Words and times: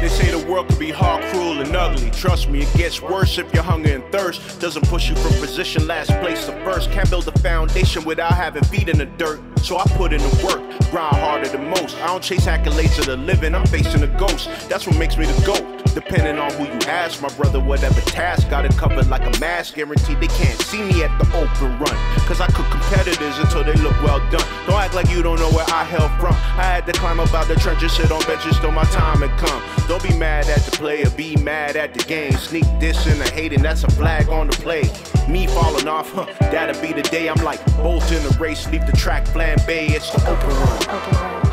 They 0.00 0.08
say 0.08 0.30
the 0.30 0.50
world 0.50 0.66
can 0.68 0.78
be 0.78 0.90
hard, 0.90 1.22
cruel, 1.24 1.60
and 1.60 1.76
ugly. 1.76 2.10
Trust 2.10 2.48
me, 2.48 2.62
it 2.62 2.74
gets 2.74 3.02
worse 3.02 3.36
if 3.36 3.52
your 3.52 3.62
hunger 3.62 3.92
and 3.92 4.04
thirst 4.10 4.58
doesn't 4.58 4.88
push 4.88 5.10
you 5.10 5.14
from 5.16 5.32
position 5.32 5.86
last 5.86 6.10
place 6.20 6.46
to 6.46 6.52
first. 6.64 6.90
Can't 6.90 7.10
build 7.10 7.28
a 7.28 7.38
foundation 7.40 8.04
without 8.04 8.32
having 8.32 8.64
feet 8.64 8.88
in 8.88 8.96
the 8.96 9.04
dirt. 9.04 9.40
So 9.58 9.76
I 9.76 9.84
put 9.98 10.14
in 10.14 10.22
the 10.22 10.42
work, 10.42 10.90
grind 10.90 11.16
harder 11.16 11.48
than 11.48 11.68
most. 11.68 11.98
I 11.98 12.06
don't 12.06 12.22
chase 12.22 12.46
accolades 12.46 12.98
of 12.98 13.06
the 13.06 13.16
living, 13.18 13.54
I'm 13.54 13.66
facing 13.66 14.02
a 14.02 14.18
ghost. 14.18 14.48
That's 14.70 14.86
what 14.86 14.96
makes 14.96 15.18
me 15.18 15.26
the 15.26 15.44
GOAT. 15.44 15.79
Depending 15.94 16.38
on 16.38 16.52
who 16.52 16.64
you 16.64 16.78
ask, 16.86 17.20
my 17.20 17.28
brother, 17.30 17.58
whatever 17.58 18.00
task, 18.02 18.48
got 18.48 18.64
it 18.64 18.76
covered 18.76 19.08
like 19.08 19.22
a 19.22 19.40
mask. 19.40 19.74
Guaranteed 19.74 20.20
they 20.20 20.28
can't 20.28 20.60
see 20.62 20.82
me 20.82 21.02
at 21.02 21.16
the 21.18 21.26
open 21.36 21.78
run. 21.78 21.96
Cause 22.26 22.40
I 22.40 22.46
cook 22.46 22.66
competitors 22.70 23.38
until 23.38 23.64
they 23.64 23.74
look 23.74 24.00
well 24.02 24.18
done. 24.30 24.46
Don't 24.66 24.80
act 24.80 24.94
like 24.94 25.10
you 25.10 25.22
don't 25.22 25.38
know 25.38 25.50
where 25.50 25.66
I 25.68 25.84
hail 25.84 26.08
from. 26.20 26.34
I 26.34 26.64
had 26.64 26.86
to 26.86 26.92
climb 26.92 27.18
up 27.18 27.34
out 27.34 27.48
the 27.48 27.56
trenches, 27.56 27.92
sit 27.92 28.12
on 28.12 28.22
benches 28.24 28.58
till 28.60 28.72
my 28.72 28.84
time 28.84 29.26
had 29.26 29.36
come. 29.38 29.62
Don't 29.88 30.02
be 30.02 30.16
mad 30.16 30.48
at 30.48 30.60
the 30.60 30.70
player, 30.72 31.10
be 31.10 31.36
mad 31.36 31.76
at 31.76 31.94
the 31.94 32.04
game. 32.04 32.32
Sneak 32.32 32.64
this 32.78 33.06
and 33.06 33.20
the 33.20 33.28
hating, 33.30 33.62
that's 33.62 33.82
a 33.84 33.90
flag 33.90 34.28
on 34.28 34.46
the 34.46 34.56
play. 34.56 34.82
Me 35.28 35.46
falling 35.46 35.88
off, 35.88 36.10
huh, 36.12 36.26
that'll 36.38 36.80
be 36.80 36.92
the 36.92 37.02
day 37.02 37.28
I'm 37.28 37.42
like 37.44 37.64
bolt 37.76 38.10
in 38.12 38.22
the 38.22 38.36
race, 38.40 38.68
leave 38.70 38.86
the 38.86 38.96
track 38.96 39.24
flambe, 39.26 39.90
it's 39.90 40.10
the 40.10 40.20
open 40.30 40.48
run. 40.48 40.82
Open 40.82 41.14
run, 41.18 41.49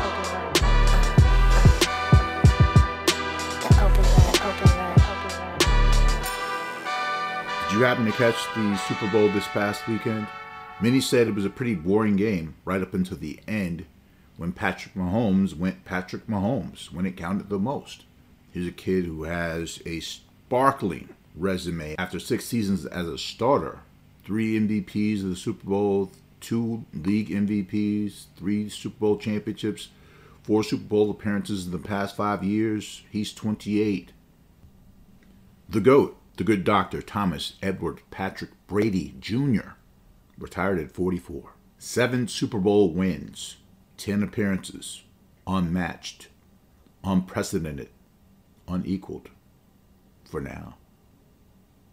you 7.78 7.84
happen 7.84 8.06
to 8.06 8.12
catch 8.12 8.34
the 8.56 8.76
Super 8.88 9.08
Bowl 9.12 9.28
this 9.28 9.46
past 9.46 9.86
weekend? 9.86 10.26
Many 10.80 11.00
said 11.00 11.28
it 11.28 11.34
was 11.36 11.44
a 11.44 11.50
pretty 11.50 11.76
boring 11.76 12.16
game 12.16 12.56
right 12.64 12.82
up 12.82 12.92
until 12.92 13.18
the 13.18 13.38
end 13.46 13.86
when 14.36 14.50
Patrick 14.50 14.96
Mahomes 14.96 15.56
went 15.56 15.84
Patrick 15.84 16.26
Mahomes 16.26 16.92
when 16.92 17.06
it 17.06 17.16
counted 17.16 17.48
the 17.48 17.58
most. 17.58 18.02
He's 18.50 18.66
a 18.66 18.72
kid 18.72 19.04
who 19.04 19.22
has 19.24 19.80
a 19.86 20.00
sparkling 20.00 21.10
resume 21.36 21.94
after 21.98 22.18
six 22.18 22.46
seasons 22.46 22.84
as 22.84 23.06
a 23.06 23.16
starter. 23.16 23.78
Three 24.24 24.58
MVPs 24.58 25.22
of 25.22 25.30
the 25.30 25.36
Super 25.36 25.68
Bowl, 25.68 26.10
two 26.40 26.84
league 26.92 27.28
MVPs, 27.28 28.24
three 28.36 28.68
Super 28.68 28.98
Bowl 28.98 29.18
championships, 29.18 29.90
four 30.42 30.64
Super 30.64 30.82
Bowl 30.82 31.12
appearances 31.12 31.66
in 31.66 31.70
the 31.70 31.78
past 31.78 32.16
five 32.16 32.42
years. 32.42 33.02
He's 33.12 33.32
28. 33.32 34.10
The 35.68 35.80
GOAT, 35.80 36.18
the 36.38 36.44
good 36.44 36.62
doctor 36.62 37.02
Thomas 37.02 37.54
Edward 37.60 38.00
Patrick 38.12 38.52
Brady 38.68 39.16
Jr., 39.18 39.70
retired 40.38 40.78
at 40.78 40.92
44. 40.92 41.50
Seven 41.78 42.28
Super 42.28 42.58
Bowl 42.58 42.92
wins, 42.92 43.56
10 43.96 44.22
appearances, 44.22 45.02
unmatched, 45.48 46.28
unprecedented, 47.02 47.88
unequaled 48.68 49.30
for 50.24 50.40
now. 50.40 50.76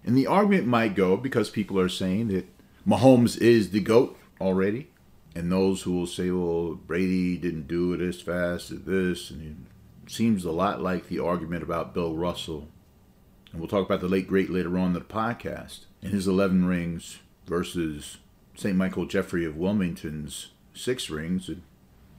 And 0.03 0.15
the 0.15 0.27
argument 0.27 0.67
might 0.67 0.93
go 0.93 1.17
because 1.17 1.49
people 1.49 1.80
are 1.80 1.89
saying 1.89 2.27
that 2.27 2.45
Mahomes 2.87 3.41
is 3.41 3.71
the 3.71 3.80
GOAT 3.80 4.15
already. 4.39 4.89
And 5.35 5.52
those 5.52 5.81
who 5.81 5.93
will 5.93 6.05
say, 6.05 6.30
well, 6.30 6.75
Brady 6.75 7.35
didn't 7.35 7.67
do 7.67 7.93
it 7.93 7.99
as 7.99 8.21
fast 8.21 8.69
as 8.69 8.83
this. 8.83 9.31
And 9.31 9.65
it 10.05 10.11
seems 10.11 10.45
a 10.45 10.52
lot 10.52 10.83
like 10.83 11.07
the 11.07 11.19
argument 11.19 11.63
about 11.63 11.95
Bill 11.95 12.13
Russell 12.13 12.67
and 13.56 13.61
we'll 13.61 13.70
talk 13.70 13.86
about 13.86 14.02
the 14.02 14.09
late 14.09 14.28
great 14.28 14.50
later 14.50 14.78
on 14.78 14.88
in 14.88 14.94
the 14.94 15.00
podcast 15.00 15.86
and 16.02 16.11
his 16.11 16.28
11 16.28 16.66
rings 16.66 17.20
versus 17.45 18.17
St. 18.53 18.75
Michael 18.75 19.06
Jeffrey 19.06 19.45
of 19.45 19.56
Wilmington's 19.56 20.50
six 20.73 21.09
rings, 21.09 21.48
a 21.48 21.56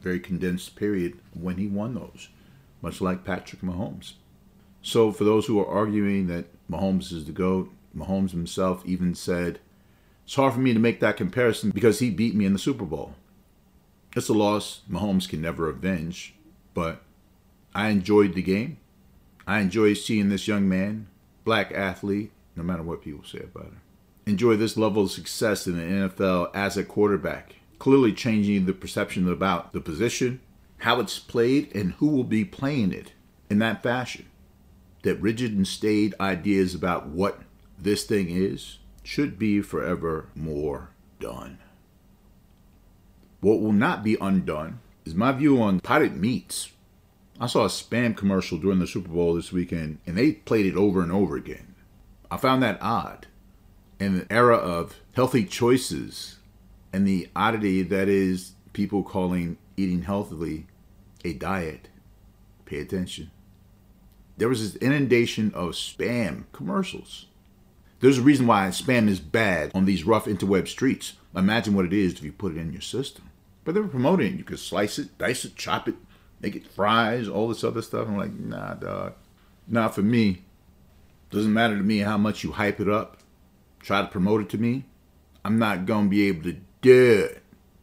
very 0.01 0.19
condensed 0.19 0.77
period 0.77 1.19
when 1.34 1.59
he 1.59 1.67
won 1.67 1.95
those, 1.95 2.31
much 2.81 3.03
like 3.03 3.23
Patrick 3.23 3.61
Mahomes. 3.61 4.14
So, 4.81 5.12
for 5.12 5.25
those 5.25 5.45
who 5.45 5.61
are 5.61 5.69
arguing 5.69 6.27
that 6.29 6.47
Mahomes 6.70 7.13
is 7.13 7.27
the 7.27 7.33
GOAT, 7.33 7.70
Mahomes 7.95 8.30
himself 8.30 8.83
even 8.86 9.14
said, 9.14 9.58
It's 10.25 10.36
hard 10.36 10.55
for 10.55 10.61
me 10.61 10.73
to 10.73 10.80
make 10.80 11.01
that 11.01 11.19
comparison 11.19 11.69
because 11.69 11.98
he 11.98 12.08
beat 12.08 12.35
me 12.35 12.46
in 12.46 12.55
the 12.55 12.58
Super 12.58 12.86
Bowl. 12.86 13.14
It's 14.17 14.30
a 14.30 14.33
loss 14.33 14.80
Mahomes 14.91 15.29
can 15.29 15.42
never 15.42 15.69
avenge, 15.69 16.35
but 16.73 17.02
I 17.75 17.89
enjoyed 17.89 18.33
the 18.33 18.42
game. 18.42 18.79
I 19.46 19.61
enjoy 19.61 19.92
seeing 19.92 20.30
this 20.30 20.48
young 20.48 20.67
man, 20.67 21.08
black 21.46 21.73
athlete, 21.73 22.33
no 22.57 22.62
matter 22.62 22.83
what 22.83 23.02
people 23.02 23.24
say 23.24 23.39
about 23.39 23.67
him, 23.67 23.80
enjoy 24.27 24.57
this 24.57 24.77
level 24.77 25.05
of 25.05 25.11
success 25.12 25.67
in 25.67 25.77
the 25.77 26.08
NFL 26.08 26.51
as 26.52 26.77
a 26.77 26.84
quarterback, 26.84 27.55
clearly 27.79 28.12
changing 28.12 28.67
the 28.67 28.73
perception 28.74 29.30
about 29.30 29.73
the 29.73 29.80
position, 29.80 30.40
how 30.79 31.01
it's 31.01 31.20
played, 31.20 31.74
and 31.74 31.92
who 31.92 32.08
will 32.08 32.24
be 32.24 32.45
playing 32.45 32.92
it 32.92 33.12
in 33.48 33.61
that 33.61 33.83
fashion. 33.83 34.27
That 35.02 35.20
rigid 35.20 35.55
and 35.55 35.67
staid 35.67 36.14
ideas 36.20 36.74
about 36.74 37.07
what 37.07 37.40
this 37.78 38.02
thing 38.02 38.28
is 38.28 38.78
should 39.05 39.39
be 39.39 39.63
forever 39.63 40.27
more 40.34 40.90
done. 41.20 41.58
What 43.40 43.61
will 43.61 43.73
not 43.73 44.02
be 44.02 44.17
undone 44.20 44.80
is 45.05 45.14
my 45.14 45.30
view 45.30 45.63
on 45.63 45.78
potted 45.78 46.17
meats. 46.17 46.73
I 47.39 47.47
saw 47.47 47.64
a 47.64 47.69
spam 47.69 48.17
commercial 48.17 48.57
during 48.57 48.79
the 48.79 48.86
Super 48.86 49.11
Bowl 49.11 49.35
this 49.35 49.52
weekend, 49.52 49.98
and 50.07 50.17
they 50.17 50.33
played 50.33 50.64
it 50.64 50.77
over 50.77 51.02
and 51.02 51.13
over 51.13 51.36
again. 51.36 51.74
I 52.30 52.39
found 52.39 52.63
that 52.63 52.79
odd. 52.80 53.27
In 54.01 54.19
the 54.19 54.33
era 54.33 54.57
of 54.57 54.97
healthy 55.13 55.45
choices 55.45 56.36
and 56.92 57.07
the 57.07 57.29
oddity 57.36 57.83
that 57.83 58.08
is 58.08 58.52
people 58.73 59.02
calling 59.02 59.58
eating 59.77 60.02
healthily 60.02 60.67
a 61.25 61.35
diet, 61.35 61.89
pay 62.64 62.79
attention. 62.79 63.30
There 64.39 64.48
was 64.48 64.61
this 64.73 64.83
inundation 64.83 65.52
of 65.55 65.70
spam 65.70 66.45
commercials. 66.52 67.27
There's 68.01 68.19
a 68.19 68.23
reason 68.23 68.46
why 68.46 68.69
spam 68.69 69.08
is 69.08 69.20
bad 69.20 69.73
on 69.75 69.86
these 69.86 70.05
rough 70.05 70.27
interweb 70.27 70.69
streets. 70.69 71.14
Imagine 71.35 71.75
what 71.75 71.86
it 71.86 71.92
is 71.92 72.14
if 72.14 72.23
you 72.23 72.33
put 72.33 72.52
it 72.52 72.58
in 72.58 72.73
your 72.73 72.83
system. 72.83 73.30
But 73.64 73.75
they 73.75 73.80
were 73.80 73.89
promoting 73.89 74.35
it. 74.35 74.39
You 74.39 74.45
could 74.45 74.58
slice 74.58 74.98
it, 74.98 75.17
dice 75.19 75.45
it, 75.45 75.57
chop 75.57 75.89
it, 75.89 75.95
make 76.41 76.55
it 76.55 76.67
fries, 76.67 77.29
all 77.29 77.48
this 77.48 77.64
other 77.64 77.83
stuff. 77.83 78.08
I'm 78.08 78.17
like, 78.17 78.33
nah, 78.33 78.74
dog. 78.74 79.14
Not 79.67 79.95
for 79.95 80.02
me. 80.02 80.42
Doesn't 81.30 81.52
matter 81.52 81.77
to 81.77 81.83
me 81.83 81.98
how 81.98 82.17
much 82.17 82.45
you 82.45 82.52
hype 82.52 82.80
it 82.80 82.89
up, 82.89 83.19
try 83.80 84.01
to 84.01 84.08
promote 84.08 84.42
it 84.42 84.48
to 84.51 84.58
me. 84.58 84.85
I'm 85.45 85.58
not 85.58 85.86
going 85.86 86.05
to 86.05 86.11
be 86.11 86.29
able 86.29 86.45
to 86.45 86.57
do 86.83 87.29
it. 87.30 87.42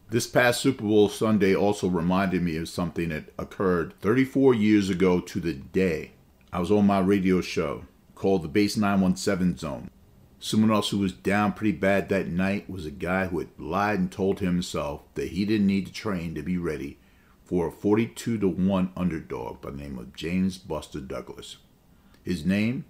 This 0.09 0.27
past 0.27 0.61
Super 0.61 0.83
Bowl 0.83 1.09
Sunday 1.09 1.55
also 1.55 1.87
reminded 1.87 2.41
me 2.41 2.55
of 2.57 2.69
something 2.69 3.09
that 3.09 3.33
occurred 3.37 3.93
34 3.99 4.53
years 4.53 4.89
ago 4.89 5.19
to 5.19 5.39
the 5.39 5.53
day. 5.53 6.11
I 6.51 6.59
was 6.59 6.71
on 6.71 6.85
my 6.85 6.99
radio 6.99 7.41
show 7.41 7.85
called 8.13 8.43
the 8.43 8.47
Bass 8.47 8.77
917 8.77 9.57
Zone. 9.57 9.89
Someone 10.39 10.71
else 10.71 10.89
who 10.89 10.99
was 10.99 11.13
down 11.13 11.53
pretty 11.53 11.71
bad 11.71 12.09
that 12.09 12.27
night 12.27 12.69
was 12.69 12.85
a 12.85 12.91
guy 12.91 13.25
who 13.27 13.39
had 13.39 13.49
lied 13.57 13.99
and 13.99 14.11
told 14.11 14.39
himself 14.39 15.01
that 15.15 15.29
he 15.29 15.45
didn't 15.45 15.67
need 15.67 15.87
to 15.87 15.93
train 15.93 16.35
to 16.35 16.41
be 16.41 16.57
ready 16.57 16.99
for 17.43 17.67
a 17.67 17.71
42 17.71 18.37
to 18.37 18.47
1 18.47 18.91
underdog 18.95 19.61
by 19.61 19.71
the 19.71 19.77
name 19.77 19.99
of 19.99 20.15
James 20.15 20.57
Buster 20.57 20.99
Douglas. 20.99 21.57
His 22.23 22.45
name, 22.45 22.85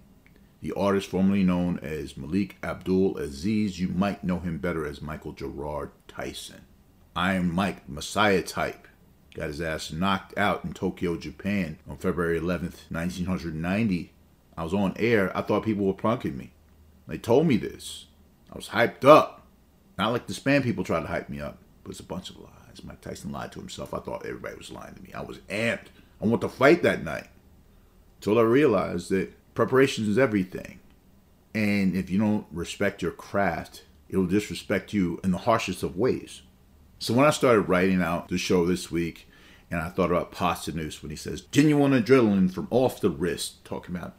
the 0.60 0.72
artist 0.72 1.10
formerly 1.10 1.42
known 1.42 1.78
as 1.80 2.16
Malik 2.16 2.56
Abdul 2.62 3.18
Aziz, 3.18 3.80
you 3.80 3.88
might 3.88 4.24
know 4.24 4.38
him 4.38 4.58
better 4.58 4.86
as 4.86 5.02
Michael 5.02 5.32
Gerard 5.32 5.90
Tyson. 6.08 6.62
Iron 7.16 7.52
Mike, 7.52 7.88
Messiah 7.88 8.42
type, 8.42 8.88
got 9.34 9.48
his 9.48 9.60
ass 9.60 9.92
knocked 9.92 10.36
out 10.38 10.64
in 10.64 10.72
Tokyo, 10.72 11.16
Japan 11.16 11.78
on 11.88 11.96
February 11.96 12.40
11th, 12.40 12.90
1990. 12.90 14.12
I 14.56 14.62
was 14.62 14.72
on 14.72 14.94
air. 14.96 15.36
I 15.36 15.42
thought 15.42 15.64
people 15.64 15.84
were 15.84 15.94
punking 15.94 16.36
me. 16.36 16.52
They 17.06 17.18
told 17.18 17.46
me 17.46 17.56
this. 17.56 18.06
I 18.50 18.56
was 18.56 18.68
hyped 18.68 19.04
up. 19.04 19.46
Not 19.98 20.12
like 20.12 20.26
the 20.26 20.32
spam 20.32 20.62
people 20.62 20.84
try 20.84 21.00
to 21.00 21.06
hype 21.06 21.28
me 21.28 21.40
up, 21.40 21.58
but 21.82 21.90
it's 21.90 22.00
a 22.00 22.04
bunch 22.04 22.30
of 22.30 22.38
lies. 22.38 22.63
Mike 22.82 23.00
Tyson 23.00 23.30
lied 23.30 23.52
to 23.52 23.60
himself. 23.60 23.94
I 23.94 23.98
thought 23.98 24.24
everybody 24.24 24.56
was 24.56 24.70
lying 24.70 24.94
to 24.94 25.02
me. 25.02 25.12
I 25.12 25.22
was 25.22 25.38
amped. 25.50 25.88
I 26.20 26.26
want 26.26 26.40
to 26.40 26.48
fight 26.48 26.82
that 26.82 27.04
night. 27.04 27.28
Until 28.16 28.38
I 28.38 28.42
realized 28.42 29.10
that 29.10 29.32
preparation 29.54 30.08
is 30.08 30.18
everything. 30.18 30.80
And 31.54 31.94
if 31.94 32.10
you 32.10 32.18
don't 32.18 32.46
respect 32.50 33.02
your 33.02 33.12
craft, 33.12 33.84
it'll 34.08 34.26
disrespect 34.26 34.92
you 34.92 35.20
in 35.22 35.30
the 35.30 35.38
harshest 35.38 35.82
of 35.82 35.96
ways. 35.96 36.42
So 36.98 37.12
when 37.14 37.26
I 37.26 37.30
started 37.30 37.62
writing 37.62 38.02
out 38.02 38.28
the 38.28 38.38
show 38.38 38.64
this 38.64 38.90
week, 38.90 39.28
and 39.70 39.80
I 39.80 39.88
thought 39.88 40.10
about 40.10 40.32
Posthumous 40.32 41.02
when 41.02 41.10
he 41.10 41.16
says 41.16 41.42
genuine 41.42 41.92
adrenaline 41.92 42.52
from 42.52 42.68
off 42.70 43.00
the 43.00 43.10
wrist, 43.10 43.64
talking 43.64 43.94
about 43.94 44.14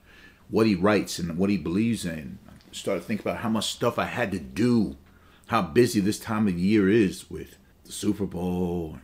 what 0.50 0.68
he 0.68 0.76
writes 0.76 1.18
and 1.18 1.38
what 1.38 1.50
he 1.50 1.58
believes 1.58 2.06
in. 2.06 2.40
I 2.48 2.52
started 2.72 3.04
thinking 3.04 3.26
about 3.26 3.42
how 3.42 3.50
much 3.50 3.72
stuff 3.72 3.98
I 3.98 4.06
had 4.06 4.32
to 4.32 4.40
do, 4.40 4.98
how 5.48 5.62
busy 5.62 6.00
this 6.00 6.20
time 6.20 6.48
of 6.48 6.60
year 6.60 6.90
is 6.90 7.30
with 7.30 7.58
the 7.86 7.92
Super 7.92 8.26
Bowl, 8.26 8.98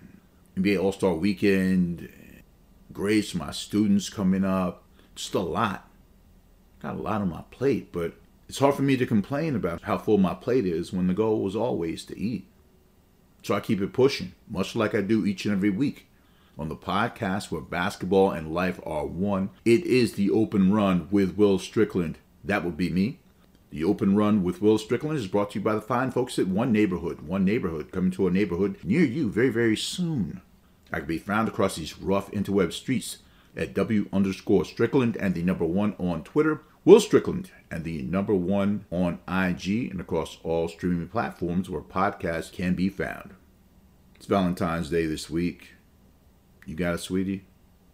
and 0.56 0.64
NBA 0.66 0.82
All 0.82 0.92
Star 0.92 1.14
Weekend, 1.14 2.10
grades 2.92 3.34
my 3.36 3.52
students 3.52 4.10
coming 4.10 4.44
up. 4.44 4.84
Just 5.16 5.34
a 5.34 5.40
lot. 5.40 5.88
Got 6.82 6.96
a 6.96 7.02
lot 7.02 7.22
on 7.22 7.30
my 7.30 7.44
plate, 7.52 7.92
but 7.92 8.14
it's 8.50 8.60
hard 8.60 8.76
for 8.76 8.82
me 8.82 8.98
to 8.98 9.06
complain 9.06 9.56
about 9.56 9.82
how 9.84 9.98
full 9.98 10.18
my 10.18 10.34
plate 10.34 10.66
is 10.66 10.92
when 10.92 11.08
the 11.08 11.14
goal 11.14 11.42
was 11.42 11.56
always 11.56 12.04
to 12.06 12.18
eat. 12.20 12.48
So 13.44 13.56
I 13.56 13.60
keep 13.60 13.82
it 13.82 13.94
pushing, 13.94 14.34
much 14.50 14.76
like 14.76 14.94
I 14.94 15.02
do 15.02 15.26
each 15.26 15.46
and 15.46 15.54
every 15.54 15.70
week. 15.70 16.08
on 16.58 16.70
the 16.70 16.76
podcast 16.76 17.50
where 17.50 17.62
basketball 17.62 18.32
and 18.32 18.54
life 18.54 18.80
are 18.86 19.06
one. 19.06 19.50
It 19.66 19.84
is 19.86 20.14
the 20.14 20.30
open 20.30 20.72
run 20.72 21.08
with 21.10 21.38
Will 21.38 21.58
Strickland. 21.60 22.18
That 22.44 22.64
would 22.64 22.78
be 22.78 22.90
me. 22.90 23.20
The 23.72 23.86
open 23.86 24.18
run 24.18 24.44
with 24.44 24.62
Will 24.62 24.78
Strickland 24.78 25.18
is 25.18 25.28
brought 25.28 25.52
to 25.52 25.60
you 25.60 25.64
by 25.64 25.76
the 25.76 25.82
fine 25.82 26.12
folks 26.12 26.38
at 26.38 26.50
One 26.50 26.74
Neighborhood. 26.74 27.22
One 27.22 27.46
Neighborhood 27.46 27.94
coming 27.94 28.12
to 28.12 28.28
a 28.28 28.32
neighborhood 28.32 28.78
near 28.84 29.06
you 29.06 29.32
very, 29.32 29.48
very 29.48 29.78
soon. 29.78 30.42
I 30.92 31.00
can 31.00 31.08
be 31.08 31.18
found 31.18 31.48
across 31.48 31.78
these 31.78 31.98
rough 31.98 32.30
interweb 32.32 32.74
streets 32.74 33.20
at 33.56 33.74
W 33.74 34.10
underscore 34.12 34.66
Strickland 34.66 35.16
and 35.16 35.34
the 35.34 35.42
number 35.42 35.64
one 35.64 35.96
on 35.98 36.22
Twitter, 36.24 36.64
Will 36.84 37.00
Strickland, 37.00 37.52
and 37.70 37.86
the 37.86 38.02
number 38.02 38.34
one 38.36 38.84
on 38.92 39.20
IG 39.26 39.90
and 39.90 40.02
across 40.02 40.38
all 40.44 40.68
streaming 40.68 41.08
platforms 41.08 41.70
where 41.70 41.82
podcasts 41.82 42.52
can 42.52 42.76
be 42.76 42.90
found. 42.90 43.34
It's 44.16 44.26
Valentine's 44.26 44.90
Day 44.90 45.06
this 45.06 45.30
week. 45.30 45.76
You 46.66 46.76
got 46.76 46.94
a 46.94 46.98
sweetie? 46.98 47.46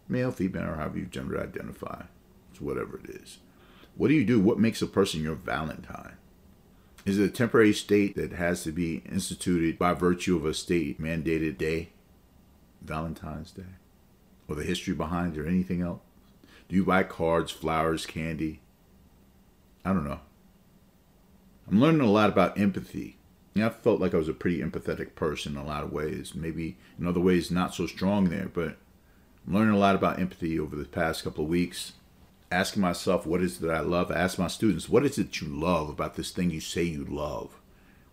Male, 0.08 0.32
female, 0.32 0.70
or 0.70 0.74
however 0.74 0.98
you 0.98 1.06
gender 1.06 1.40
identify. 1.40 2.02
It's 2.50 2.60
whatever 2.60 2.98
it 2.98 3.10
is. 3.10 3.38
What 3.98 4.08
do 4.08 4.14
you 4.14 4.24
do? 4.24 4.38
What 4.38 4.60
makes 4.60 4.80
a 4.80 4.86
person 4.86 5.24
your 5.24 5.34
Valentine? 5.34 6.14
Is 7.04 7.18
it 7.18 7.24
a 7.24 7.28
temporary 7.28 7.72
state 7.72 8.14
that 8.14 8.32
has 8.32 8.62
to 8.62 8.70
be 8.70 9.02
instituted 9.10 9.76
by 9.76 9.92
virtue 9.92 10.36
of 10.36 10.46
a 10.46 10.54
state 10.54 11.00
mandated 11.00 11.58
day? 11.58 11.90
Valentine's 12.80 13.50
Day? 13.50 13.74
Or 14.46 14.54
the 14.54 14.62
history 14.62 14.94
behind 14.94 15.36
it 15.36 15.40
or 15.40 15.46
anything 15.48 15.82
else? 15.82 16.00
Do 16.68 16.76
you 16.76 16.84
buy 16.84 17.02
cards, 17.02 17.50
flowers, 17.50 18.06
candy? 18.06 18.60
I 19.84 19.92
don't 19.92 20.04
know. 20.04 20.20
I'm 21.68 21.80
learning 21.80 22.02
a 22.02 22.10
lot 22.10 22.30
about 22.30 22.58
empathy. 22.58 23.16
I 23.56 23.68
felt 23.68 24.00
like 24.00 24.14
I 24.14 24.18
was 24.18 24.28
a 24.28 24.32
pretty 24.32 24.60
empathetic 24.60 25.16
person 25.16 25.56
in 25.56 25.58
a 25.58 25.66
lot 25.66 25.82
of 25.82 25.92
ways. 25.92 26.36
Maybe 26.36 26.78
in 27.00 27.06
other 27.08 27.18
ways, 27.18 27.50
not 27.50 27.74
so 27.74 27.88
strong 27.88 28.28
there, 28.28 28.48
but 28.52 28.76
I'm 29.44 29.54
learning 29.54 29.74
a 29.74 29.78
lot 29.78 29.96
about 29.96 30.20
empathy 30.20 30.56
over 30.56 30.76
the 30.76 30.84
past 30.84 31.24
couple 31.24 31.42
of 31.42 31.50
weeks. 31.50 31.94
Asking 32.50 32.80
myself, 32.82 33.26
what 33.26 33.42
is 33.42 33.56
it 33.56 33.62
that 33.62 33.74
I 33.74 33.80
love? 33.80 34.10
I 34.10 34.14
ask 34.14 34.38
my 34.38 34.48
students, 34.48 34.88
what 34.88 35.04
is 35.04 35.18
it 35.18 35.40
you 35.40 35.48
love 35.48 35.90
about 35.90 36.14
this 36.14 36.30
thing 36.30 36.50
you 36.50 36.60
say 36.60 36.82
you 36.82 37.04
love, 37.04 37.60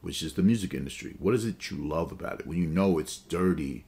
which 0.01 0.21
is 0.21 0.33
the 0.33 0.43
music 0.43 0.73
industry? 0.73 1.15
What 1.19 1.33
is 1.33 1.45
it 1.45 1.71
you 1.71 1.77
love 1.77 2.11
about 2.11 2.41
it 2.41 2.47
when 2.47 2.57
you 2.57 2.67
know 2.67 2.99
it's 2.99 3.17
dirty 3.17 3.85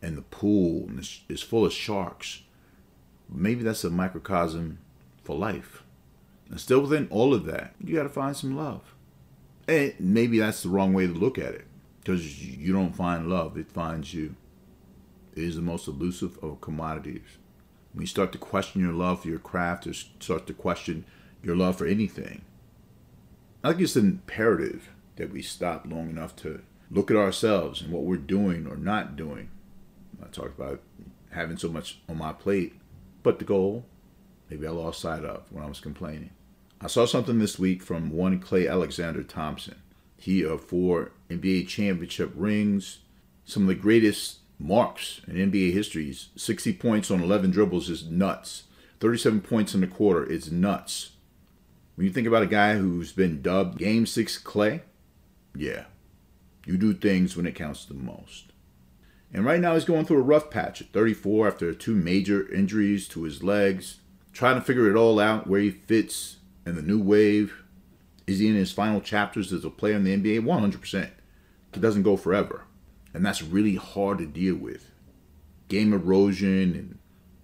and 0.00 0.16
the 0.16 0.22
pool 0.22 0.88
is 1.28 1.42
full 1.42 1.66
of 1.66 1.72
sharks? 1.72 2.42
Maybe 3.28 3.62
that's 3.64 3.84
a 3.84 3.90
microcosm 3.90 4.78
for 5.24 5.36
life. 5.36 5.82
And 6.48 6.60
still 6.60 6.80
within 6.80 7.08
all 7.10 7.34
of 7.34 7.44
that, 7.46 7.74
you 7.82 7.96
got 7.96 8.04
to 8.04 8.08
find 8.08 8.36
some 8.36 8.56
love. 8.56 8.94
And 9.66 9.94
maybe 9.98 10.38
that's 10.38 10.62
the 10.62 10.68
wrong 10.68 10.92
way 10.92 11.06
to 11.06 11.12
look 11.12 11.38
at 11.38 11.54
it 11.54 11.66
because 12.00 12.44
you 12.44 12.72
don't 12.72 12.94
find 12.94 13.28
love, 13.28 13.56
it 13.56 13.70
finds 13.70 14.14
you. 14.14 14.34
It 15.34 15.44
is 15.44 15.56
the 15.56 15.62
most 15.62 15.86
elusive 15.86 16.38
of 16.42 16.60
commodities. 16.60 17.22
When 17.92 18.02
you 18.02 18.06
start 18.06 18.32
to 18.32 18.38
question 18.38 18.80
your 18.80 18.92
love 18.92 19.22
for 19.22 19.28
your 19.28 19.38
craft 19.38 19.86
or 19.86 19.92
start 19.92 20.46
to 20.46 20.54
question 20.54 21.04
your 21.42 21.56
love 21.56 21.76
for 21.76 21.86
anything, 21.86 22.42
I 23.64 23.70
think 23.70 23.82
it's 23.82 23.96
imperative 23.96 24.90
that 25.16 25.32
we 25.32 25.42
stop 25.42 25.86
long 25.86 26.08
enough 26.08 26.36
to 26.36 26.62
look 26.90 27.10
at 27.10 27.16
ourselves 27.16 27.82
and 27.82 27.92
what 27.92 28.04
we're 28.04 28.16
doing 28.16 28.66
or 28.66 28.76
not 28.76 29.16
doing. 29.16 29.50
I 30.22 30.26
talked 30.28 30.58
about 30.58 30.80
having 31.30 31.56
so 31.56 31.68
much 31.68 31.98
on 32.08 32.18
my 32.18 32.32
plate, 32.32 32.74
but 33.22 33.38
the 33.38 33.44
goal, 33.44 33.84
maybe 34.48 34.66
I 34.66 34.70
lost 34.70 35.00
sight 35.00 35.24
of 35.24 35.44
when 35.50 35.64
I 35.64 35.68
was 35.68 35.80
complaining. 35.80 36.30
I 36.80 36.86
saw 36.86 37.04
something 37.04 37.38
this 37.38 37.58
week 37.58 37.82
from 37.82 38.10
one 38.10 38.40
Klay 38.40 38.70
Alexander 38.70 39.22
Thompson. 39.22 39.76
He 40.16 40.42
of 40.42 40.64
four 40.64 41.12
NBA 41.28 41.68
championship 41.68 42.32
rings, 42.34 43.00
some 43.44 43.62
of 43.64 43.68
the 43.68 43.74
greatest 43.74 44.39
marks 44.60 45.22
in 45.26 45.50
NBA 45.50 45.72
history. 45.72 46.14
60 46.36 46.74
points 46.74 47.10
on 47.10 47.22
11 47.22 47.50
dribbles 47.50 47.88
is 47.88 48.04
nuts. 48.04 48.64
37 49.00 49.40
points 49.40 49.74
in 49.74 49.80
the 49.80 49.86
quarter 49.86 50.24
is 50.24 50.52
nuts. 50.52 51.12
When 51.96 52.06
you 52.06 52.12
think 52.12 52.26
about 52.26 52.42
a 52.42 52.46
guy 52.46 52.76
who's 52.76 53.12
been 53.12 53.42
dubbed 53.42 53.78
Game 53.78 54.06
6 54.06 54.42
Klay, 54.42 54.82
yeah, 55.54 55.84
you 56.66 56.76
do 56.76 56.92
things 56.92 57.36
when 57.36 57.46
it 57.46 57.54
counts 57.54 57.84
the 57.84 57.94
most. 57.94 58.52
And 59.32 59.44
right 59.44 59.60
now 59.60 59.74
he's 59.74 59.84
going 59.84 60.04
through 60.04 60.18
a 60.18 60.22
rough 60.22 60.50
patch 60.50 60.80
at 60.80 60.92
34 60.92 61.48
after 61.48 61.72
two 61.72 61.94
major 61.94 62.50
injuries 62.52 63.08
to 63.08 63.22
his 63.22 63.42
legs, 63.42 64.00
trying 64.32 64.56
to 64.56 64.60
figure 64.60 64.90
it 64.90 64.96
all 64.96 65.18
out 65.18 65.46
where 65.46 65.60
he 65.60 65.70
fits 65.70 66.36
and 66.66 66.76
the 66.76 66.82
new 66.82 67.00
wave? 67.00 67.62
Is 68.26 68.38
he 68.38 68.48
in 68.48 68.54
his 68.54 68.72
final 68.72 69.00
chapters 69.00 69.52
as 69.52 69.64
a 69.64 69.70
player 69.70 69.96
in 69.96 70.04
the 70.04 70.16
NBA? 70.16 70.44
100%. 70.44 71.10
It 71.72 71.80
doesn't 71.80 72.02
go 72.02 72.16
forever. 72.16 72.64
And 73.12 73.24
that's 73.24 73.42
really 73.42 73.76
hard 73.76 74.18
to 74.18 74.26
deal 74.26 74.56
with. 74.56 74.90
Game 75.68 75.92
erosion 75.92 76.74
and 76.74 76.98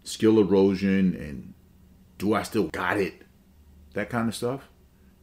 skill 0.04 0.38
erosion 0.38 1.14
and 1.14 1.54
do 2.18 2.34
I 2.34 2.42
still 2.42 2.68
got 2.68 2.98
it? 2.98 3.22
That 3.94 4.10
kind 4.10 4.28
of 4.28 4.34
stuff. 4.34 4.68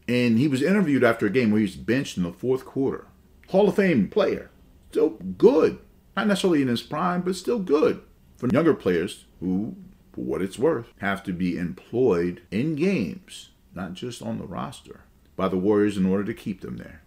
And 0.08 0.38
he 0.38 0.48
was 0.48 0.62
interviewed 0.62 1.04
after 1.04 1.26
a 1.26 1.30
game 1.30 1.52
where 1.52 1.60
he 1.60 1.66
was 1.66 1.76
benched 1.76 2.18
in 2.18 2.24
the 2.24 2.32
fourth 2.32 2.66
quarter. 2.66 3.08
Hall 3.50 3.70
of 3.70 3.76
Fame 3.76 4.10
player. 4.10 4.50
Still 4.92 5.12
good. 5.38 5.80
Not 6.16 6.28
necessarily 6.28 6.62
in 6.62 6.68
his 6.68 6.82
prime, 6.82 7.22
but 7.22 7.36
still 7.36 7.60
good. 7.60 8.02
For 8.38 8.48
younger 8.50 8.74
players 8.74 9.26
who, 9.40 9.76
for 10.12 10.22
what 10.22 10.42
it's 10.42 10.60
worth, 10.60 10.88
have 11.00 11.24
to 11.24 11.34
be 11.34 11.58
employed 11.58 12.42
in 12.52 12.76
games 12.76 13.50
not 13.76 13.94
just 13.94 14.22
on 14.22 14.38
the 14.38 14.46
roster, 14.46 15.02
by 15.36 15.48
the 15.48 15.58
Warriors 15.58 15.98
in 15.98 16.06
order 16.06 16.24
to 16.24 16.34
keep 16.34 16.62
them 16.62 16.78
there. 16.78 17.02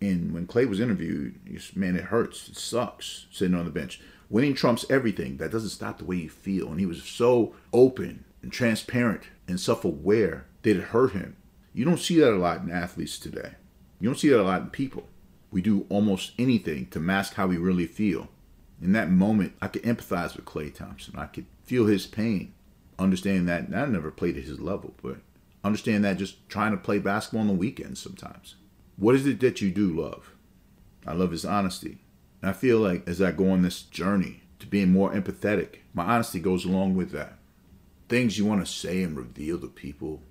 And 0.00 0.32
when 0.32 0.46
Klay 0.46 0.68
was 0.68 0.80
interviewed, 0.80 1.38
man, 1.74 1.96
it 1.96 2.04
hurts. 2.04 2.48
It 2.48 2.56
sucks 2.56 3.26
sitting 3.30 3.54
on 3.54 3.64
the 3.64 3.70
bench. 3.70 4.00
Winning 4.30 4.54
trumps 4.54 4.84
everything. 4.90 5.38
That 5.38 5.50
doesn't 5.50 5.70
stop 5.70 5.98
the 5.98 6.04
way 6.04 6.16
you 6.16 6.30
feel. 6.30 6.68
And 6.68 6.78
he 6.78 6.86
was 6.86 7.02
so 7.02 7.54
open 7.72 8.24
and 8.42 8.52
transparent 8.52 9.22
and 9.48 9.58
self 9.58 9.84
aware 9.84 10.46
that 10.62 10.76
it 10.76 10.82
hurt 10.84 11.12
him. 11.12 11.36
You 11.72 11.84
don't 11.84 11.98
see 11.98 12.18
that 12.20 12.32
a 12.32 12.36
lot 12.36 12.62
in 12.62 12.70
athletes 12.70 13.18
today. 13.18 13.52
You 14.00 14.08
don't 14.08 14.18
see 14.18 14.28
that 14.28 14.40
a 14.40 14.42
lot 14.42 14.62
in 14.62 14.70
people. 14.70 15.08
We 15.50 15.62
do 15.62 15.86
almost 15.88 16.32
anything 16.38 16.86
to 16.90 17.00
mask 17.00 17.34
how 17.34 17.46
we 17.46 17.56
really 17.56 17.86
feel. 17.86 18.28
In 18.80 18.92
that 18.92 19.10
moment, 19.10 19.54
I 19.60 19.68
could 19.68 19.82
empathize 19.82 20.36
with 20.36 20.44
Klay 20.44 20.72
Thompson. 20.72 21.14
I 21.18 21.26
could 21.26 21.46
feel 21.64 21.86
his 21.86 22.06
pain, 22.06 22.52
understanding 22.98 23.46
that 23.46 23.74
I 23.74 23.86
never 23.86 24.10
played 24.10 24.36
at 24.36 24.44
his 24.44 24.60
level, 24.60 24.94
but 25.02 25.18
understand 25.64 26.04
that 26.04 26.18
just 26.18 26.48
trying 26.48 26.72
to 26.72 26.76
play 26.76 26.98
basketball 26.98 27.40
on 27.40 27.48
the 27.48 27.54
weekends 27.54 28.00
sometimes. 28.00 28.54
What 28.98 29.14
is 29.14 29.26
it 29.26 29.40
that 29.40 29.60
you 29.60 29.70
do 29.70 29.88
love? 29.88 30.32
I 31.06 31.14
love 31.14 31.30
his 31.30 31.44
honesty. 31.44 31.98
And 32.42 32.50
I 32.50 32.52
feel 32.52 32.78
like 32.78 33.08
as 33.08 33.22
I 33.22 33.32
go 33.32 33.50
on 33.50 33.62
this 33.62 33.82
journey 33.82 34.42
to 34.58 34.66
being 34.66 34.92
more 34.92 35.12
empathetic, 35.12 35.76
my 35.94 36.04
honesty 36.04 36.40
goes 36.40 36.64
along 36.64 36.96
with 36.96 37.12
that. 37.12 37.38
Things 38.08 38.38
you 38.38 38.44
want 38.44 38.64
to 38.64 38.70
say 38.70 39.02
and 39.02 39.16
reveal 39.16 39.58
to 39.60 39.68
people, 39.68 40.22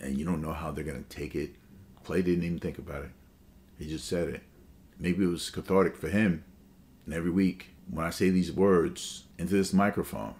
and 0.00 0.18
you 0.18 0.24
don't 0.24 0.42
know 0.42 0.52
how 0.52 0.70
they're 0.70 0.84
going 0.84 1.02
to 1.02 1.16
take 1.16 1.34
it. 1.34 1.54
Klay 2.04 2.24
didn't 2.24 2.44
even 2.44 2.58
think 2.58 2.78
about 2.78 3.04
it. 3.04 3.10
He 3.78 3.88
just 3.88 4.08
said 4.08 4.28
it. 4.28 4.42
Maybe 4.98 5.24
it 5.24 5.28
was 5.28 5.50
cathartic 5.50 5.96
for 5.96 6.08
him. 6.08 6.44
And 7.04 7.14
every 7.14 7.30
week, 7.30 7.70
when 7.90 8.04
I 8.04 8.10
say 8.10 8.30
these 8.30 8.52
words 8.52 9.24
into 9.38 9.54
this 9.54 9.72
microphone, 9.72 10.34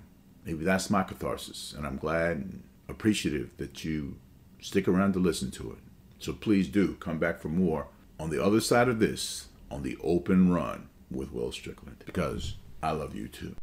maybe 0.45 0.65
that's 0.65 0.91
my 0.91 1.03
catharsis. 1.03 1.75
And 1.77 1.87
I'm 1.87 1.99
glad 1.99 2.37
and 2.39 2.63
appreciative 2.89 3.51
that 3.59 3.85
you 3.85 4.17
Stick 4.61 4.89
around 4.89 5.13
to 5.13 5.19
listen 5.19 5.51
to 5.53 5.73
it. 5.73 5.79
So 6.19 6.33
please 6.33 6.69
do 6.69 6.95
come 6.95 7.19
back 7.19 7.41
for 7.41 7.49
more 7.49 7.89
on 8.19 8.31
the 8.31 8.43
other 8.43 8.61
side 8.61 8.89
of 8.89 8.99
this 8.99 9.49
on 9.71 9.83
the 9.83 9.99
open 10.03 10.53
run 10.53 10.89
with 11.11 11.33
Will 11.33 11.53
Strickland 11.53 12.03
because 12.05 12.57
I 12.83 12.93
love 12.93 13.15
you 13.15 13.29
too. 13.29 13.55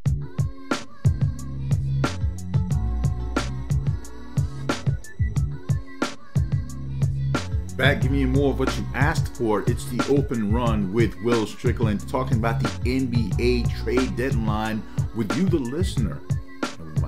Back 7.75 8.01
giving 8.01 8.19
you 8.19 8.27
more 8.27 8.51
of 8.51 8.60
what 8.60 8.77
you 8.77 8.86
asked 8.93 9.36
for. 9.36 9.63
It's 9.67 9.86
the 9.86 10.05
open 10.07 10.53
run 10.53 10.93
with 10.93 11.19
Will 11.24 11.48
Strickland 11.48 12.07
talking 12.07 12.38
about 12.38 12.62
the 12.62 12.69
NBA 12.88 13.83
trade 13.83 14.15
deadline 14.15 14.83
with 15.15 15.36
you, 15.36 15.45
the 15.45 15.57
listener, 15.57 16.22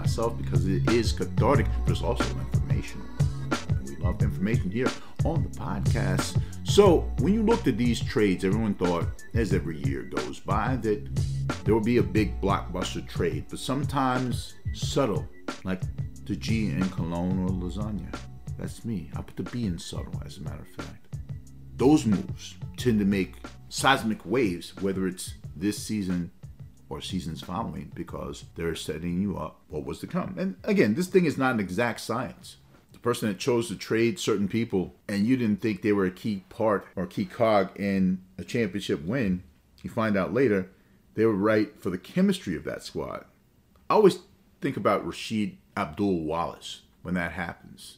myself 0.06 0.38
because 0.38 0.68
it 0.68 0.88
is 0.92 1.12
cathartic, 1.12 1.66
but 1.84 1.92
it's 1.92 2.02
also 2.02 2.24
informational 2.24 2.65
of 4.06 4.22
information 4.22 4.70
here 4.70 4.88
on 5.24 5.44
the 5.44 5.50
podcast. 5.50 6.42
So, 6.64 7.12
when 7.20 7.34
you 7.34 7.44
looked 7.44 7.68
at 7.68 7.78
these 7.78 8.02
trades, 8.02 8.44
everyone 8.44 8.76
thought, 8.76 9.06
as 9.34 9.54
every 9.54 9.84
year 9.84 10.04
goes 10.04 10.40
by, 10.40 10.78
that 10.78 11.08
there 11.64 11.74
would 11.74 11.84
be 11.84 11.98
a 11.98 12.04
big 12.04 12.40
blockbuster 12.42 13.08
trade, 13.08 13.46
but 13.50 13.60
sometimes 13.60 14.54
subtle, 14.74 15.28
like 15.64 15.82
the 16.26 16.36
G 16.36 16.68
in 16.68 16.90
cologne 16.90 17.44
or 17.44 17.50
lasagna. 17.50 18.18
That's 18.58 18.86
me. 18.86 19.10
I 19.16 19.22
put 19.22 19.36
the 19.36 19.50
B 19.52 19.66
in 19.66 19.78
subtle, 19.78 20.22
as 20.26 20.38
a 20.38 20.42
matter 20.42 20.62
of 20.62 20.86
fact. 20.86 21.16
Those 21.78 22.06
moves 22.06 22.56
tend 22.78 23.00
to 23.00 23.06
make 23.06 23.36
seismic 23.70 24.26
waves, 24.26 24.76
whether 24.82 25.08
it's 25.08 25.34
this 25.56 25.78
season 25.78 26.32
or 26.88 27.02
seasons 27.02 27.42
following, 27.42 27.92
because 27.96 28.46
they're 28.56 28.76
setting 28.76 29.22
you 29.22 29.38
up 29.38 29.62
what 29.68 29.86
was 29.86 30.00
to 30.00 30.08
come. 30.08 30.36
And 30.38 30.56
again, 30.64 30.94
this 30.94 31.08
thing 31.08 31.26
is 31.26 31.38
not 31.38 31.54
an 31.54 31.60
exact 31.60 32.00
science 32.00 32.58
person 33.06 33.28
that 33.28 33.38
chose 33.38 33.68
to 33.68 33.76
trade 33.76 34.20
certain 34.20 34.48
people 34.48 34.96
and 35.08 35.28
you 35.28 35.38
didn't 35.38 35.62
think 35.62 35.84
they 35.84 35.94
were 35.94 36.08
a 36.08 36.12
key 36.12 36.44
part 36.50 36.88
or 36.96 37.06
key 37.06 37.24
cog 37.24 37.70
in 37.80 38.20
a 38.40 38.44
championship 38.44 39.06
win, 39.06 39.44
you 39.84 39.92
find 39.92 40.18
out 40.18 40.34
later 40.34 40.72
they 41.14 41.24
were 41.24 41.36
right 41.36 41.80
for 41.80 41.92
the 41.92 42.00
chemistry 42.00 42.56
of 42.56 42.64
that 42.64 42.82
squad. 42.82 43.24
I 43.92 43.94
always 43.94 44.22
think 44.60 44.76
about 44.76 45.06
Rasheed 45.08 45.58
Abdul 45.78 46.22
Wallace 46.22 46.82
when 47.04 47.14
that 47.14 47.34
happens. 47.34 47.98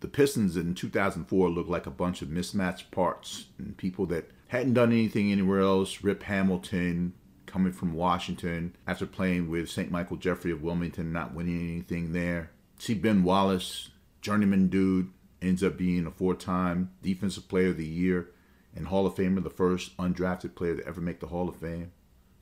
The 0.00 0.08
Pistons 0.08 0.56
in 0.56 0.74
2004 0.74 1.50
looked 1.50 1.68
like 1.68 1.86
a 1.86 1.90
bunch 1.90 2.22
of 2.22 2.30
mismatched 2.30 2.90
parts 2.90 3.48
and 3.58 3.76
people 3.76 4.06
that 4.06 4.30
hadn't 4.46 4.72
done 4.72 4.92
anything 4.92 5.30
anywhere 5.30 5.60
else. 5.60 6.02
Rip 6.02 6.22
Hamilton, 6.22 7.12
coming 7.44 7.72
from 7.74 7.92
Washington 7.92 8.74
after 8.86 9.04
playing 9.04 9.50
with 9.50 9.68
St. 9.68 9.90
Michael 9.90 10.16
Jeffrey 10.16 10.52
of 10.52 10.62
Wilmington, 10.62 11.12
not 11.12 11.34
winning 11.34 11.60
anything 11.60 12.14
there. 12.14 12.50
See 12.78 12.94
Ben 12.94 13.24
Wallace, 13.24 13.90
journeyman 14.28 14.68
dude, 14.68 15.10
ends 15.40 15.62
up 15.62 15.78
being 15.78 16.06
a 16.06 16.10
four 16.10 16.34
time 16.34 16.90
Defensive 17.02 17.48
Player 17.48 17.68
of 17.68 17.78
the 17.78 17.86
Year 17.86 18.28
and 18.74 18.86
Hall 18.86 19.06
of 19.06 19.14
Famer, 19.14 19.42
the 19.42 19.50
first 19.50 19.96
undrafted 19.96 20.54
player 20.54 20.76
to 20.76 20.86
ever 20.86 21.00
make 21.00 21.20
the 21.20 21.28
Hall 21.28 21.48
of 21.48 21.56
Fame. 21.56 21.92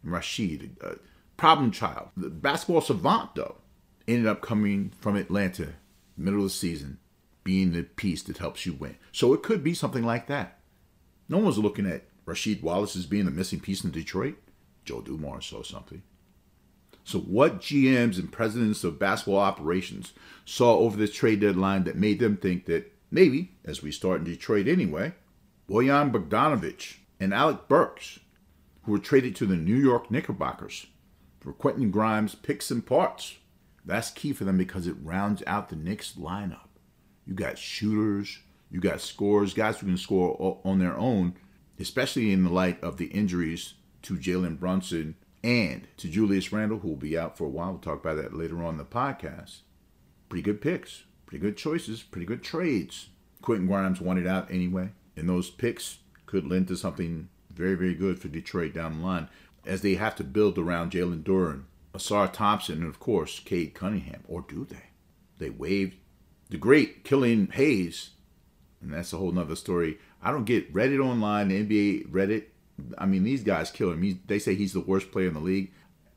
And 0.03 0.13
Rasheed, 0.13 0.83
a 0.83 0.99
problem 1.37 1.71
child. 1.71 2.09
The 2.17 2.29
basketball 2.29 2.81
savant, 2.81 3.37
though, 3.37 3.57
ended 4.09 4.27
up 4.27 4.43
coming 4.43 4.93
from 4.99 5.17
Atlanta, 5.17 5.75
middle 6.17 6.41
of 6.41 6.47
the 6.47 6.51
season, 6.51 6.99
being 7.45 7.73
the 7.73 7.85
piece 7.85 8.23
that 8.25 8.39
helps 8.39 8.67
you 8.67 8.73
win. 8.73 8.97
So 9.13 9.33
it 9.33 9.43
could 9.43 9.63
be 9.63 9.75
something 9.75 10.05
like 10.05 10.27
that. 10.27 10.59
No 11.29 11.39
one 11.39 11.47
was 11.47 11.59
looking 11.59 11.87
at 11.87 12.05
Rasheed 12.27 12.63
Wallace 12.63 12.97
as 12.97 13.07
being 13.07 13.25
the 13.25 13.31
missing 13.31 13.61
piece 13.61 13.85
in 13.85 13.93
Detroit. 13.93 14.37
Joe 14.85 15.01
Dumars 15.01 15.47
saw 15.47 15.63
something. 15.63 16.03
So, 17.07 17.21
what 17.21 17.61
GMs 17.61 18.19
and 18.19 18.33
presidents 18.33 18.83
of 18.83 18.99
basketball 18.99 19.39
operations 19.39 20.13
saw 20.45 20.77
over 20.79 20.97
this 20.97 21.13
trade 21.13 21.39
deadline 21.39 21.85
that 21.85 21.95
made 21.95 22.19
them 22.19 22.37
think 22.37 22.67
that 22.67 22.93
maybe, 23.13 23.53
as 23.65 23.81
we 23.81 23.93
start 23.93 24.19
in 24.19 24.25
Detroit 24.25 24.67
anyway, 24.67 25.15
Bojan 25.71 26.11
Bogdanovic 26.11 26.97
and 27.21 27.33
Alec 27.33 27.69
Burks, 27.69 28.19
who 28.83 28.91
were 28.91 28.99
traded 28.99 29.37
to 29.37 29.47
the 29.47 29.55
New 29.55 29.77
York 29.77 30.11
Knickerbockers 30.11 30.87
for 31.39 31.53
Quentin 31.53 31.93
Grimes 31.93 32.35
picks 32.35 32.73
and 32.73 32.85
parts. 32.85 33.37
That's 33.85 34.11
key 34.11 34.33
for 34.33 34.43
them 34.43 34.59
because 34.59 34.89
it 34.89 34.97
rounds 35.01 35.45
out 35.47 35.69
the 35.69 35.77
Knicks 35.77 36.15
lineup. 36.19 36.71
You 37.25 37.35
got 37.35 37.57
shooters, 37.57 38.41
you 38.69 38.81
got 38.81 39.01
scorers, 39.01 39.55
guys 39.55 39.79
who 39.79 39.87
can 39.87 39.97
score 39.97 40.61
on 40.65 40.81
their 40.81 40.99
own, 40.99 41.37
especially 41.79 42.33
in 42.33 42.43
the 42.43 42.51
light 42.51 42.83
of 42.83 42.97
the 42.97 43.07
injuries 43.07 43.75
to 44.03 44.15
Jalen 44.15 44.59
Brunson 44.59 45.15
and 45.47 45.87
to 45.97 46.09
Julius 46.09 46.53
Randle, 46.53 46.81
who 46.81 46.89
will 46.89 46.97
be 46.97 47.17
out 47.17 47.39
for 47.39 47.45
a 47.45 47.49
while. 47.49 47.71
We'll 47.71 47.79
talk 47.79 48.01
about 48.01 48.17
that 48.17 48.35
later 48.35 48.65
on 48.65 48.75
in 48.75 48.79
the 48.79 48.85
podcast. 48.85 49.61
Pretty 50.29 50.43
good 50.43 50.61
picks, 50.61 51.05
pretty 51.25 51.41
good 51.41 51.57
choices, 51.57 52.03
pretty 52.03 52.27
good 52.27 52.43
trades. 52.43 53.11
Quentin 53.43 53.69
Grimes 53.69 54.01
wanted 54.01 54.27
out 54.27 54.51
anyway, 54.51 54.91
and 55.17 55.29
those 55.29 55.49
picks 55.49 55.99
could 56.27 56.49
lend 56.49 56.67
to 56.67 56.77
something 56.77 57.29
very, 57.49 57.77
very 57.77 57.95
good 57.95 58.19
for 58.19 58.27
Detroit 58.27 58.75
down 58.75 58.99
the 58.99 59.07
line 59.07 59.29
as 59.65 59.83
they 59.83 59.95
have 59.95 60.17
to 60.17 60.25
build 60.25 60.59
around 60.59 60.91
Jalen 60.91 61.23
Duren, 61.23 61.63
Ausar 61.95 62.33
Thompson, 62.33 62.79
and 62.79 62.89
of 62.89 62.99
course, 62.99 63.39
Cade 63.39 63.73
Cunningham. 63.73 64.25
Or 64.27 64.45
do 64.49 64.65
they? 64.65 64.91
They 65.39 65.51
waived 65.51 65.95
the 66.51 66.57
great 66.57 67.05
Killian 67.05 67.53
Hayes, 67.53 68.11
and 68.81 68.93
that's 68.93 69.13
a 69.13 69.17
whole 69.17 69.31
nother 69.31 69.55
story. 69.55 69.99
I 70.21 70.33
don't 70.33 70.45
get 70.45 70.75
Reddit 70.75 71.05
online, 71.05 71.51
NBA 71.51 72.11
Reddit 72.11 72.47
I 72.99 73.07
mean, 73.07 73.25
these 73.25 73.43
guys 73.43 73.71
kill 73.71 73.93
him. 73.93 74.03
He, 74.03 74.19
they 74.27 74.39
say 74.39 74.55
he's 74.55 74.73
the 74.73 74.81
worst 74.81 75.11
player 75.11 75.29
in 75.29 75.35
the 75.35 75.41
league. 75.41 75.73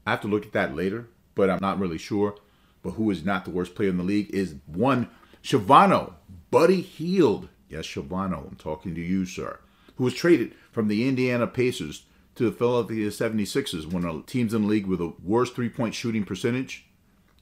I 0.05 0.11
have 0.11 0.21
to 0.21 0.27
look 0.27 0.45
at 0.45 0.53
that 0.53 0.75
later, 0.75 1.07
but 1.35 1.49
I'm 1.49 1.59
not 1.61 1.79
really 1.79 1.97
sure. 1.97 2.35
But 2.81 2.91
who 2.91 3.11
is 3.11 3.25
not 3.25 3.45
the 3.45 3.51
worst 3.51 3.75
player 3.75 3.89
in 3.89 3.97
the 3.97 4.03
league 4.03 4.29
is 4.33 4.55
one 4.65 5.09
Chavano, 5.43 6.13
Buddy 6.51 6.81
Hield. 6.81 7.49
Yes, 7.69 7.85
Chavano, 7.85 8.47
I'm 8.47 8.55
talking 8.55 8.95
to 8.95 9.01
you, 9.01 9.25
sir. 9.25 9.59
Who 9.97 10.05
was 10.05 10.13
traded 10.13 10.53
from 10.71 10.87
the 10.87 11.07
Indiana 11.07 11.47
Pacers 11.47 12.05
to 12.35 12.45
the 12.45 12.55
Philadelphia 12.55 13.09
76ers, 13.09 13.91
one 13.91 14.05
of 14.05 14.15
the 14.15 14.23
teams 14.23 14.53
in 14.53 14.63
the 14.63 14.67
league 14.67 14.87
with 14.87 14.99
the 14.99 15.13
worst 15.23 15.55
three 15.55 15.69
point 15.69 15.93
shooting 15.93 16.23
percentage. 16.23 16.85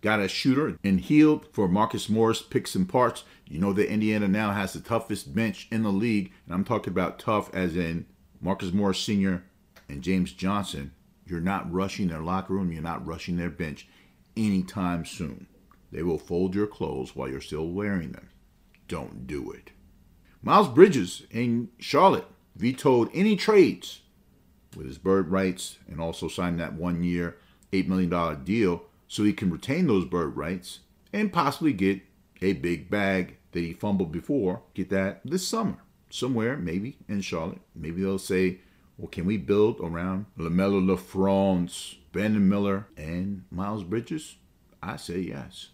Got 0.01 0.19
a 0.19 0.27
shooter 0.27 0.77
and 0.83 1.00
Hield 1.00 1.47
for 1.51 1.67
Marcus 1.67 2.07
Morris 2.07 2.41
picks 2.41 2.75
and 2.75 2.88
parts. 2.88 3.24
You 3.47 3.59
know 3.59 3.74
that 3.74 3.91
Indiana 3.91 4.27
now 4.27 4.51
has 4.51 4.74
the 4.74 4.79
toughest 4.79 5.33
bench 5.33 5.67
in 5.71 5.83
the 5.83 5.91
league, 5.91 6.31
and 6.45 6.53
I'm 6.53 6.63
talking 6.63 6.91
about 6.91 7.19
tough 7.19 7.53
as 7.53 7.75
in 7.75 8.05
Marcus 8.39 8.72
Morris 8.72 9.00
Sr. 9.00 9.44
and 9.89 10.01
James 10.01 10.32
Johnson, 10.32 10.91
you're 11.25 11.39
not 11.39 11.72
rushing 11.72 12.08
their 12.08 12.22
locker 12.22 12.53
room, 12.53 12.72
you're 12.72 12.82
not 12.82 13.06
rushing 13.06 13.38
their 13.38 13.50
bench 13.50 13.88
anytime 14.36 15.06
soon. 15.06 15.48
They 15.91 16.03
will 16.03 16.20
fold 16.20 16.53
your 16.53 16.67
clothes 16.67 17.15
while 17.15 17.29
you're 17.29 17.41
still 17.41 17.70
wearing 17.70 18.12
them. 18.12 18.29
Don't 18.88 19.25
do 19.27 19.51
it. 19.51 19.72
Miles 20.41 20.67
Bridges 20.67 21.24
in 21.32 21.70
Charlotte 21.79 22.27
vetoed 22.56 23.10
any 23.13 23.36
trades 23.36 24.01
with 24.75 24.86
his 24.86 24.98
bird 24.98 25.29
rights 25.29 25.77
and 25.88 26.00
also 26.00 26.27
signed 26.27 26.60
that 26.60 26.74
one 26.74 27.03
year, 27.03 27.38
$8 27.74 27.88
million 27.88 28.44
deal 28.44 28.84
so 29.08 29.24
he 29.24 29.34
can 29.34 29.50
retain 29.50 29.88
those 29.88 30.06
bird 30.06 30.38
rights 30.38 30.82
and 31.12 31.34
possibly 31.34 31.74
get 31.74 32.01
a 32.41 32.53
big 32.53 32.89
bag 32.89 33.38
that 33.51 33.62
he 33.62 33.74
fumbled 33.74 34.12
before, 34.12 34.62
get 34.74 34.89
that 34.89 35.22
this 35.25 35.48
summer 35.48 35.77
somewhere, 36.10 36.58
maybe 36.58 36.98
in 37.08 37.22
Charlotte. 37.22 37.62
Maybe 37.76 38.02
they'll 38.02 38.18
say, 38.18 38.60
well, 38.98 39.08
can 39.08 39.26
we 39.26 39.38
build 39.38 39.80
around 39.80 40.26
LaMelo 40.38 40.84
LaFrance, 40.84 41.98
Brandon 42.12 42.48
Miller, 42.50 42.88
and 42.98 43.44
Miles 43.52 43.84
Bridges? 43.84 44.38
I 44.82 44.98
say 44.98 45.20
yes. 45.20 45.70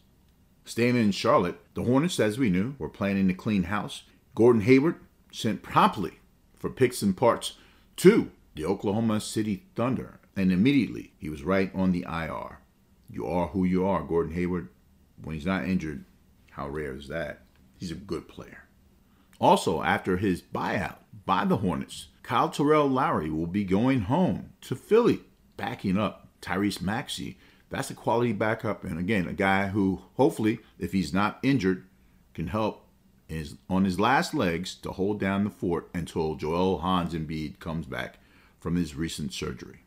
Staying 0.66 0.96
in 0.96 1.12
Charlotte, 1.12 1.60
the 1.74 1.84
Hornets, 1.84 2.20
as 2.20 2.38
we 2.38 2.50
knew, 2.50 2.75
were 2.80 2.90
planning 2.90 3.28
to 3.28 3.34
clean 3.34 3.63
house. 3.63 4.04
Gordon 4.36 4.62
Hayward 4.62 4.96
sent 5.32 5.63
promptly 5.63 6.20
for 6.56 6.70
picks 6.70 7.02
and 7.02 7.16
parts 7.16 7.58
to 7.98 8.32
the 8.56 8.66
Oklahoma 8.66 9.20
City 9.20 9.63
Thunder, 9.75 10.20
and 10.36 10.52
immediately 10.52 11.13
he 11.18 11.30
was 11.30 11.44
right 11.44 11.74
on 11.75 11.92
the 11.92 12.06
IR. 12.10 12.60
You 13.10 13.25
are 13.28 13.48
who 13.48 13.63
you 13.63 13.86
are, 13.86 14.04
Gordon 14.04 14.34
Hayward. 14.34 14.70
When 15.22 15.36
he's 15.36 15.46
not 15.46 15.66
injured, 15.66 16.06
how 16.52 16.70
rare 16.70 16.96
is 16.96 17.08
that? 17.08 17.42
He's 17.78 17.92
a 17.92 17.96
good 17.96 18.28
player. 18.28 18.62
Also, 19.43 19.83
after 19.83 20.15
his 20.15 20.41
buyout 20.41 21.00
by 21.25 21.43
the 21.43 21.57
Hornets, 21.57 22.07
Kyle 22.23 22.47
Terrell 22.47 22.88
Lowry 22.88 23.29
will 23.29 23.45
be 23.45 23.65
going 23.65 24.00
home 24.00 24.53
to 24.62 24.73
Philly, 24.73 25.19
backing 25.57 25.97
up 25.97 26.29
Tyrese 26.41 26.81
Maxey. 26.81 27.38
That's 27.69 27.89
a 27.89 27.93
quality 27.93 28.31
backup, 28.31 28.85
and 28.85 28.97
again, 28.97 29.27
a 29.27 29.33
guy 29.33 29.67
who 29.67 30.01
hopefully, 30.13 30.59
if 30.79 30.93
he's 30.93 31.13
not 31.13 31.39
injured, 31.43 31.85
can 32.33 32.47
help 32.47 32.88
on 33.69 33.83
his 33.83 34.00
last 34.00 34.33
legs 34.33 34.75
to 34.75 34.93
hold 34.93 35.19
down 35.19 35.43
the 35.43 35.50
fort 35.50 35.89
until 35.93 36.35
Joel 36.35 36.77
Hans 36.77 37.13
Embiid 37.13 37.59
comes 37.59 37.85
back 37.85 38.19
from 38.62 38.77
his 38.77 38.95
recent 38.95 39.33
surgery. 39.33 39.83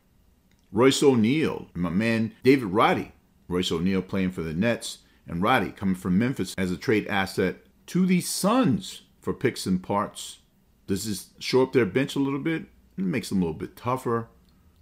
Royce 0.71 1.01
O'Neal, 1.01 1.67
my 1.73 1.89
man 1.89 2.31
David 2.43 2.67
Roddy. 2.67 3.11
Royce 3.47 3.71
O'Neal 3.71 4.03
playing 4.03 4.29
for 4.33 4.43
the 4.43 4.53
Nets, 4.53 4.99
and 5.27 5.41
Roddy 5.41 5.71
coming 5.71 5.95
from 5.95 6.19
Memphis 6.19 6.53
as 6.59 6.71
a 6.71 6.77
trade 6.77 7.07
asset 7.07 7.55
to 7.87 8.05
the 8.05 8.21
Suns 8.21 9.01
for 9.27 9.33
picks 9.33 9.65
and 9.65 9.83
parts. 9.83 10.37
Does 10.87 11.05
this 11.05 11.31
show 11.37 11.61
up 11.61 11.73
their 11.73 11.85
bench 11.85 12.15
a 12.15 12.19
little 12.19 12.39
bit? 12.39 12.61
It 12.97 13.03
makes 13.03 13.27
them 13.27 13.39
a 13.39 13.41
little 13.41 13.59
bit 13.59 13.75
tougher. 13.75 14.29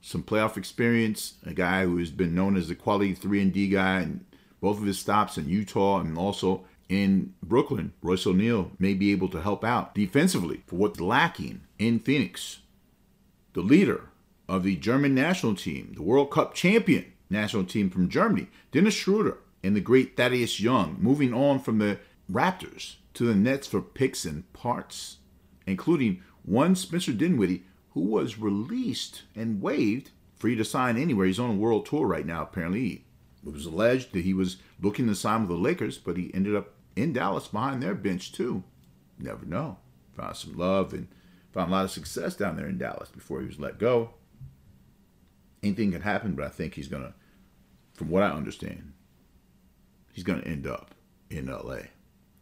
Some 0.02 0.22
playoff 0.22 0.56
experience. 0.56 1.40
A 1.44 1.52
guy 1.52 1.84
who 1.86 1.98
has 1.98 2.12
been 2.12 2.36
known 2.36 2.56
as 2.56 2.68
the 2.68 2.75
quality 2.75 3.16
three 3.16 3.42
and 3.42 3.52
D 3.52 3.68
guy, 3.68 4.02
and 4.02 4.24
both 4.62 4.78
of 4.78 4.86
his 4.86 5.00
stops 5.00 5.40
in 5.40 5.50
Utah 5.50 6.00
and 6.00 6.16
also 6.16 6.64
in 6.90 7.34
Brooklyn. 7.42 7.94
Royce 8.04 8.28
O'Neal 8.28 8.70
may 8.78 8.94
be 8.94 9.12
able 9.12 9.30
to 9.30 9.42
help 9.42 9.64
out 9.64 9.96
defensively 9.96 10.62
for 10.68 10.75
what's 10.75 11.02
lacking 11.02 11.62
in 11.80 11.98
Phoenix. 11.98 12.60
The 13.54 13.62
leader 13.62 14.10
of 14.48 14.62
the 14.62 14.75
German 14.75 15.16
national 15.16 15.56
team, 15.56 15.94
the 15.96 16.04
World 16.04 16.30
Cup 16.30 16.54
champion 16.54 17.14
national 17.32 17.64
team 17.64 17.90
from 17.90 18.10
Germany, 18.10 18.50
Dennis 18.72 18.94
Schroeder, 18.94 19.40
and 19.64 19.75
the 19.75 19.82
great 19.82 20.16
Thaddeus 20.16 20.60
Young, 20.60 20.98
moving 21.00 21.34
on 21.34 21.60
from 21.60 21.80
the 21.80 21.98
Raptors 22.32 22.98
to 23.16 23.26
the 23.26 23.36
Nets 23.36 23.68
for 23.68 23.82
picks 23.82 24.26
and 24.26 24.52
parts, 24.54 25.18
including 25.66 26.22
one 26.44 26.76
Spencer 26.76 27.14
Dinwiddie 27.14 27.66
who 27.96 28.02
was 28.02 28.38
released 28.38 29.24
and 29.36 29.62
waived, 29.62 30.12
free 30.36 30.56
to 30.56 30.66
sign 30.66 30.98
anywhere. 30.98 31.26
He's 31.26 31.40
on 31.40 31.52
a 31.52 31.56
world 31.56 31.86
tour 31.86 32.06
right 32.06 32.26
now, 32.26 32.44
apparently. 32.44 33.06
It 33.46 33.54
was 33.54 33.66
alleged 33.66 34.12
that 34.14 34.26
he 34.26 34.34
was 34.34 34.58
looking 34.82 35.08
to 35.08 35.16
sign 35.16 35.42
with 35.42 35.50
the 35.50 35.56
Lakers, 35.56 35.98
but 35.98 36.18
he 36.18 36.30
ended 36.34 36.56
up 36.56 36.74
in 36.96 37.14
Dallas 37.14 37.48
behind 37.48 37.82
their 37.82 37.96
bench, 37.96 38.32
too. 38.34 38.64
Never 39.18 39.46
know. 39.46 39.78
Found 40.18 40.36
some 40.36 40.58
love 40.58 40.94
and 40.94 41.08
found 41.54 41.70
a 41.70 41.72
lot 41.72 41.86
of 41.86 41.92
success 41.92 42.36
down 42.36 42.58
there 42.58 42.68
in 42.68 42.78
Dallas 42.78 43.10
before 43.10 43.40
he 43.40 43.48
was 43.48 43.60
let 43.60 43.80
go. 43.80 44.12
Anything 45.64 45.94
can 45.94 46.02
happen, 46.02 46.36
but 46.36 46.46
I 46.46 46.50
think 46.50 46.74
he's 46.74 46.90
going 46.90 47.04
to, 47.04 47.14
from 47.94 48.10
what 48.10 48.24
I 48.24 48.30
understand, 48.32 48.92
he's 50.12 50.26
going 50.26 50.42
to 50.42 50.48
end 50.48 50.68
up 50.68 50.94
in 51.30 51.48
LA. 51.48 51.78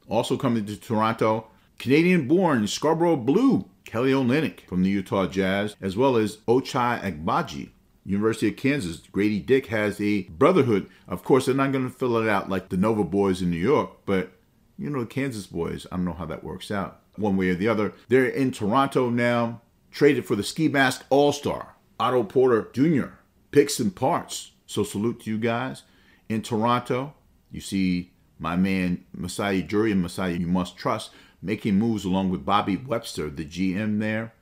Also 0.08 0.38
coming 0.38 0.66
to 0.66 0.78
Toronto, 0.78 1.48
Canadian 1.80 2.28
born 2.28 2.68
Scarborough 2.68 3.16
Blue, 3.16 3.70
Kelly 3.86 4.12
Olynyk 4.12 4.68
from 4.68 4.84
the 4.84 4.90
Utah 4.90 5.28
Jazz, 5.28 5.76
as 5.82 5.96
well 5.96 6.16
as 6.16 6.38
Ochai 6.48 7.02
Agbaji, 7.02 7.70
University 8.06 8.50
of 8.50 8.58
Kansas. 8.58 8.98
Grady 9.12 9.40
Dick 9.40 9.68
has 9.68 10.00
a 10.00 10.24
brotherhood. 10.24 10.90
Of 11.08 11.24
course, 11.24 11.46
they're 11.46 11.56
not 11.56 11.72
going 11.72 11.90
to 11.90 11.96
fill 11.96 12.18
it 12.18 12.30
out 12.30 12.50
like 12.50 12.70
the 12.70 12.78
Nova 12.78 13.04
boys 13.04 13.42
in 13.42 13.50
New 13.50 13.58
York, 13.58 13.92
but 14.06 14.32
you 14.78 14.90
know, 14.90 15.02
the 15.02 15.06
Kansas 15.06 15.48
boys, 15.48 15.86
I 15.92 15.96
don't 15.96 16.06
know 16.06 16.14
how 16.14 16.26
that 16.26 16.44
works 16.44 16.72
out 16.72 17.00
one 17.16 17.38
way 17.38 17.50
or 17.50 17.56
the 17.56 17.68
other. 17.68 17.94
They're 18.08 18.26
in 18.26 18.52
Toronto 18.52 19.10
now, 19.10 19.62
traded 19.92 20.26
for 20.26 20.36
the 20.36 20.44
ski 20.44 20.68
mask 20.68 21.06
all 21.10 21.32
star, 21.32 21.76
Otto 22.00 22.24
Porter 22.24 22.70
Jr., 22.74 23.14
picks 23.52 23.80
and 23.80 23.96
parts. 23.96 24.52
So 24.66 24.84
salute 24.84 25.22
to 25.22 25.30
you 25.30 25.38
guys. 25.38 25.84
In 26.30 26.42
Toronto, 26.42 27.14
you 27.52 27.62
see 27.62 28.13
my 28.44 28.58
man 28.58 29.06
Masai 29.16 29.64
Ujiri 29.64 29.94
and 29.94 30.02
Masai 30.02 30.34
You 30.34 30.48
Must 30.48 30.76
Trust 30.76 31.12
making 31.42 31.80
moves 31.80 32.04
along 32.04 32.30
with 32.30 32.46
Bobby 32.46 32.76
Webster, 32.76 33.30
the 33.30 33.46
GM 33.46 34.00
there. 34.00 34.34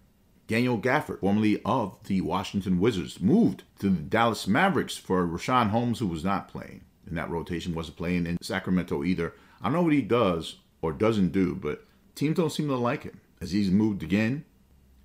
Daniel 0.47 0.77
Gafford, 0.77 1.19
formerly 1.19 1.61
of 1.63 1.97
the 2.05 2.21
Washington 2.21 2.79
Wizards, 2.79 3.21
moved 3.21 3.63
to 3.79 3.89
the 3.89 4.01
Dallas 4.01 4.47
Mavericks 4.47 4.97
for 4.97 5.25
Richaun 5.25 5.69
Holmes, 5.69 5.99
who 5.99 6.07
was 6.07 6.23
not 6.23 6.49
playing. 6.49 6.81
In 7.07 7.15
that 7.15 7.29
rotation, 7.29 7.75
wasn't 7.75 7.97
playing 7.97 8.25
in 8.25 8.37
Sacramento 8.41 9.03
either. 9.03 9.33
I 9.61 9.65
don't 9.65 9.73
know 9.73 9.83
what 9.83 9.93
he 9.93 10.01
does 10.01 10.57
or 10.81 10.91
doesn't 10.91 11.31
do, 11.31 11.55
but 11.55 11.85
teams 12.15 12.37
don't 12.37 12.49
seem 12.51 12.67
to 12.67 12.75
like 12.75 13.03
him 13.03 13.21
as 13.39 13.51
he's 13.51 13.69
moved 13.69 14.03
again. 14.03 14.45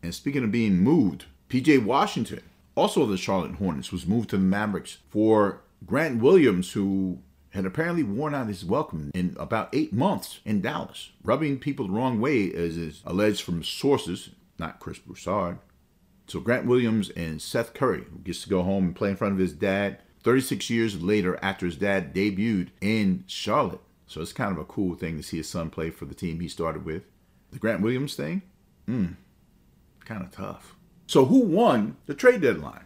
And 0.03 0.15
speaking 0.15 0.43
of 0.43 0.51
being 0.51 0.79
moved, 0.79 1.27
PJ 1.49 1.85
Washington, 1.85 2.43
also 2.75 3.03
of 3.03 3.11
the 3.11 3.17
Charlotte 3.17 3.57
Hornets, 3.57 3.93
was 3.93 4.07
moved 4.07 4.31
to 4.31 4.39
the 4.39 4.43
Mavericks 4.43 4.99
for 5.11 5.61
Grant 5.85 6.23
Williams, 6.23 6.73
who 6.73 7.21
had 7.57 7.65
apparently 7.65 8.03
worn 8.03 8.35
out 8.35 8.49
his 8.49 8.65
welcome 8.65 9.11
in 9.15 9.35
about 9.39 9.71
eight 9.73 9.93
months 9.93 10.41
in 10.45 10.61
Dallas, 10.61 11.11
rubbing 11.25 11.59
people 11.59 11.87
the 11.87 11.93
wrong 11.93 12.21
way, 12.21 12.53
as 12.53 12.77
is 12.77 13.03
alleged 13.07 13.43
from 13.43 13.65
sources, 13.65 14.29
not 14.59 14.79
Chris 14.79 14.99
Broussard. 14.99 15.59
So 16.27 16.39
Grant 16.39 16.67
Williams 16.67 17.09
and 17.11 17.41
Seth 17.41 17.73
Curry, 17.73 18.05
gets 18.25 18.43
to 18.43 18.51
go 18.51 18.63
home 18.63 18.85
and 18.85 18.97
play 18.97 19.11
in 19.11 19.17
front 19.17 19.33
of 19.33 19.39
his 19.39 19.55
dad 19.55 20.01
36 20.23 20.69
years 20.69 21.03
later 21.03 21.39
after 21.41 21.65
his 21.67 21.77
dad 21.77 22.15
debuted 22.15 22.69
in 22.81 23.25
Charlotte. 23.27 23.81
So 24.07 24.21
it's 24.21 24.33
kind 24.33 24.53
of 24.53 24.59
a 24.59 24.65
cool 24.65 24.95
thing 24.95 25.17
to 25.17 25.23
see 25.23 25.39
his 25.39 25.49
son 25.49 25.71
play 25.71 25.91
for 25.91 26.05
the 26.05 26.15
team 26.15 26.41
he 26.41 26.49
started 26.49 26.85
with. 26.85 27.05
The 27.53 27.59
Grant 27.59 27.81
Williams 27.81 28.17
thing, 28.17 28.43
hmm, 28.85 29.13
kind 30.05 30.23
of 30.23 30.31
tough. 30.31 30.77
So 31.07 31.25
who 31.25 31.39
won 31.39 31.97
the 32.05 32.15
trade 32.15 32.43
deadline? 32.43 32.86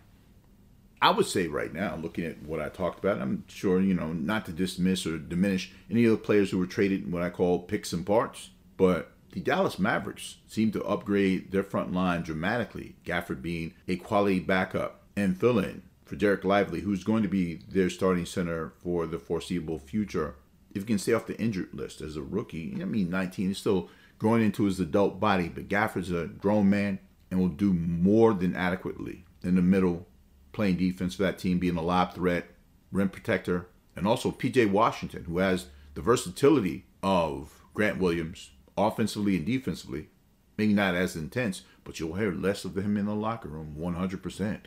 I 1.03 1.11
would 1.11 1.27
say 1.27 1.47
right 1.47 1.73
now, 1.73 1.97
looking 1.97 2.25
at 2.25 2.43
what 2.43 2.61
I 2.61 2.69
talked 2.69 2.99
about, 2.99 3.21
I'm 3.21 3.45
sure, 3.49 3.81
you 3.81 3.95
know, 3.95 4.13
not 4.13 4.45
to 4.47 4.53
dismiss 4.53 5.07
or 5.07 5.19
diminish 5.19 5.73
any 5.91 6.05
of 6.05 6.11
the 6.11 6.19
players 6.19 6.51
who 6.51 6.59
were 6.59 6.67
traded 6.67 7.05
in 7.05 7.11
what 7.11 7.23
I 7.23 7.31
call 7.31 7.61
picks 7.61 7.93
and 7.93 8.05
parts, 8.05 8.51
but 8.77 9.13
the 9.33 9.41
Dallas 9.41 9.79
Mavericks 9.79 10.37
seem 10.47 10.73
to 10.73 10.85
upgrade 10.85 11.53
their 11.53 11.63
front 11.63 11.93
line 11.93 12.23
dramatically, 12.23 12.97
Gafford 13.05 13.41
being 13.41 13.73
a 13.89 13.97
quality 13.97 14.41
backup 14.41 15.05
and 15.17 15.39
fill 15.39 15.59
in 15.59 15.83
for 16.05 16.17
Dereck 16.17 16.45
Lively, 16.45 16.81
who's 16.81 17.05
going 17.05 17.23
to 17.23 17.29
be 17.29 17.61
their 17.69 17.89
starting 17.89 18.27
center 18.27 18.73
for 18.83 19.07
the 19.07 19.19
foreseeable 19.19 19.79
future. 19.79 20.35
If 20.75 20.83
he 20.83 20.87
can 20.87 20.99
stay 20.99 21.13
off 21.13 21.27
the 21.27 21.41
injured 21.41 21.73
list 21.73 22.01
as 22.01 22.17
a 22.17 22.23
rookie, 22.23 22.77
I 22.81 22.85
mean, 22.85 23.09
19 23.09 23.49
he's 23.49 23.59
still 23.59 23.89
growing 24.19 24.43
into 24.43 24.65
his 24.65 24.81
adult 24.81 25.19
body, 25.19 25.49
but 25.49 25.69
Gafford's 25.69 26.11
a 26.11 26.27
grown 26.27 26.69
man 26.69 26.99
and 27.31 27.41
will 27.41 27.49
do 27.49 27.73
more 27.73 28.35
than 28.35 28.55
adequately 28.55 29.25
in 29.43 29.55
the 29.55 29.63
middle 29.63 30.07
playing 30.53 30.77
defense 30.77 31.15
for 31.15 31.23
that 31.23 31.39
team, 31.39 31.59
being 31.59 31.77
a 31.77 31.83
lob 31.83 32.15
threat, 32.15 32.47
rim 32.93 33.09
protector, 33.09 33.69
and 33.97 34.07
also 34.07 34.31
PJ 34.31 34.71
Washington, 34.71 35.25
who 35.25 35.39
has 35.39 35.67
the 35.95 36.01
versatility 36.01 36.87
of 37.03 37.63
Grant 37.75 37.99
Williams 37.99 38.51
offensively 38.77 39.37
and 39.37 39.47
defensively. 39.47 40.09
Maybe 40.57 40.73
not 40.75 40.95
as 40.95 41.17
intense, 41.17 41.63
but 41.85 41.99
you'll 41.99 42.15
hear 42.15 42.33
less 42.33 42.65
of 42.65 42.77
him 42.77 42.97
in 42.97 43.07
the 43.07 43.15
locker 43.15 43.49
room 43.49 43.77
100%. 43.79 44.61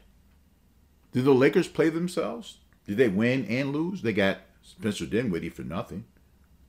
Did 1.11 1.25
the 1.25 1.33
Lakers 1.33 1.67
play 1.67 1.89
themselves? 1.89 2.57
Did 2.87 2.97
they 2.97 3.09
win 3.09 3.45
and 3.45 3.71
lose? 3.71 4.01
They 4.01 4.13
got 4.13 4.39
Spencer 4.61 5.05
Dinwiddie 5.05 5.49
for 5.49 5.61
nothing. 5.61 6.05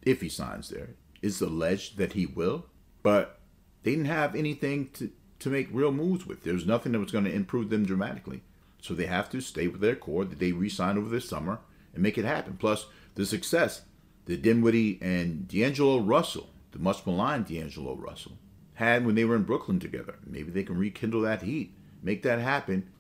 If 0.03 0.21
he 0.21 0.29
signs 0.29 0.69
there, 0.69 0.91
it's 1.23 1.41
alleged 1.41 1.97
that 1.97 2.13
he 2.13 2.27
will, 2.27 2.67
but 3.03 3.41
they 3.83 3.93
didn't 3.93 4.07
have 4.07 4.35
anything 4.35 4.91
to, 4.91 5.11
to 5.39 5.49
make 5.49 5.69
real 5.71 5.93
moves 5.93 6.27
with. 6.27 6.43
There 6.43 6.53
was 6.53 6.67
nothing 6.67 6.93
that 6.93 6.99
was 6.99 7.13
going 7.13 7.25
to 7.25 7.33
improve 7.33 7.71
them 7.71 7.87
dramatically. 7.87 8.43
So 8.85 8.93
they 8.93 9.07
have 9.07 9.31
to 9.31 9.41
stay 9.41 9.67
with 9.67 9.81
their 9.81 9.97
core 9.97 10.27
that 10.27 10.39
they 10.39 10.53
re-signed 10.53 10.99
over 10.99 11.09
this 11.09 11.27
summer 11.27 11.61
and 11.95 12.03
make 12.03 12.19
it 12.19 12.27
happen. 12.27 12.59
Plus 12.59 12.85
the 13.15 13.25
success 13.25 13.81
that 14.27 14.43
Dinwiddie 14.43 14.99
and 15.01 15.49
D'Angelo 15.49 16.01
Russell, 16.01 16.51
the 16.73 16.79
much 16.79 17.07
maligned 17.07 17.47
D'Angelo 17.47 17.95
Russell, 17.95 18.33
had 18.75 19.07
when 19.07 19.15
they 19.15 19.25
were 19.25 19.37
in 19.37 19.45
Brooklyn 19.45 19.81
together. 19.81 20.17
Maybe 20.27 20.51
they 20.51 20.65
can 20.65 20.77
rekindle 20.77 21.23
that 21.23 21.41
heat, 21.41 21.75
make 22.03 22.23
that 22.25 22.41
happen 22.41 22.91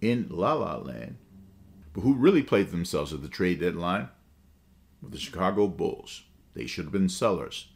in 0.00 0.28
La 0.30 0.54
La 0.54 0.78
Land. 0.78 1.18
But 1.92 2.00
who 2.00 2.14
really 2.14 2.42
played 2.42 2.70
themselves 2.70 3.12
at 3.12 3.20
the 3.20 3.28
trade 3.28 3.60
deadline? 3.60 4.08
With 5.02 5.12
the 5.12 5.18
Chicago 5.18 5.66
Bulls. 5.66 6.22
They 6.54 6.64
should 6.64 6.86
have 6.86 6.92
been 6.92 7.10
sellers. 7.10 7.68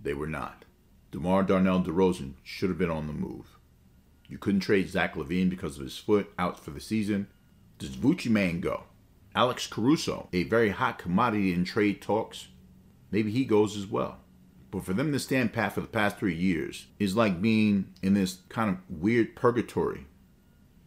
They 0.00 0.14
were 0.14 0.28
not. 0.28 0.64
DeMar 1.10 1.42
Darnell 1.42 1.82
DeRozan 1.82 2.34
should 2.44 2.68
have 2.68 2.78
been 2.78 2.88
on 2.88 3.08
the 3.08 3.12
move. 3.12 3.55
You 4.28 4.38
couldn't 4.38 4.60
trade 4.60 4.88
Zach 4.88 5.14
LaVine 5.14 5.50
because 5.50 5.76
of 5.76 5.84
his 5.84 5.98
foot 5.98 6.32
out 6.38 6.58
for 6.58 6.70
the 6.70 6.80
season. 6.80 7.28
Does 7.78 7.96
Vucci 7.96 8.30
Mane 8.30 8.60
go? 8.60 8.84
Alex 9.34 9.66
Caruso, 9.66 10.28
a 10.32 10.44
very 10.44 10.70
hot 10.70 10.98
commodity 10.98 11.52
in 11.52 11.64
trade 11.64 12.00
talks, 12.00 12.48
maybe 13.10 13.30
he 13.30 13.44
goes 13.44 13.76
as 13.76 13.86
well. 13.86 14.18
But 14.70 14.84
for 14.84 14.94
them 14.94 15.12
to 15.12 15.18
stand 15.18 15.52
pat 15.52 15.74
for 15.74 15.80
the 15.80 15.86
past 15.86 16.18
three 16.18 16.34
years 16.34 16.86
is 16.98 17.16
like 17.16 17.40
being 17.40 17.92
in 18.02 18.14
this 18.14 18.38
kind 18.48 18.70
of 18.70 18.78
weird 18.88 19.36
purgatory. 19.36 20.06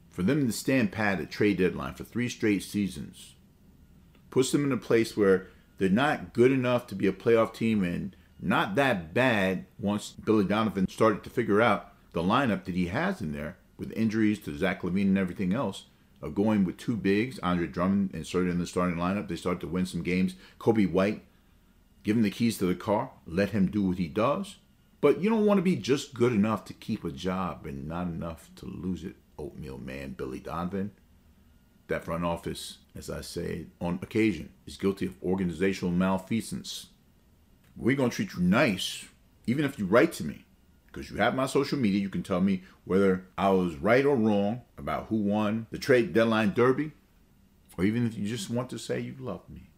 For 0.09 0.23
them 0.23 0.47
to 0.47 0.53
stand 0.53 0.91
pat 0.91 1.21
at 1.21 1.31
trade 1.31 1.57
deadline 1.57 1.93
for 1.93 2.03
three 2.03 2.27
straight 2.27 2.63
seasons 2.63 3.35
puts 4.29 4.51
them 4.51 4.65
in 4.65 4.71
a 4.71 4.77
place 4.77 5.15
where 5.17 5.47
they're 5.77 5.89
not 5.89 6.33
good 6.33 6.51
enough 6.51 6.87
to 6.87 6.95
be 6.95 7.07
a 7.07 7.11
playoff 7.11 7.53
team 7.53 7.83
and 7.83 8.15
not 8.41 8.75
that 8.75 9.13
bad 9.13 9.65
once 9.77 10.11
Billy 10.11 10.45
Donovan 10.45 10.87
started 10.87 11.23
to 11.23 11.29
figure 11.29 11.61
out 11.61 11.93
the 12.13 12.23
lineup 12.23 12.65
that 12.65 12.75
he 12.75 12.87
has 12.87 13.21
in 13.21 13.31
there 13.31 13.57
with 13.77 13.91
injuries 13.93 14.39
to 14.39 14.57
Zach 14.57 14.81
LaVine 14.81 15.07
and 15.07 15.17
everything 15.17 15.53
else 15.53 15.85
of 16.21 16.35
going 16.35 16.65
with 16.65 16.77
two 16.77 16.97
bigs, 16.97 17.39
Andre 17.39 17.67
Drummond 17.67 18.11
inserted 18.13 18.51
in 18.51 18.59
the 18.59 18.67
starting 18.67 18.97
lineup. 18.97 19.27
They 19.27 19.35
start 19.35 19.59
to 19.61 19.67
win 19.67 19.85
some 19.85 20.03
games. 20.03 20.35
Coby 20.59 20.89
White, 20.89 21.23
give 22.03 22.17
him 22.17 22.23
the 22.23 22.29
keys 22.29 22.57
to 22.57 22.65
the 22.65 22.75
car, 22.75 23.11
let 23.25 23.51
him 23.51 23.71
do 23.71 23.83
what 23.83 23.97
he 23.97 24.07
does. 24.07 24.57
But 25.01 25.21
you 25.21 25.29
don't 25.29 25.45
want 25.45 25.59
to 25.59 25.63
be 25.63 25.77
just 25.77 26.13
good 26.13 26.33
enough 26.33 26.65
to 26.65 26.73
keep 26.73 27.05
a 27.05 27.11
job 27.11 27.65
and 27.65 27.87
not 27.87 28.07
enough 28.07 28.49
to 28.57 28.65
lose 28.65 29.05
it, 29.05 29.15
oatmeal 29.37 29.77
man 29.77 30.13
Billy 30.13 30.39
Donovan. 30.39 30.91
That 31.87 32.03
front 32.03 32.25
office, 32.25 32.79
as 32.95 33.09
I 33.09 33.21
say 33.21 33.67
on 33.79 33.99
occasion, 34.01 34.49
is 34.67 34.77
guilty 34.77 35.05
of 35.05 35.15
organizational 35.23 35.93
malfeasance. 35.93 36.87
We're 37.77 37.95
going 37.95 38.09
to 38.09 38.15
treat 38.15 38.33
you 38.33 38.41
nice, 38.41 39.05
even 39.47 39.63
if 39.63 39.79
you 39.79 39.85
write 39.85 40.11
to 40.13 40.25
me 40.25 40.45
because 40.91 41.09
you 41.09 41.17
have 41.17 41.35
my 41.35 41.45
social 41.45 41.77
media. 41.77 41.99
You 41.99 42.09
can 42.09 42.23
tell 42.23 42.41
me 42.41 42.63
whether 42.85 43.25
I 43.37 43.49
was 43.49 43.75
right 43.75 44.05
or 44.05 44.15
wrong 44.15 44.61
about 44.77 45.07
who 45.07 45.17
won 45.17 45.67
the 45.71 45.77
trade 45.77 46.13
deadline 46.13 46.53
derby, 46.53 46.91
or 47.77 47.85
even 47.85 48.05
if 48.05 48.17
you 48.17 48.27
just 48.27 48.49
want 48.49 48.69
to 48.71 48.79
say 48.79 48.99
you 48.99 49.15
love 49.19 49.49
me. 49.49 49.69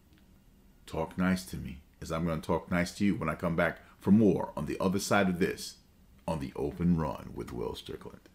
Talk 0.86 1.16
nice 1.16 1.44
to 1.46 1.56
me, 1.56 1.80
as 2.00 2.10
I'm 2.10 2.26
going 2.26 2.40
to 2.40 2.46
talk 2.46 2.70
nice 2.70 2.92
to 2.92 3.04
you 3.04 3.14
when 3.14 3.28
I 3.28 3.34
come 3.34 3.56
back 3.56 3.78
for 3.98 4.10
more 4.10 4.52
on 4.56 4.66
the 4.66 4.76
other 4.80 4.98
side 4.98 5.28
of 5.28 5.38
this 5.38 5.76
on 6.26 6.40
the 6.40 6.52
open 6.56 6.96
run 6.96 7.30
with 7.34 7.52
Will 7.52 7.74
Strickland. 7.74 8.28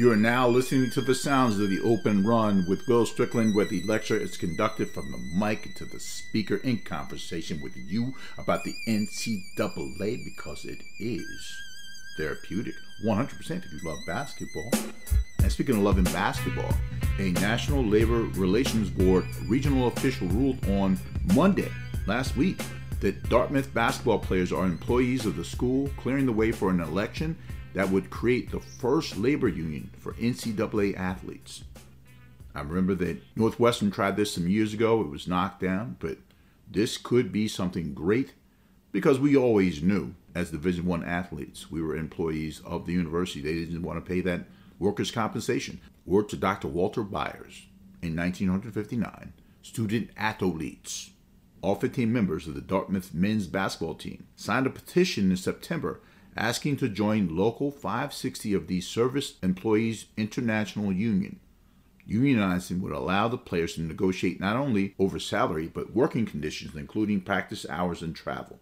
You 0.00 0.10
are 0.10 0.16
now 0.16 0.48
listening 0.48 0.88
to 0.92 1.02
the 1.02 1.14
sounds 1.14 1.60
of 1.60 1.68
the 1.68 1.82
open 1.82 2.26
run 2.26 2.64
with 2.66 2.88
Will 2.88 3.04
Strickland, 3.04 3.54
where 3.54 3.66
the 3.66 3.82
lecture 3.82 4.16
is 4.16 4.38
conducted 4.38 4.88
from 4.92 5.12
the 5.12 5.18
mic 5.18 5.74
to 5.74 5.84
the 5.84 6.00
speaker 6.00 6.56
in 6.56 6.78
conversation 6.78 7.60
with 7.60 7.76
you 7.76 8.14
about 8.38 8.64
the 8.64 8.74
NCAA 8.88 10.24
because 10.24 10.64
it 10.64 10.80
is 10.98 11.54
therapeutic. 12.16 12.72
100% 13.04 13.66
if 13.66 13.70
you 13.74 13.80
love 13.86 13.98
basketball. 14.06 14.70
And 15.40 15.52
speaking 15.52 15.76
of 15.76 15.82
loving 15.82 16.04
basketball, 16.04 16.72
a 17.18 17.32
National 17.32 17.84
Labor 17.84 18.22
Relations 18.40 18.88
Board 18.88 19.26
regional 19.48 19.88
official 19.88 20.28
ruled 20.28 20.66
on 20.70 20.98
Monday 21.34 21.70
last 22.06 22.38
week 22.38 22.58
that 23.00 23.28
Dartmouth 23.28 23.74
basketball 23.74 24.18
players 24.18 24.50
are 24.50 24.64
employees 24.64 25.26
of 25.26 25.36
the 25.36 25.44
school, 25.44 25.90
clearing 25.98 26.24
the 26.24 26.32
way 26.32 26.52
for 26.52 26.70
an 26.70 26.80
election 26.80 27.36
that 27.74 27.90
would 27.90 28.10
create 28.10 28.50
the 28.50 28.60
first 28.60 29.16
labor 29.16 29.48
union 29.48 29.90
for 29.98 30.12
NCAA 30.14 30.96
athletes. 30.96 31.64
I 32.54 32.62
remember 32.62 32.94
that 32.96 33.22
Northwestern 33.36 33.90
tried 33.90 34.16
this 34.16 34.34
some 34.34 34.48
years 34.48 34.74
ago. 34.74 35.00
It 35.00 35.08
was 35.10 35.28
knocked 35.28 35.60
down, 35.60 35.96
but 36.00 36.18
this 36.68 36.98
could 36.98 37.32
be 37.32 37.46
something 37.46 37.94
great 37.94 38.34
because 38.92 39.20
we 39.20 39.36
always 39.36 39.82
knew 39.82 40.14
as 40.34 40.50
Division 40.50 40.86
One 40.86 41.04
athletes 41.04 41.70
we 41.70 41.80
were 41.80 41.96
employees 41.96 42.60
of 42.64 42.86
the 42.86 42.92
university. 42.92 43.40
They 43.40 43.54
didn't 43.54 43.82
want 43.82 44.04
to 44.04 44.08
pay 44.08 44.20
that 44.22 44.46
workers' 44.78 45.10
compensation. 45.10 45.80
Word 46.04 46.28
to 46.30 46.36
Dr. 46.36 46.66
Walter 46.66 47.02
Byers 47.02 47.66
in 48.02 48.16
1959, 48.16 49.32
student 49.62 50.10
athletes, 50.16 51.10
all 51.62 51.74
15 51.74 52.12
members 52.12 52.48
of 52.48 52.54
the 52.54 52.60
Dartmouth 52.60 53.12
men's 53.12 53.46
basketball 53.46 53.94
team, 53.94 54.26
signed 54.34 54.66
a 54.66 54.70
petition 54.70 55.30
in 55.30 55.36
September 55.36 56.00
asking 56.36 56.76
to 56.78 56.88
join 56.88 57.36
Local 57.36 57.70
560 57.70 58.54
of 58.54 58.66
the 58.66 58.80
Service 58.80 59.34
Employees 59.42 60.06
International 60.16 60.92
Union. 60.92 61.40
Unionizing 62.08 62.80
would 62.80 62.92
allow 62.92 63.28
the 63.28 63.38
players 63.38 63.74
to 63.74 63.82
negotiate 63.82 64.40
not 64.40 64.56
only 64.56 64.94
over 64.98 65.18
salary 65.18 65.68
but 65.68 65.94
working 65.94 66.26
conditions, 66.26 66.74
including 66.74 67.20
practice 67.20 67.66
hours 67.68 68.02
and 68.02 68.16
travel. 68.16 68.58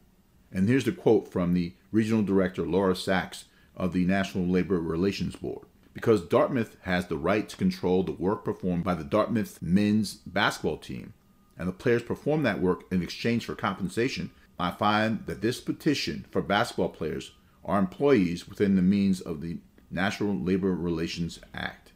And 0.53 0.69
here's 0.69 0.85
the 0.85 0.93
quote 0.93 1.31
from 1.31 1.55
the 1.55 1.75
regional 1.93 2.23
director, 2.23 2.67
Laura 2.67 2.97
Sacks, 2.97 3.45
of 3.77 3.93
the 3.93 4.05
National 4.05 4.47
Labor 4.47 4.81
Relations 4.81 5.37
Board. 5.37 5.67
Because 5.95 6.23
Dartmouth 6.23 6.77
has 6.83 7.07
the 7.07 7.17
right 7.17 7.49
to 7.49 7.57
control 7.57 8.03
the 8.03 8.13
work 8.13 8.45
performed 8.45 8.85
by 8.85 8.95
the 8.95 9.05
Dartmouth 9.05 9.61
men's 9.63 10.15
basketball 10.15 10.77
team, 10.79 11.15
and 11.59 11.67
the 11.67 11.73
players 11.73 12.03
perform 12.03 12.43
that 12.43 12.61
work 12.61 12.85
in 12.93 13.03
exchange 13.03 13.45
for 13.45 13.55
compensation, 13.55 14.31
I 14.59 14.71
find 14.71 15.25
that 15.27 15.41
this 15.41 15.61
petition 15.61 16.27
for 16.31 16.43
basketball 16.43 16.91
players 16.91 17.33
are 17.69 17.79
employees 17.79 18.49
within 18.49 18.75
the 18.75 18.83
means 18.83 19.21
of 19.21 19.43
the 19.43 19.59
National 19.91 20.35
Labor 20.35 20.75
Relations 20.75 21.39
Act. 21.55 21.93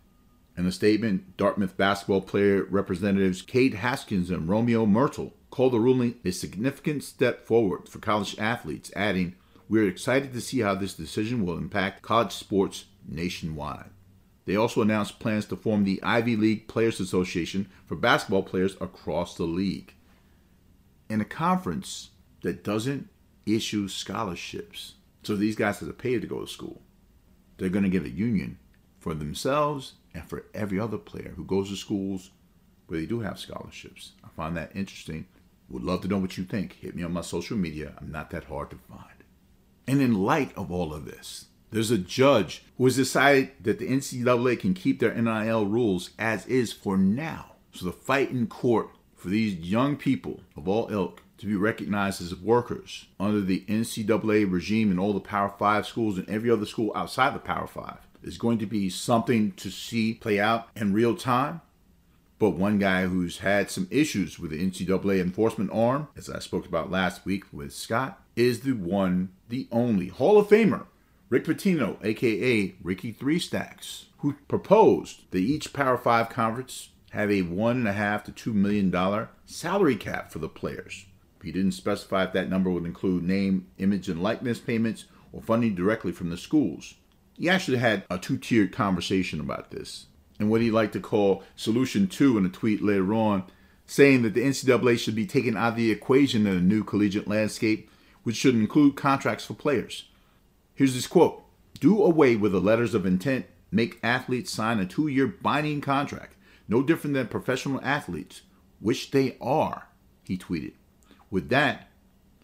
In 0.56 0.66
a 0.66 0.72
statement, 0.72 1.38
Dartmouth 1.38 1.78
basketball 1.78 2.20
player 2.20 2.64
representatives 2.64 3.40
Cade 3.40 3.74
Haskins 3.74 4.30
and 4.30 4.48
Romeo 4.48 4.84
Myrthil 4.84 5.32
called 5.50 5.72
the 5.72 5.80
ruling 5.80 6.16
a 6.24 6.30
significant 6.30 7.02
step 7.02 7.46
forward 7.46 7.88
for 7.88 7.98
college 7.98 8.38
athletes, 8.38 8.92
adding, 8.94 9.34
We're 9.68 9.88
excited 9.88 10.34
to 10.34 10.42
see 10.42 10.60
how 10.60 10.74
this 10.74 10.92
decision 10.92 11.44
will 11.44 11.56
impact 11.56 12.02
college 12.02 12.32
sports 12.32 12.84
nationwide. 13.08 13.90
They 14.44 14.56
also 14.56 14.82
announced 14.82 15.20
plans 15.20 15.46
to 15.46 15.56
form 15.56 15.84
the 15.84 16.02
Ivy 16.02 16.36
League 16.36 16.68
Players 16.68 17.00
Association 17.00 17.70
for 17.86 17.94
basketball 17.96 18.42
players 18.42 18.76
across 18.80 19.36
the 19.36 19.44
league. 19.44 19.94
In 21.08 21.20
a 21.20 21.24
conference 21.24 22.10
that 22.42 22.64
doesn't 22.64 23.08
issue 23.46 23.88
scholarships, 23.88 24.94
so 25.22 25.36
these 25.36 25.56
guys 25.56 25.78
have 25.78 25.88
to 25.88 25.94
pay 25.94 26.18
to 26.18 26.26
go 26.26 26.40
to 26.40 26.46
school, 26.46 26.82
they're 27.56 27.68
going 27.68 27.84
to 27.84 27.90
get 27.90 28.04
a 28.04 28.10
union 28.10 28.58
for 28.98 29.14
themselves 29.14 29.94
and 30.14 30.24
for 30.28 30.46
every 30.54 30.78
other 30.78 30.98
player 30.98 31.32
who 31.36 31.44
goes 31.44 31.68
to 31.68 31.76
schools 31.76 32.30
where 32.86 33.00
they 33.00 33.06
do 33.06 33.20
have 33.20 33.38
scholarships. 33.38 34.12
I 34.24 34.28
find 34.36 34.56
that 34.56 34.74
interesting. 34.74 35.26
Would 35.68 35.84
love 35.84 36.02
to 36.02 36.08
know 36.08 36.18
what 36.18 36.36
you 36.36 36.44
think. 36.44 36.74
Hit 36.74 36.94
me 36.94 37.02
on 37.02 37.12
my 37.12 37.22
social 37.22 37.56
media. 37.56 37.94
I'm 37.98 38.12
not 38.12 38.30
that 38.30 38.44
hard 38.44 38.70
to 38.70 38.76
find. 38.76 39.24
And 39.86 40.00
in 40.00 40.22
light 40.22 40.52
of 40.56 40.70
all 40.70 40.92
of 40.92 41.04
this, 41.04 41.46
there's 41.70 41.90
a 41.90 41.98
judge 41.98 42.64
who 42.76 42.84
has 42.84 42.96
decided 42.96 43.52
that 43.62 43.78
the 43.78 43.88
NCAA 43.88 44.60
can 44.60 44.74
keep 44.74 45.00
their 45.00 45.14
NIL 45.14 45.66
rules 45.66 46.10
as 46.18 46.46
is 46.46 46.72
for 46.72 46.98
now. 46.98 47.52
So 47.72 47.86
the 47.86 47.92
fight 47.92 48.30
in 48.30 48.46
court 48.46 48.90
for 49.16 49.28
these 49.28 49.54
young 49.54 49.96
people 49.96 50.42
of 50.56 50.68
all 50.68 50.88
ilk 50.90 51.21
to 51.42 51.48
be 51.48 51.56
recognized 51.56 52.22
as 52.22 52.36
workers 52.36 53.06
under 53.18 53.40
the 53.40 53.64
NCAA 53.68 54.48
regime 54.48 54.92
in 54.92 54.98
all 55.00 55.12
the 55.12 55.18
Power 55.18 55.52
Five 55.58 55.88
schools 55.88 56.16
and 56.16 56.28
every 56.30 56.48
other 56.48 56.64
school 56.64 56.92
outside 56.94 57.34
the 57.34 57.40
Power 57.40 57.66
Five 57.66 57.98
is 58.22 58.38
going 58.38 58.58
to 58.58 58.66
be 58.66 58.88
something 58.88 59.50
to 59.52 59.68
see 59.68 60.14
play 60.14 60.38
out 60.38 60.68
in 60.76 60.92
real 60.92 61.16
time. 61.16 61.60
But 62.38 62.50
one 62.50 62.78
guy 62.78 63.06
who's 63.06 63.38
had 63.38 63.72
some 63.72 63.88
issues 63.90 64.38
with 64.38 64.52
the 64.52 64.64
NCAA 64.64 65.20
enforcement 65.20 65.70
arm, 65.72 66.06
as 66.16 66.30
I 66.30 66.38
spoke 66.38 66.64
about 66.64 66.92
last 66.92 67.24
week 67.24 67.42
with 67.52 67.74
Scott, 67.74 68.22
is 68.36 68.60
the 68.60 68.74
one, 68.74 69.30
the 69.48 69.66
only 69.72 70.08
Hall 70.08 70.38
of 70.38 70.46
Famer 70.46 70.86
Rick 71.28 71.46
Pitino, 71.46 71.96
aka 72.04 72.72
Ricky 72.84 73.10
Three 73.10 73.40
Stacks, 73.40 74.06
who 74.18 74.34
proposed 74.46 75.22
that 75.32 75.38
each 75.38 75.72
Power 75.72 75.98
Five 75.98 76.28
conference 76.28 76.90
have 77.10 77.32
a 77.32 77.42
one 77.42 77.78
and 77.78 77.88
a 77.88 77.94
half 77.94 78.22
to 78.24 78.30
two 78.30 78.52
million 78.52 78.92
dollar 78.92 79.30
salary 79.44 79.96
cap 79.96 80.30
for 80.30 80.38
the 80.38 80.48
players. 80.48 81.06
He 81.42 81.52
didn't 81.52 81.72
specify 81.72 82.24
if 82.24 82.32
that 82.32 82.48
number 82.48 82.70
would 82.70 82.84
include 82.84 83.24
name, 83.24 83.66
image, 83.78 84.08
and 84.08 84.22
likeness 84.22 84.58
payments 84.58 85.06
or 85.32 85.42
funding 85.42 85.74
directly 85.74 86.12
from 86.12 86.30
the 86.30 86.36
schools. 86.36 86.94
He 87.36 87.48
actually 87.48 87.78
had 87.78 88.04
a 88.10 88.18
two 88.18 88.38
tiered 88.38 88.72
conversation 88.72 89.40
about 89.40 89.70
this, 89.70 90.06
and 90.38 90.50
what 90.50 90.60
he 90.60 90.70
liked 90.70 90.92
to 90.92 91.00
call 91.00 91.42
Solution 91.56 92.06
2 92.06 92.38
in 92.38 92.46
a 92.46 92.50
tweet 92.50 92.82
later 92.82 93.12
on, 93.14 93.44
saying 93.86 94.22
that 94.22 94.34
the 94.34 94.42
NCAA 94.42 94.98
should 94.98 95.14
be 95.14 95.26
taken 95.26 95.56
out 95.56 95.70
of 95.70 95.76
the 95.76 95.90
equation 95.90 96.46
in 96.46 96.56
a 96.56 96.60
new 96.60 96.84
collegiate 96.84 97.28
landscape, 97.28 97.90
which 98.22 98.36
should 98.36 98.54
include 98.54 98.96
contracts 98.96 99.44
for 99.44 99.54
players. 99.54 100.08
Here's 100.74 100.94
his 100.94 101.06
quote 101.06 101.42
Do 101.80 102.02
away 102.02 102.36
with 102.36 102.52
the 102.52 102.60
letters 102.60 102.94
of 102.94 103.04
intent, 103.04 103.46
make 103.70 103.98
athletes 104.02 104.52
sign 104.52 104.78
a 104.78 104.86
two 104.86 105.08
year 105.08 105.26
binding 105.26 105.80
contract, 105.80 106.36
no 106.68 106.82
different 106.82 107.14
than 107.14 107.26
professional 107.26 107.80
athletes, 107.82 108.42
which 108.80 109.10
they 109.10 109.36
are, 109.40 109.88
he 110.22 110.38
tweeted. 110.38 110.74
With 111.32 111.48
that, 111.48 111.88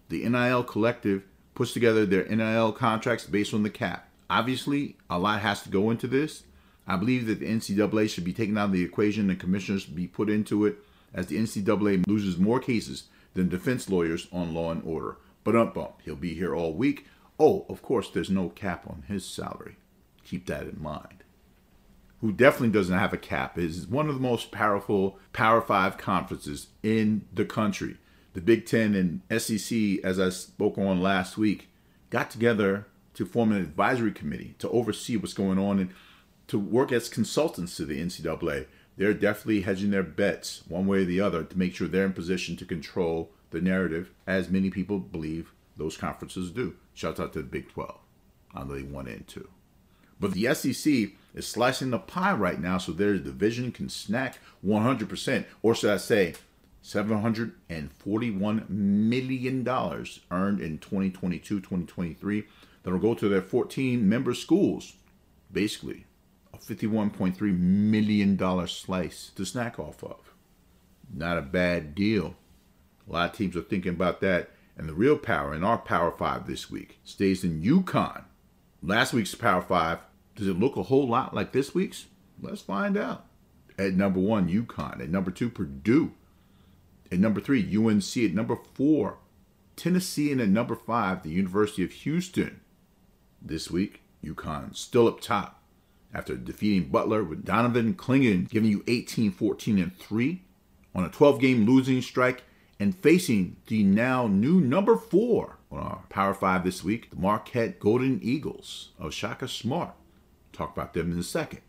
the 0.08 0.26
NIL 0.26 0.64
collective 0.64 1.22
puts 1.54 1.72
together 1.72 2.06
their 2.06 2.24
NIL 2.24 2.72
contracts 2.72 3.26
based 3.26 3.52
on 3.52 3.62
the 3.62 3.70
cap. 3.70 4.08
Obviously, 4.30 4.96
a 5.10 5.18
lot 5.18 5.42
has 5.42 5.62
to 5.62 5.68
go 5.68 5.90
into 5.90 6.06
this. 6.06 6.44
I 6.86 6.96
believe 6.96 7.26
that 7.26 7.40
the 7.40 7.46
NCAA 7.46 8.08
should 8.08 8.24
be 8.24 8.32
taken 8.32 8.56
out 8.56 8.66
of 8.66 8.72
the 8.72 8.82
equation 8.82 9.28
and 9.28 9.38
commissioners 9.38 9.84
be 9.84 10.06
put 10.06 10.30
into 10.30 10.64
it 10.64 10.78
as 11.12 11.26
the 11.26 11.36
NCAA 11.36 12.06
loses 12.06 12.38
more 12.38 12.60
cases 12.60 13.04
than 13.34 13.50
defense 13.50 13.90
lawyers 13.90 14.26
on 14.32 14.54
law 14.54 14.70
and 14.70 14.82
order. 14.84 15.18
But 15.44 15.54
up 15.54 15.74
bump, 15.74 16.00
he'll 16.04 16.16
be 16.16 16.32
here 16.32 16.54
all 16.54 16.72
week. 16.72 17.06
Oh, 17.38 17.66
of 17.68 17.82
course, 17.82 18.08
there's 18.08 18.30
no 18.30 18.48
cap 18.48 18.86
on 18.88 19.04
his 19.06 19.26
salary. 19.26 19.76
Keep 20.24 20.46
that 20.46 20.62
in 20.62 20.80
mind. 20.80 21.24
Who 22.22 22.32
definitely 22.32 22.70
doesn't 22.70 22.98
have 22.98 23.12
a 23.12 23.18
cap 23.18 23.58
is 23.58 23.86
one 23.86 24.08
of 24.08 24.14
the 24.14 24.20
most 24.20 24.50
powerful 24.50 25.18
Power 25.34 25.60
Five 25.60 25.98
conferences 25.98 26.68
in 26.82 27.26
the 27.34 27.44
country. 27.44 27.98
The 28.38 28.44
Big 28.44 28.66
Ten 28.66 28.94
and 28.94 29.40
SEC, 29.42 29.98
as 30.04 30.20
I 30.20 30.28
spoke 30.28 30.78
on 30.78 31.02
last 31.02 31.36
week, 31.36 31.68
got 32.08 32.30
together 32.30 32.86
to 33.14 33.26
form 33.26 33.50
an 33.50 33.60
advisory 33.60 34.12
committee 34.12 34.54
to 34.60 34.70
oversee 34.70 35.16
what's 35.16 35.32
going 35.32 35.58
on 35.58 35.80
and 35.80 35.90
to 36.46 36.56
work 36.56 36.92
as 36.92 37.08
consultants 37.08 37.76
to 37.76 37.84
the 37.84 38.00
NCAA. 38.00 38.66
They're 38.96 39.12
definitely 39.12 39.62
hedging 39.62 39.90
their 39.90 40.04
bets 40.04 40.62
one 40.68 40.86
way 40.86 40.98
or 40.98 41.04
the 41.04 41.20
other 41.20 41.42
to 41.42 41.58
make 41.58 41.74
sure 41.74 41.88
they're 41.88 42.06
in 42.06 42.12
position 42.12 42.56
to 42.58 42.64
control 42.64 43.32
the 43.50 43.60
narrative, 43.60 44.12
as 44.24 44.48
many 44.48 44.70
people 44.70 45.00
believe 45.00 45.50
those 45.76 45.96
conferences 45.96 46.52
do. 46.52 46.76
Shout 46.94 47.18
out 47.18 47.32
to 47.32 47.40
the 47.40 47.44
Big 47.44 47.68
12 47.72 47.98
on 48.54 48.68
the 48.68 48.84
one 48.84 49.08
and 49.08 49.26
two. 49.26 49.48
But 50.20 50.34
the 50.34 50.54
SEC 50.54 51.10
is 51.34 51.48
slicing 51.48 51.90
the 51.90 51.98
pie 51.98 52.34
right 52.34 52.60
now, 52.60 52.78
so 52.78 52.92
their 52.92 53.18
division 53.18 53.72
can 53.72 53.88
snack 53.88 54.38
100%, 54.64 55.44
or 55.60 55.74
should 55.74 55.90
I 55.90 55.96
say, 55.96 56.34
$741 56.82 58.68
million 58.68 59.68
earned 60.30 60.60
in 60.60 60.78
2022 60.78 61.60
2023 61.60 62.44
that'll 62.82 62.98
go 62.98 63.14
to 63.14 63.28
their 63.28 63.42
14 63.42 64.08
member 64.08 64.34
schools. 64.34 64.94
Basically, 65.52 66.06
a 66.52 66.58
$51.3 66.58 67.40
million 67.58 68.66
slice 68.66 69.30
to 69.34 69.44
snack 69.44 69.78
off 69.78 70.02
of. 70.02 70.32
Not 71.12 71.38
a 71.38 71.42
bad 71.42 71.94
deal. 71.94 72.36
A 73.08 73.12
lot 73.12 73.30
of 73.30 73.36
teams 73.36 73.56
are 73.56 73.62
thinking 73.62 73.92
about 73.92 74.20
that. 74.20 74.50
And 74.76 74.88
the 74.88 74.94
real 74.94 75.18
power 75.18 75.54
in 75.54 75.64
our 75.64 75.78
Power 75.78 76.12
5 76.12 76.46
this 76.46 76.70
week 76.70 77.00
stays 77.02 77.42
in 77.42 77.62
UConn. 77.62 78.24
Last 78.82 79.12
week's 79.12 79.34
Power 79.34 79.62
5, 79.62 79.98
does 80.36 80.46
it 80.46 80.58
look 80.58 80.76
a 80.76 80.84
whole 80.84 81.08
lot 81.08 81.34
like 81.34 81.50
this 81.52 81.74
week's? 81.74 82.06
Let's 82.40 82.62
find 82.62 82.96
out. 82.96 83.26
At 83.76 83.94
number 83.94 84.20
one, 84.20 84.48
UConn. 84.48 85.00
At 85.00 85.08
number 85.08 85.32
two, 85.32 85.50
Purdue. 85.50 86.12
At 87.10 87.18
number 87.18 87.40
three, 87.40 87.62
UNC. 87.76 88.16
At 88.16 88.34
number 88.34 88.56
four, 88.74 89.18
Tennessee. 89.76 90.32
And 90.32 90.40
at 90.40 90.48
number 90.48 90.74
five, 90.74 91.22
the 91.22 91.30
University 91.30 91.84
of 91.84 91.92
Houston. 91.92 92.60
This 93.40 93.70
week, 93.70 94.02
UConn 94.24 94.74
still 94.76 95.06
up 95.06 95.20
top 95.20 95.62
after 96.12 96.36
defeating 96.36 96.88
Butler 96.88 97.22
with 97.22 97.44
Donovan 97.44 97.94
Clingan 97.94 98.48
giving 98.48 98.70
you 98.70 98.82
18 98.86 99.30
14 99.30 99.78
and 99.78 99.96
3 99.96 100.42
on 100.94 101.04
a 101.04 101.08
12 101.08 101.40
game 101.40 101.66
losing 101.66 102.02
strike 102.02 102.42
and 102.80 102.96
facing 102.96 103.56
the 103.66 103.82
now 103.82 104.26
new 104.26 104.60
number 104.60 104.96
four 104.96 105.58
on 105.70 105.80
our 105.80 106.02
Power 106.08 106.34
5 106.34 106.64
this 106.64 106.82
week, 106.82 107.10
the 107.10 107.16
Marquette 107.16 107.78
Golden 107.78 108.20
Eagles 108.22 108.90
of 108.98 109.12
Shaka 109.12 109.48
Smart. 109.48 109.94
Talk 110.52 110.76
about 110.76 110.94
them 110.94 111.12
in 111.12 111.18
a 111.18 111.22
second. 111.22 111.60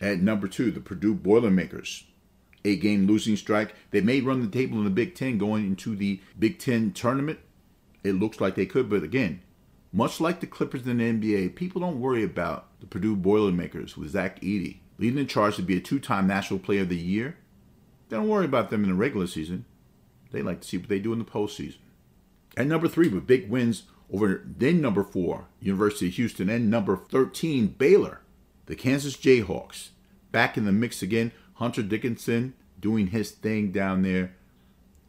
At 0.00 0.20
number 0.20 0.46
two, 0.46 0.70
the 0.70 0.80
Purdue 0.80 1.14
Boilermakers. 1.14 2.04
Eight 2.64 2.80
game 2.80 3.06
losing 3.06 3.36
strike. 3.36 3.74
They 3.90 4.00
may 4.00 4.20
run 4.20 4.40
the 4.40 4.48
table 4.48 4.78
in 4.78 4.84
the 4.84 4.90
Big 4.90 5.14
Ten 5.14 5.38
going 5.38 5.64
into 5.64 5.94
the 5.94 6.20
Big 6.38 6.58
Ten 6.58 6.92
tournament. 6.92 7.38
It 8.02 8.12
looks 8.12 8.40
like 8.40 8.54
they 8.54 8.66
could, 8.66 8.88
but 8.88 9.02
again, 9.02 9.42
much 9.92 10.20
like 10.20 10.40
the 10.40 10.46
Clippers 10.46 10.86
in 10.86 10.98
the 10.98 11.04
NBA, 11.04 11.54
people 11.54 11.80
don't 11.80 12.00
worry 12.00 12.22
about 12.22 12.66
the 12.80 12.86
Purdue 12.86 13.16
Boilermakers 13.16 13.96
with 13.96 14.10
Zach 14.10 14.40
Edey 14.40 14.78
leading 14.98 15.16
the 15.16 15.24
charge 15.24 15.56
to 15.56 15.62
be 15.62 15.76
a 15.76 15.80
two 15.80 16.00
time 16.00 16.26
National 16.26 16.58
Player 16.58 16.82
of 16.82 16.88
the 16.88 16.96
Year. 16.96 17.36
They 18.08 18.16
don't 18.16 18.28
worry 18.28 18.44
about 18.44 18.70
them 18.70 18.82
in 18.82 18.90
the 18.90 18.96
regular 18.96 19.26
season. 19.26 19.64
They 20.30 20.42
like 20.42 20.60
to 20.60 20.68
see 20.68 20.78
what 20.78 20.88
they 20.88 20.98
do 20.98 21.12
in 21.12 21.18
the 21.18 21.24
postseason. 21.24 21.78
At 22.56 22.66
number 22.66 22.88
three, 22.88 23.08
with 23.08 23.26
big 23.26 23.48
wins 23.48 23.84
over 24.12 24.42
then 24.44 24.80
number 24.80 25.04
four, 25.04 25.46
University 25.60 26.08
of 26.08 26.14
Houston, 26.14 26.48
and 26.48 26.70
number 26.70 26.96
13, 26.96 27.68
Baylor, 27.68 28.20
the 28.66 28.74
Kansas 28.74 29.16
Jayhawks. 29.16 29.90
Back 30.32 30.56
in 30.56 30.64
the 30.64 30.72
mix 30.72 31.02
again, 31.02 31.32
Hunter 31.58 31.82
Dickinson 31.82 32.54
doing 32.78 33.08
his 33.08 33.32
thing 33.32 33.72
down 33.72 34.02
there. 34.02 34.32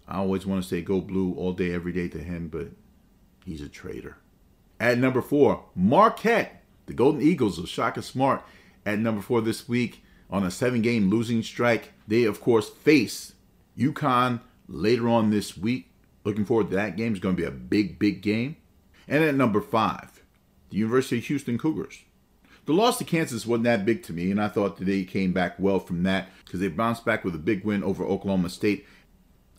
I 0.08 0.18
always 0.18 0.48
want 0.48 0.64
to 0.64 0.68
say 0.68 0.82
go 0.82 1.00
blue 1.00 1.36
all 1.36 1.54
day, 1.54 1.72
every 1.72 1.92
day 1.92 2.08
to 2.08 2.18
him, 2.18 2.48
but 2.48 2.70
he's 3.46 3.62
a 3.62 3.70
traitor. 3.70 4.18
At 4.80 4.98
number 4.98 5.22
four, 5.22 5.66
Marquette, 5.76 6.64
the 6.88 6.94
Golden 6.94 7.22
Eagles 7.22 7.60
of 7.60 7.70
Shaka 7.70 8.02
Smart. 8.02 8.44
At 8.84 8.98
number 8.98 9.22
four 9.22 9.42
this 9.42 9.70
week 9.70 10.04
on 10.28 10.44
a 10.44 10.50
seven 10.50 10.82
game 10.82 11.12
losing 11.12 11.44
strike, 11.44 11.94
they 12.08 12.24
of 12.24 12.42
course 12.42 12.68
face 12.68 13.34
UConn 13.78 14.40
later 14.68 15.08
on 15.08 15.30
this 15.30 15.56
week. 15.56 15.92
Looking 16.24 16.46
forward 16.46 16.72
to 16.72 16.76
that 16.78 16.98
game. 16.98 17.12
It's 17.12 17.22
going 17.22 17.36
to 17.36 17.42
be 17.42 17.48
a 17.48 17.52
big, 17.52 18.00
big 18.00 18.24
game. 18.24 18.58
And 19.08 19.24
at 19.24 19.36
number 19.36 19.62
five, 19.62 20.24
the 20.72 20.78
University 20.78 21.20
of 21.20 21.26
Houston 21.26 21.60
Cougars. 21.60 22.00
The 22.70 22.76
loss 22.76 23.00
to 23.00 23.04
Kansas 23.04 23.48
wasn't 23.48 23.64
that 23.64 23.84
big 23.84 24.04
to 24.04 24.14
me, 24.14 24.30
and 24.30 24.40
I 24.40 24.48
thought 24.48 24.78
that 24.78 24.86
they 24.86 25.04
came 25.04 25.34
back 25.34 25.56
well 25.58 25.80
from 25.80 26.04
that 26.04 26.30
because 26.46 26.60
they 26.60 26.68
bounced 26.68 27.04
back 27.04 27.26
with 27.26 27.34
a 27.34 27.40
big 27.40 27.66
win 27.66 27.84
over 27.84 28.06
Oklahoma 28.06 28.48
State. 28.50 28.86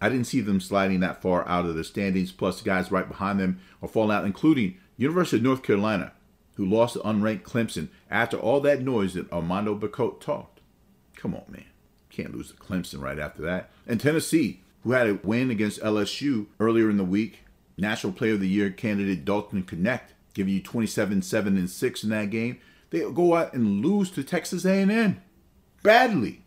I 0.00 0.08
didn't 0.08 0.28
see 0.28 0.40
them 0.40 0.60
sliding 0.60 1.00
that 1.00 1.20
far 1.20 1.44
out 1.48 1.66
of 1.66 1.74
the 1.74 1.82
standings, 1.82 2.30
plus 2.30 2.60
the 2.60 2.64
guys 2.64 2.92
right 2.92 3.08
behind 3.08 3.40
them 3.40 3.58
are 3.82 3.88
falling 3.88 4.16
out, 4.16 4.26
including 4.26 4.76
University 4.96 5.38
of 5.38 5.42
North 5.42 5.64
Carolina, 5.64 6.12
who 6.54 6.64
lost 6.64 6.92
to 6.92 7.00
unranked 7.00 7.42
Clemson 7.42 7.88
after 8.12 8.36
all 8.36 8.60
that 8.60 8.80
noise 8.80 9.14
that 9.14 9.32
Armando 9.32 9.76
Bacot 9.76 10.20
talked. 10.20 10.60
Come 11.16 11.34
on, 11.34 11.42
man. 11.48 11.64
Can't 12.10 12.32
lose 12.32 12.52
to 12.52 12.56
Clemson 12.58 13.00
right 13.00 13.18
after 13.18 13.42
that. 13.42 13.70
And 13.88 14.00
Tennessee, 14.00 14.62
who 14.84 14.92
had 14.92 15.08
a 15.08 15.14
win 15.14 15.50
against 15.50 15.80
LSU 15.80 16.46
earlier 16.60 16.88
in 16.88 16.96
the 16.96 17.02
week. 17.02 17.40
National 17.76 18.12
Player 18.12 18.34
of 18.34 18.40
the 18.40 18.46
Year 18.46 18.70
candidate 18.70 19.24
Dalton 19.24 19.64
Knecht 19.64 20.10
giving 20.32 20.54
you 20.54 20.62
27 20.62 21.22
7 21.22 21.56
and 21.56 21.68
6 21.68 22.04
in 22.04 22.10
that 22.10 22.30
game. 22.30 22.60
They 22.90 23.00
go 23.10 23.34
out 23.34 23.54
and 23.54 23.84
lose 23.84 24.10
to 24.12 24.24
Texas 24.24 24.64
A&M 24.64 25.22
badly. 25.82 26.42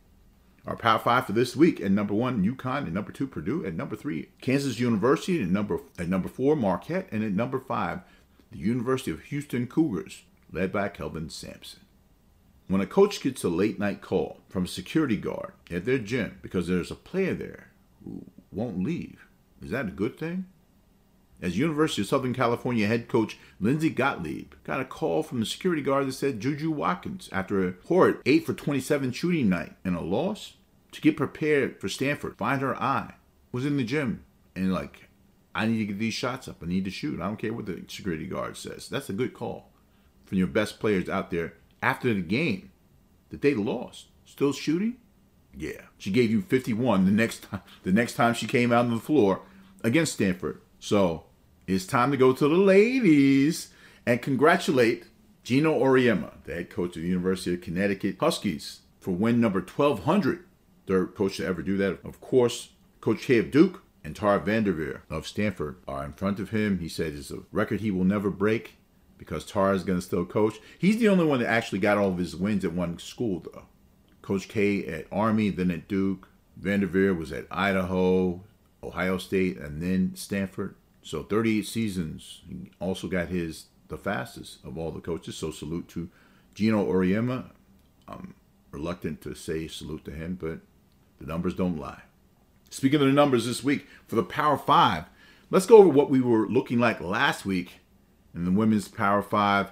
Our 0.66 0.78
Power 0.78 1.00
Five 1.00 1.26
for 1.26 1.34
this 1.34 1.56
week 1.56 1.82
at 1.82 1.92
number 1.92 2.14
one, 2.14 2.46
UConn, 2.46 2.88
at 2.88 2.94
number 2.94 3.12
two, 3.12 3.28
Purdue, 3.28 3.66
at 3.66 3.74
number 3.74 3.98
three, 3.98 4.30
Kansas 4.42 4.80
University, 4.80 5.42
at 5.42 5.50
number 5.50 5.80
at 6.00 6.08
number 6.08 6.30
four, 6.30 6.56
Marquette, 6.56 7.10
and 7.12 7.22
at 7.24 7.34
number 7.34 7.60
five, 7.60 8.00
the 8.52 8.60
University 8.60 9.12
of 9.12 9.24
Houston 9.24 9.68
Cougars, 9.68 10.24
led 10.52 10.72
by 10.72 10.88
Kelvin 10.88 11.30
Sampson. 11.30 11.82
When 12.68 12.80
a 12.80 12.86
coach 12.86 13.22
gets 13.22 13.44
a 13.44 13.50
late 13.50 13.78
night 13.78 14.02
call 14.02 14.40
from 14.48 14.64
a 14.64 14.70
security 14.70 15.18
guard 15.18 15.52
at 15.70 15.84
their 15.84 15.98
gym 15.98 16.40
because 16.42 16.68
there's 16.68 16.92
a 16.92 16.96
player 16.96 17.34
there 17.34 17.72
who 18.06 18.26
won't 18.52 18.84
leave, 18.84 19.28
is 19.62 19.72
that 19.72 19.88
a 19.88 19.92
good 19.92 20.18
thing? 20.18 20.46
As 21.44 21.58
University 21.58 22.02
of 22.02 22.08
Southern 22.08 22.34
California 22.34 22.88
head 22.88 23.10
coach 23.10 23.38
Lindsay 23.60 23.90
Gottlieb 23.90 24.54
got 24.64 24.80
a 24.80 24.86
call 24.86 25.24
from 25.24 25.42
the 25.42 25.46
security 25.46 25.82
guard 25.82 26.08
that 26.08 26.14
said 26.14 26.40
Juju 26.40 26.72
Watkins, 26.72 27.28
after 27.34 27.68
a 27.68 27.74
horrid 27.88 28.20
8 28.26 28.46
for 28.46 28.54
27 28.54 29.12
shooting 29.12 29.50
night 29.50 29.74
and 29.84 29.94
a 29.94 30.02
loss, 30.02 30.54
to 30.94 31.02
get 31.02 31.18
prepared 31.18 31.82
for 31.82 31.90
Stanford, 31.90 32.38
find 32.38 32.62
her 32.62 32.82
eye, 32.82 33.16
was 33.52 33.66
in 33.66 33.76
the 33.76 33.84
gym 33.84 34.24
and 34.56 34.74
like, 34.74 35.10
I 35.54 35.66
need 35.66 35.80
to 35.80 35.86
get 35.86 36.00
these 36.00 36.14
shots 36.14 36.48
up. 36.48 36.64
I 36.64 36.66
need 36.66 36.86
to 36.86 36.92
shoot. 36.92 37.20
I 37.20 37.26
don't 37.26 37.36
care 37.36 37.54
what 37.54 37.66
the 37.66 37.84
security 37.90 38.26
guard 38.26 38.56
says. 38.56 38.88
That's 38.88 39.10
a 39.10 39.14
good 39.14 39.34
call 39.34 39.70
from 40.24 40.38
your 40.38 40.48
best 40.48 40.80
players 40.80 41.10
out 41.10 41.30
there 41.30 41.56
after 41.82 42.14
the 42.14 42.22
game 42.22 42.72
that 43.32 43.42
they 43.42 43.54
lost. 43.54 44.08
Still 44.24 44.54
shooting? 44.54 44.96
Yeah. 45.54 45.82
She 45.98 46.10
gave 46.10 46.32
you 46.32 46.42
51 46.42 47.04
the 47.04 47.12
next 47.12 47.44
time 47.44 47.62
the 47.84 47.92
next 47.92 48.14
time 48.14 48.34
she 48.34 48.48
came 48.48 48.72
out 48.72 48.86
on 48.86 48.96
the 48.96 49.02
floor 49.02 49.42
against 49.84 50.14
Stanford. 50.14 50.62
So 50.80 51.26
it's 51.68 51.86
time 51.86 52.12
to 52.12 52.18
go 52.18 52.34
to 52.34 52.48
the 52.48 52.56
ladies 52.56 53.70
and 54.06 54.22
congratulate 54.22 55.06
Gino 55.44 55.80
Auriemma, 55.80 56.32
the 56.44 56.54
head 56.54 56.70
coach 56.70 56.96
of 56.96 57.02
the 57.02 57.08
University 57.08 57.54
of 57.54 57.62
Connecticut 57.62 58.18
Huskies, 58.20 58.82
for 59.00 59.12
win 59.12 59.40
number 59.40 59.60
1200. 59.60 60.46
Third 60.88 61.16
coach 61.16 61.38
to 61.38 61.46
ever 61.46 61.62
do 61.62 61.78
that. 61.78 62.00
Of 62.04 62.20
course, 62.20 62.70
Coach 63.00 63.22
K 63.22 63.38
of 63.38 63.52
Duke 63.52 63.84
and 64.04 64.16
Tara 64.16 64.40
Vanderveer 64.40 65.04
of 65.10 65.28
Stanford 65.28 65.78
are 65.88 66.04
in 66.04 66.14
front 66.14 66.40
of 66.40 66.50
him. 66.50 66.80
He 66.80 66.90
said 66.90 67.14
it's 67.14 67.32
a 67.32 67.40
record 67.52 67.82
he 67.82 67.92
will 67.92 68.04
never 68.04 68.30
break 68.30 68.76
because 69.18 69.46
Tara 69.46 69.74
is 69.74 69.84
going 69.84 70.00
to 70.00 70.06
still 70.06 70.26
coach. 70.26 70.56
He's 70.78 70.98
the 70.98 71.08
only 71.08 71.26
one 71.26 71.40
that 71.40 71.50
actually 71.50 71.80
got 71.80 71.98
all 71.98 72.10
of 72.10 72.18
his 72.18 72.36
wins 72.36 72.66
at 72.66 72.74
one 72.74 73.00
school, 73.00 73.40
though. 73.40 73.64
Coach 74.22 74.48
K 74.50 74.86
at 74.86 75.08
Army, 75.12 75.50
then 75.50 75.72
at 75.72 75.88
Duke. 75.88 76.28
Vanderveer 76.58 77.14
was 77.14 77.32
at 77.32 77.48
Idaho, 77.50 78.42
Ohio 78.82 79.18
State, 79.18 79.58
and 79.58 79.82
then 79.82 80.14
Stanford. 80.16 80.76
So 81.04 81.24
38 81.24 81.66
seasons. 81.68 82.42
He 82.48 82.72
also 82.80 83.08
got 83.08 83.28
his 83.28 83.66
the 83.90 83.98
fastest 83.98 84.64
of 84.64 84.78
all 84.78 84.92
the 84.92 85.02
coaches. 85.02 85.38
So 85.38 85.52
salute 85.52 85.88
to 85.90 86.10
Gino 86.56 86.86
Auriemma. 86.86 87.52
I'm 88.08 88.36
reluctant 88.72 89.22
to 89.22 89.36
say 89.36 89.68
salute 89.68 90.06
to 90.06 90.12
him, 90.12 90.38
but 90.40 90.60
the 91.20 91.28
numbers 91.28 91.56
don't 91.56 91.78
lie. 91.78 92.02
Speaking 92.70 93.02
of 93.02 93.08
the 93.08 93.14
numbers 93.14 93.46
this 93.46 93.64
week, 93.64 93.88
for 94.08 94.16
the 94.16 94.24
Power 94.24 94.58
Five, 94.58 95.06
let's 95.52 95.68
go 95.68 95.78
over 95.78 95.90
what 95.90 96.10
we 96.10 96.22
were 96.22 96.48
looking 96.48 96.80
like 96.80 97.00
last 97.00 97.46
week 97.46 97.82
in 98.34 98.46
the 98.46 98.52
women's 98.52 98.88
Power 98.88 99.22
Five. 99.22 99.72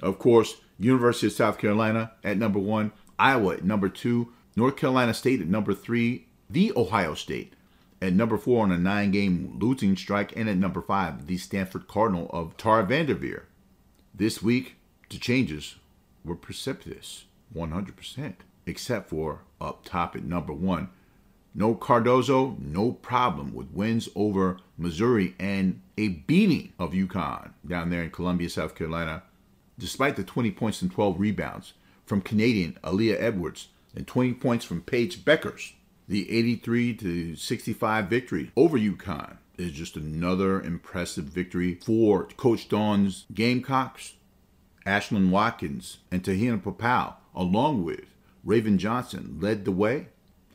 Of 0.00 0.18
course, 0.18 0.60
University 0.78 1.26
of 1.26 1.32
South 1.34 1.58
Carolina 1.58 2.12
at 2.24 2.38
number 2.38 2.58
one, 2.58 2.92
Iowa 3.18 3.54
at 3.54 3.64
number 3.64 3.88
two, 3.88 4.32
North 4.56 4.76
Carolina 4.76 5.12
State 5.12 5.40
at 5.40 5.48
number 5.48 5.74
three, 5.74 6.28
the 6.48 6.72
Ohio 6.74 7.14
State 7.14 7.52
at 8.00 8.12
number 8.12 8.38
four 8.38 8.62
on 8.62 8.72
a 8.72 8.78
nine 8.78 9.10
game 9.10 9.58
losing 9.60 9.96
strike, 9.96 10.32
and 10.36 10.48
at 10.48 10.56
number 10.56 10.80
five, 10.80 11.26
the 11.26 11.36
Stanford 11.36 11.88
Cardinal 11.88 12.28
of 12.30 12.56
Tara 12.56 12.84
Vanderveer. 12.84 13.46
This 14.14 14.42
week, 14.42 14.76
the 15.10 15.18
changes 15.18 15.76
were 16.24 16.36
precipitous 16.36 17.24
100%, 17.54 18.34
except 18.66 19.08
for 19.08 19.40
up 19.60 19.84
top 19.84 20.14
at 20.14 20.24
number 20.24 20.52
one. 20.52 20.90
No 21.54 21.74
Cardoso, 21.74 22.58
no 22.60 22.92
problem 22.92 23.54
with 23.54 23.70
wins 23.72 24.08
over 24.14 24.58
Missouri 24.76 25.34
and 25.40 25.80
a 25.96 26.08
beating 26.08 26.72
of 26.78 26.92
UConn 26.92 27.50
down 27.66 27.90
there 27.90 28.02
in 28.02 28.10
Columbia, 28.10 28.48
South 28.48 28.74
Carolina, 28.74 29.24
despite 29.78 30.16
the 30.16 30.22
20 30.24 30.50
points 30.52 30.82
and 30.82 30.92
12 30.92 31.18
rebounds 31.18 31.72
from 32.06 32.20
Canadian 32.20 32.78
Aaliyah 32.84 33.20
Edwards 33.20 33.68
and 33.94 34.06
20 34.06 34.34
points 34.34 34.64
from 34.64 34.82
Paige 34.82 35.24
Bueckers. 35.24 35.72
The 36.10 36.34
83 36.34 36.94
to 36.94 37.36
65 37.36 38.06
victory 38.06 38.50
over 38.56 38.78
UConn 38.78 39.36
is 39.58 39.72
just 39.72 39.94
another 39.94 40.58
impressive 40.58 41.26
victory 41.26 41.74
for 41.74 42.24
Coach 42.38 42.66
Dawn's 42.70 43.26
Gamecocks. 43.34 44.14
Ashlyn 44.86 45.28
Watkins 45.28 45.98
and 46.10 46.24
Te-Hina 46.24 46.60
Paopao, 46.60 47.16
along 47.34 47.84
with 47.84 48.06
Raven 48.42 48.78
Johnson, 48.78 49.36
led 49.38 49.66
the 49.66 49.70
way. 49.70 50.06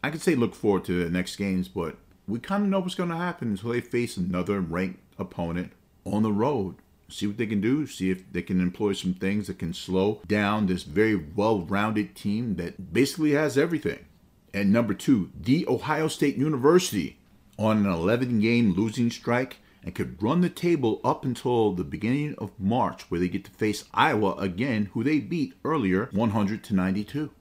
I 0.03 0.09
could 0.09 0.23
say 0.23 0.33
look 0.33 0.55
forward 0.55 0.85
to 0.85 1.03
the 1.03 1.11
next 1.11 1.35
games, 1.35 1.67
but 1.67 1.97
we 2.27 2.39
kind 2.39 2.63
of 2.63 2.69
know 2.71 2.79
what's 2.79 2.95
going 2.95 3.11
to 3.11 3.15
happen 3.15 3.49
until 3.49 3.73
they 3.73 3.81
face 3.81 4.17
another 4.17 4.59
ranked 4.59 5.01
opponent 5.19 5.73
on 6.03 6.23
the 6.23 6.31
road. 6.31 6.77
See 7.09 7.27
what 7.27 7.37
they 7.37 7.45
can 7.45 7.61
do, 7.61 7.85
see 7.85 8.09
if 8.09 8.23
they 8.33 8.41
can 8.41 8.59
employ 8.59 8.93
some 8.93 9.13
things 9.13 9.45
that 9.45 9.59
can 9.59 9.75
slow 9.75 10.19
down 10.25 10.65
this 10.65 10.81
very 10.81 11.15
well 11.15 11.59
rounded 11.59 12.15
team 12.15 12.55
that 12.55 12.91
basically 12.91 13.33
has 13.33 13.55
everything. 13.55 14.05
And 14.53 14.71
number 14.71 14.93
two, 14.93 15.31
The 15.39 15.67
Ohio 15.67 16.07
State 16.07 16.37
University 16.37 17.17
on 17.57 17.85
an 17.85 17.91
11 17.91 18.39
game 18.39 18.73
losing 18.73 19.09
strike 19.09 19.57
and 19.83 19.95
could 19.95 20.21
run 20.21 20.41
the 20.41 20.49
table 20.49 21.01
up 21.03 21.25
until 21.25 21.73
the 21.73 21.83
beginning 21.83 22.35
of 22.37 22.57
March, 22.59 23.09
where 23.09 23.19
they 23.19 23.27
get 23.27 23.43
to 23.45 23.51
face 23.51 23.85
Iowa 23.93 24.33
again, 24.35 24.89
who 24.93 25.03
they 25.03 25.19
beat 25.19 25.55
earlier 25.65 26.07
100 26.11 26.63
to 26.65 26.75
92. 26.75 27.31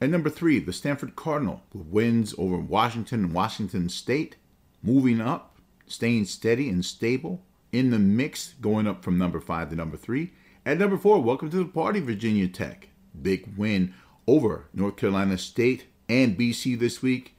And 0.00 0.12
number 0.12 0.30
three, 0.30 0.60
the 0.60 0.72
Stanford 0.72 1.16
Cardinal, 1.16 1.62
who 1.72 1.80
wins 1.80 2.34
over 2.38 2.56
Washington 2.58 3.24
and 3.24 3.32
Washington 3.32 3.88
State, 3.88 4.36
moving 4.82 5.20
up, 5.20 5.56
staying 5.86 6.26
steady 6.26 6.68
and 6.68 6.84
stable 6.84 7.42
in 7.72 7.90
the 7.90 7.98
mix, 7.98 8.54
going 8.60 8.86
up 8.86 9.02
from 9.02 9.18
number 9.18 9.40
five 9.40 9.70
to 9.70 9.76
number 9.76 9.96
three. 9.96 10.32
At 10.64 10.78
number 10.78 10.96
four, 10.96 11.20
welcome 11.20 11.50
to 11.50 11.58
the 11.58 11.64
party, 11.64 12.00
Virginia 12.00 12.46
Tech. 12.48 12.88
Big 13.20 13.52
win 13.56 13.94
over 14.26 14.66
North 14.72 14.96
Carolina 14.96 15.38
State 15.38 15.86
and 16.08 16.36
BC 16.36 16.78
this 16.78 17.02
week. 17.02 17.34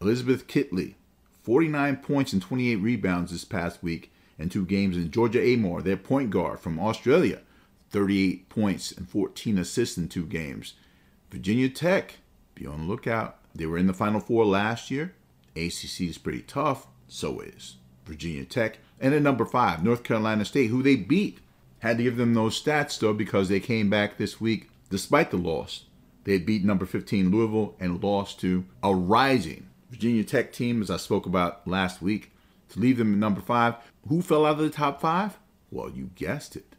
Elizabeth 0.00 0.46
Kitley, 0.46 0.94
49 1.42 1.96
points 1.96 2.32
and 2.32 2.40
28 2.40 2.76
rebounds 2.76 3.32
this 3.32 3.44
past 3.44 3.82
week 3.82 4.12
in 4.38 4.48
two 4.48 4.64
games. 4.64 4.96
And 4.96 5.10
Georgia 5.10 5.40
Amoore, 5.40 5.82
their 5.82 5.96
point 5.96 6.30
guard 6.30 6.60
from 6.60 6.78
Australia, 6.78 7.40
38 7.90 8.48
points 8.48 8.92
and 8.92 9.08
14 9.08 9.58
assists 9.58 9.98
in 9.98 10.08
two 10.08 10.24
games. 10.24 10.74
Virginia 11.30 11.68
Tech, 11.68 12.18
be 12.54 12.66
on 12.66 12.80
the 12.80 12.86
lookout. 12.86 13.38
They 13.54 13.66
were 13.66 13.78
in 13.78 13.86
the 13.86 13.94
Final 13.94 14.20
Four 14.20 14.44
last 14.44 14.90
year. 14.90 15.14
ACC 15.56 16.02
is 16.02 16.18
pretty 16.18 16.42
tough. 16.42 16.86
So 17.08 17.40
is 17.40 17.76
Virginia 18.04 18.44
Tech. 18.44 18.78
And 19.00 19.14
at 19.14 19.22
number 19.22 19.44
five, 19.44 19.82
North 19.82 20.02
Carolina 20.02 20.44
State, 20.44 20.68
who 20.68 20.82
they 20.82 20.96
beat. 20.96 21.38
Had 21.80 21.98
to 21.98 22.02
give 22.02 22.16
them 22.16 22.34
those 22.34 22.60
stats, 22.60 22.98
though, 22.98 23.12
because 23.12 23.48
they 23.48 23.60
came 23.60 23.88
back 23.88 24.16
this 24.16 24.40
week 24.40 24.68
despite 24.90 25.30
the 25.30 25.36
loss. 25.36 25.84
They 26.28 26.36
beat 26.36 26.62
number 26.62 26.84
15 26.84 27.30
Louisville 27.30 27.74
and 27.80 28.04
lost 28.04 28.38
to 28.40 28.66
a 28.82 28.94
rising 28.94 29.70
Virginia 29.88 30.22
Tech 30.22 30.52
team, 30.52 30.82
as 30.82 30.90
I 30.90 30.98
spoke 30.98 31.24
about 31.24 31.66
last 31.66 32.02
week, 32.02 32.32
to 32.68 32.78
leave 32.78 32.98
them 32.98 33.14
at 33.14 33.18
number 33.18 33.40
five. 33.40 33.76
Who 34.06 34.20
fell 34.20 34.44
out 34.44 34.58
of 34.58 34.58
the 34.58 34.68
top 34.68 35.00
five? 35.00 35.38
Well, 35.70 35.88
you 35.88 36.10
guessed 36.16 36.54
it. 36.54 36.76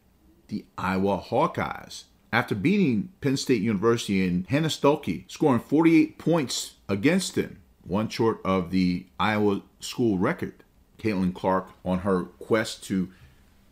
The 0.49 0.65
Iowa 0.77 1.19
Hawkeyes. 1.19 2.03
After 2.31 2.53
beating 2.53 3.09
Penn 3.21 3.37
State 3.37 3.63
University 3.63 4.23
and 4.27 4.45
Hannah 4.45 4.67
Stuelke, 4.67 5.23
scoring 5.31 5.61
48 5.61 6.19
points 6.19 6.75
against 6.87 7.33
them, 7.33 7.59
one 7.83 8.07
short 8.07 8.41
of 8.45 8.69
the 8.69 9.07
Iowa 9.19 9.63
school 9.79 10.19
record. 10.19 10.63
Caitlin 10.99 11.33
Clark, 11.33 11.71
on 11.83 12.01
her 12.01 12.25
quest 12.25 12.83
to 12.83 13.09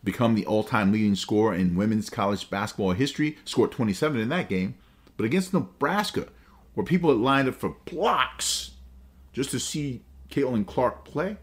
become 0.04 0.34
the 0.34 0.48
all 0.48 0.64
time 0.64 0.92
leading 0.92 1.14
scorer 1.14 1.54
in 1.54 1.76
women's 1.76 2.10
college 2.10 2.50
basketball 2.50 2.94
history, 2.94 3.38
scored 3.46 3.72
27 3.72 4.20
in 4.20 4.30
that 4.30 4.50
game. 4.50 4.74
But 5.18 5.26
against 5.26 5.54
Nebraska, 5.54 6.28
where 6.74 6.86
people 6.86 7.10
had 7.10 7.20
lined 7.20 7.50
up 7.50 7.56
for 7.56 7.76
blocks 7.86 8.72
just 9.34 9.52
to 9.52 9.60
see 9.60 10.04
Caitlin 10.30 10.66
Clark 10.66 11.04
play, 11.04 11.38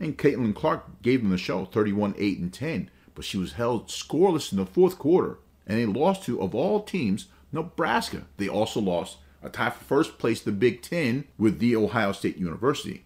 and 0.00 0.16
Caitlin 0.16 0.54
Clark 0.54 1.02
gave 1.02 1.22
them 1.22 1.30
the 1.30 1.38
show 1.38 1.64
31 1.66 2.14
8 2.16 2.38
and 2.38 2.52
10, 2.52 2.90
but 3.14 3.24
she 3.24 3.36
was 3.36 3.52
held 3.52 3.88
scoreless 3.88 4.52
in 4.52 4.58
the 4.58 4.66
fourth 4.66 4.98
quarter 4.98 5.38
and 5.68 5.78
they 5.78 5.86
lost 5.86 6.24
to, 6.24 6.40
of 6.40 6.54
all 6.54 6.82
teams, 6.82 7.26
Nebraska. 7.52 8.22
They 8.38 8.48
also 8.48 8.80
lost 8.80 9.18
a 9.42 9.50
tie 9.50 9.70
for 9.70 9.84
first 9.84 10.18
place, 10.18 10.40
the 10.40 10.50
Big 10.50 10.82
Ten, 10.82 11.24
with 11.36 11.58
the 11.58 11.76
Ohio 11.76 12.12
State 12.12 12.38
University. 12.38 13.04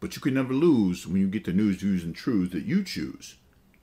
But 0.00 0.16
you 0.16 0.22
can 0.22 0.34
never 0.34 0.54
lose 0.54 1.06
when 1.06 1.20
you 1.20 1.28
get 1.28 1.44
the 1.44 1.52
news, 1.52 1.76
views, 1.76 2.02
and 2.02 2.16
truths 2.16 2.52
that 2.54 2.64
you 2.64 2.82
choose 2.82 3.36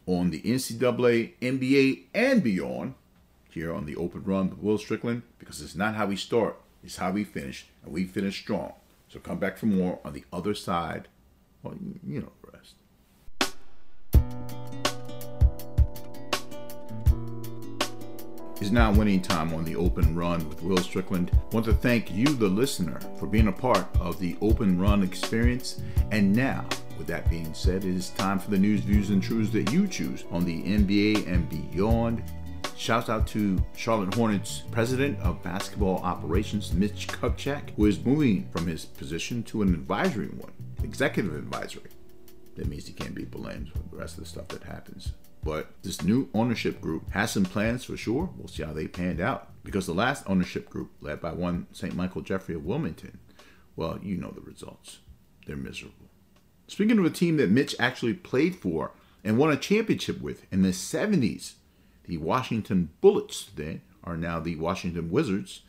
on 0.06 0.32
the 0.32 0.42
NCAA, 0.42 1.34
NBA, 1.40 2.06
and 2.14 2.44
beyond 2.44 2.96
here 3.50 3.74
on 3.74 3.86
the 3.86 3.96
Open 3.96 4.24
Run 4.24 4.50
with 4.50 4.60
Will 4.60 4.78
Strickland 4.78 5.24
because 5.38 5.62
it's 5.62 5.76
not 5.76 5.96
how 5.96 6.06
we 6.06 6.16
start, 6.16 6.60
it's 6.84 6.98
how 6.98 7.12
we 7.12 7.24
finish, 7.24 7.66
and 7.84 7.94
we 7.94 8.06
finish 8.06 8.40
strong. 8.40 8.74
So 9.10 9.20
come 9.20 9.40
back 9.40 9.58
for 9.58 9.66
more 9.66 10.00
on 10.06 10.14
the 10.14 10.24
other 10.32 10.54
side. 10.54 11.08
Well, 11.64 11.76
you 12.06 12.22
know 12.22 12.32
the 12.44 12.52
rest. 12.58 12.76
It's 18.62 18.72
now 18.72 18.92
winning 18.92 19.22
time 19.22 19.54
on 19.54 19.64
the 19.64 19.78
Open 19.78 20.14
Run 20.14 20.48
with 20.50 20.62
Will 20.62 20.78
Strickland. 20.78 21.32
I 21.34 21.56
want 21.56 21.66
to 21.68 21.74
thank 21.74 22.12
you, 22.12 22.26
the 22.26 22.50
listener, 22.50 23.00
for 23.18 23.26
being 23.26 23.48
a 23.48 23.54
part 23.54 23.88
of 24.02 24.20
the 24.20 24.36
Open 24.42 24.78
Run 24.78 25.02
experience. 25.02 25.82
And 26.12 26.36
now, 26.36 26.66
with 26.98 27.08
that 27.08 27.30
being 27.30 27.54
said, 27.54 27.86
it 27.86 27.96
is 27.96 28.10
time 28.10 28.38
for 28.38 28.52
the 28.52 28.58
news, 28.58 28.82
views, 28.82 29.12
and 29.12 29.24
truths 29.24 29.52
that 29.52 29.72
you 29.72 29.88
choose 29.88 30.26
on 30.30 30.44
the 30.44 30.62
NBA 30.64 31.26
and 31.26 31.50
beyond. 31.50 32.22
Shouts 32.80 33.10
out 33.10 33.28
to 33.28 33.62
Charlotte 33.76 34.14
Hornets 34.14 34.64
president 34.72 35.20
of 35.20 35.44
basketball 35.44 35.98
operations, 35.98 36.72
Mitch 36.72 37.10
Kupchak, 37.10 37.72
who 37.76 37.88
is 37.88 38.06
moving 38.06 38.48
from 38.54 38.68
his 38.68 38.86
position 38.86 39.44
to 39.44 39.62
an 39.62 39.74
advisory 39.74 40.28
one, 40.28 40.54
executive 40.82 41.36
advisory. 41.36 41.90
That 42.56 42.68
means 42.68 42.88
he 42.88 42.94
can't 42.94 43.14
be 43.14 43.26
blamed 43.26 43.74
for 43.74 43.80
the 43.80 43.98
rest 43.98 44.18
of 44.18 44.24
the 44.24 44.30
stuff 44.30 44.48
that 44.48 44.64
happens. 44.64 45.12
But 45.44 45.74
this 45.84 46.04
new 46.04 46.30
ownership 46.34 46.80
group 46.80 47.12
has 47.12 47.32
some 47.32 47.44
plans 47.44 47.84
for 47.84 47.98
sure. 47.98 48.30
We'll 48.38 48.48
see 48.48 48.64
how 48.64 48.72
they 48.72 48.88
panned 48.88 49.20
out. 49.20 49.50
Because 49.66 49.86
the 49.86 49.94
last 49.94 50.24
ownership 50.26 50.70
group, 50.70 50.92
led 51.02 51.20
by 51.20 51.34
one 51.34 51.68
St. 51.74 51.94
Michael 51.94 52.22
Jeffrey 52.22 52.56
of 52.56 52.66
Wilmington, 52.66 53.20
well, 53.76 54.00
you 54.02 54.16
know 54.16 54.32
the 54.32 54.40
results. 54.40 55.00
They're 55.46 55.58
miserable. 55.58 56.08
Speaking 56.68 56.98
of 56.98 57.04
a 57.04 57.10
team 57.10 57.36
that 57.38 57.52
Mitch 57.52 57.76
actually 57.78 58.14
played 58.14 58.56
for 58.56 58.92
and 59.22 59.38
won 59.38 59.52
a 59.52 59.58
championship 59.58 60.22
with 60.22 60.46
in 60.50 60.62
the 60.62 60.70
70s, 60.70 61.56
the 62.10 62.18
Washington 62.18 62.90
Bullets 63.00 63.50
then 63.56 63.82
are 64.04 64.18
now 64.18 64.40
the 64.40 64.58
Washington 64.58 65.10
Wizards 65.10 65.62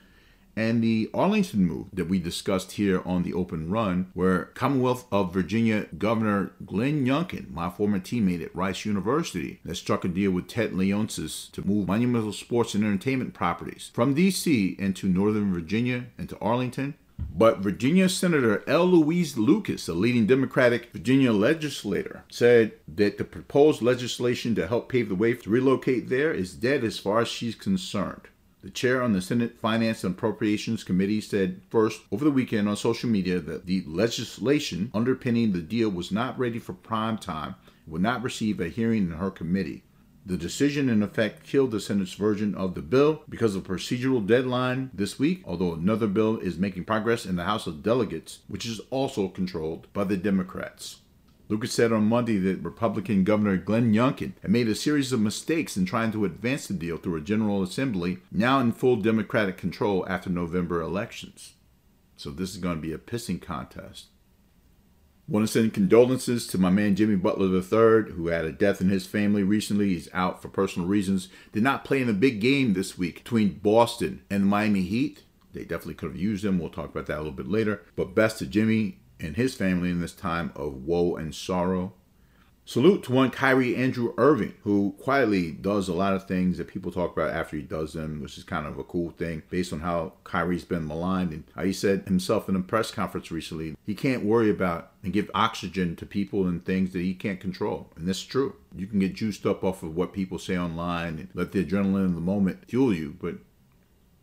and 0.57 0.83
the 0.83 1.09
Arlington 1.15 1.65
move 1.65 1.87
that 1.93 2.09
we 2.09 2.19
discussed 2.19 2.73
here 2.73 3.03
on 3.07 3.23
the 3.23 3.33
open 3.33 3.71
run, 3.71 4.11
where 4.15 4.47
Commonwealth 4.47 5.07
of 5.13 5.33
Virginia 5.33 5.87
Governor 5.97 6.53
Glenn 6.67 7.07
Youngkin, 7.07 7.51
my 7.51 7.71
former 7.71 8.01
teammate 8.01 8.45
at 8.45 8.55
Rice 8.55 8.85
University, 8.85 9.61
that 9.65 9.77
struck 9.77 10.05
a 10.05 10.09
deal 10.09 10.33
with 10.33 10.49
Ted 10.49 10.73
Leonsis 10.73 11.51
to 11.53 11.67
move 11.67 11.87
monumental 11.87 12.33
sports 12.33 12.75
and 12.75 12.85
entertainment 12.85 13.33
properties 13.33 13.91
from 13.95 14.15
D.C. 14.15 14.77
into 14.79 15.09
Northern 15.09 15.53
Virginia 15.53 16.07
and 16.19 16.29
to 16.29 16.39
Arlington. 16.41 16.95
But 17.35 17.61
Virginia 17.61 18.09
Senator 18.09 18.63
L. 18.67 18.87
Louise 18.87 19.39
Lucas, 19.39 19.89
a 19.89 19.95
leading 19.95 20.27
Democratic 20.27 20.93
Virginia 20.93 21.33
legislator, 21.33 22.25
said 22.31 22.73
that 22.87 23.19
the 23.19 23.25
proposed 23.25 23.83
legislation 23.83 24.55
to 24.55 24.67
help 24.67 24.89
pave 24.89 25.09
the 25.09 25.15
way 25.15 25.35
to 25.35 25.51
relocate 25.51 26.09
there 26.09 26.33
is 26.33 26.55
dead 26.55 26.85
as 26.85 26.99
far 26.99 27.21
as 27.21 27.29
she's 27.29 27.55
concerned. 27.55 28.29
The 28.63 28.69
chair 28.69 29.01
on 29.03 29.15
the 29.15 29.23
Senate 29.23 29.59
Finance 29.59 30.05
and 30.05 30.15
Appropriations 30.15 30.85
Committee 30.85 31.23
said 31.23 31.63
first 31.71 32.03
over 32.13 32.27
the 32.27 32.31
weekend 32.31 32.69
on 32.69 32.77
social 32.77 33.09
media 33.09 33.41
that 33.41 33.65
the 33.65 33.83
legislation 33.87 34.91
underpinning 34.93 35.53
the 35.53 35.63
deal 35.63 35.89
was 35.89 36.13
not 36.13 36.39
ready 36.39 36.59
for 36.59 36.75
prime 36.75 37.17
time 37.17 37.55
and 37.87 37.93
would 37.93 38.03
not 38.03 38.23
receive 38.23 38.61
a 38.61 38.69
hearing 38.69 39.05
in 39.05 39.13
her 39.13 39.31
committee. 39.31 39.83
The 40.25 40.37
decision, 40.37 40.89
in 40.89 41.03
effect, 41.03 41.45
killed 41.45 41.71
the 41.71 41.81
Senate's 41.81 42.13
version 42.13 42.55
of 42.55 42.75
the 42.75 42.83
bill 42.83 43.23
because 43.29 43.57
of 43.57 43.65
procedural 43.65 44.25
deadline 44.25 44.91
this 44.93 45.19
week, 45.19 45.43
although 45.47 45.75
another 45.75 46.07
bill 46.07 46.39
is 46.39 46.59
making 46.59 46.85
progress 46.85 47.25
in 47.25 47.37
the 47.37 47.45
House 47.45 47.67
of 47.67 47.83
Delegates, 47.83 48.41
which 48.47 48.67
is 48.67 48.81
also 48.91 49.29
controlled 49.29 49.91
by 49.93 50.05
the 50.05 50.17
Democrats. 50.17 50.99
Lucas 51.49 51.73
said 51.73 51.91
on 51.91 52.05
Monday 52.05 52.39
that 52.39 52.63
Republican 52.63 53.25
Governor 53.25 53.57
Glenn 53.57 53.93
Youngkin 53.93 54.35
had 54.41 54.53
made 54.53 54.69
a 54.69 54.75
series 54.77 55.11
of 55.11 55.21
mistakes 55.21 55.77
in 55.77 55.85
trying 55.85 56.13
to 56.13 56.25
advance 56.25 56.69
the 56.69 56.75
deal 56.75 56.97
through 56.97 57.17
a 57.17 57.21
General 57.21 57.63
Assembly, 57.63 58.19
now 58.31 58.61
in 58.61 58.71
full 58.71 58.97
Democratic 58.97 59.57
control 59.57 60.07
after 60.09 60.31
November 60.31 60.81
elections. 60.81 61.55
So 62.17 62.31
this 62.31 62.51
is 62.51 62.59
going 62.59 62.77
to 62.77 62.81
be 62.83 62.93
a 62.93 62.99
pissing 62.99 63.43
contest. 63.43 64.07
Want 65.31 65.47
to 65.47 65.53
send 65.53 65.73
condolences 65.73 66.49
to 66.49 66.59
my 66.59 66.71
man 66.71 66.97
Jimmy 66.97 67.15
Butler 67.15 67.47
III, 67.47 68.15
who 68.15 68.27
had 68.27 68.45
a 68.45 68.51
death 68.51 68.81
in 68.81 68.89
his 68.89 69.07
family 69.07 69.45
recently. 69.45 69.91
He's 69.91 70.09
out 70.13 70.43
for 70.43 70.49
personal 70.49 70.89
reasons. 70.89 71.29
Did 71.53 71.63
not 71.63 71.85
play 71.85 72.01
in 72.01 72.09
the 72.09 72.13
big 72.13 72.41
game 72.41 72.73
this 72.73 72.99
week 72.99 73.23
between 73.23 73.61
Boston 73.63 74.23
and 74.29 74.43
the 74.43 74.49
Miami 74.49 74.83
Heat. 74.83 75.23
They 75.53 75.63
definitely 75.63 75.95
could 75.95 76.11
have 76.11 76.21
used 76.21 76.45
him. 76.45 76.59
We'll 76.59 76.69
talk 76.69 76.91
about 76.91 77.07
that 77.07 77.19
a 77.19 77.23
little 77.23 77.31
bit 77.31 77.47
later. 77.47 77.81
But 77.95 78.17
best 78.17 78.39
to 78.39 78.47
Jimmy 78.47 78.99
and 79.21 79.37
his 79.37 79.55
family 79.55 79.91
in 79.91 80.01
this 80.01 80.15
time 80.15 80.51
of 80.57 80.83
woe 80.83 81.15
and 81.15 81.33
sorrow. 81.33 81.93
Salute 82.71 83.03
to 83.03 83.11
one 83.11 83.33
Kyrie 83.33 83.75
Andrew 83.75 84.15
Irving, 84.17 84.55
who 84.63 84.95
quietly 85.01 85.51
does 85.51 85.89
a 85.89 85.93
lot 85.93 86.15
of 86.15 86.29
things 86.29 86.57
that 86.57 86.69
people 86.69 86.93
talk 86.93 87.13
about 87.13 87.33
after 87.33 87.57
he 87.57 87.63
does 87.63 87.95
them, 87.95 88.23
which 88.23 88.39
is 88.39 88.45
kind 88.45 88.65
of 88.65 88.79
a 88.79 88.85
cool 88.85 89.11
thing 89.11 89.43
based 89.51 89.73
on 89.73 89.81
how 89.81 90.13
Kyrie's 90.23 90.65
been 90.65 90.87
maligned. 90.87 91.33
And 91.33 91.67
he 91.67 91.73
said 91.73 92.05
himself 92.07 92.49
in 92.49 92.55
a 92.55 92.61
press 92.61 92.93
conference 92.93 93.33
recently, 93.33 93.75
he 93.85 93.97
can't 93.97 94.25
worry 94.25 94.49
about 94.49 94.93
and 95.03 95.13
give 95.13 95.29
oxygen 95.35 95.97
to 95.97 96.07
people 96.07 96.47
and 96.47 96.65
things 96.65 96.93
that 96.93 97.01
he 97.01 97.13
can't 97.13 97.41
control. 97.41 97.91
And 97.97 98.07
that's 98.07 98.23
true. 98.23 98.55
You 98.77 98.87
can 98.87 99.01
get 99.01 99.17
juiced 99.17 99.47
up 99.47 99.65
off 99.65 99.83
of 99.83 99.97
what 99.97 100.13
people 100.13 100.39
say 100.39 100.57
online 100.57 101.19
and 101.19 101.29
let 101.35 101.51
the 101.51 101.65
adrenaline 101.65 102.05
of 102.05 102.15
the 102.15 102.21
moment 102.21 102.67
fuel 102.69 102.95
you, 102.95 103.17
but 103.21 103.35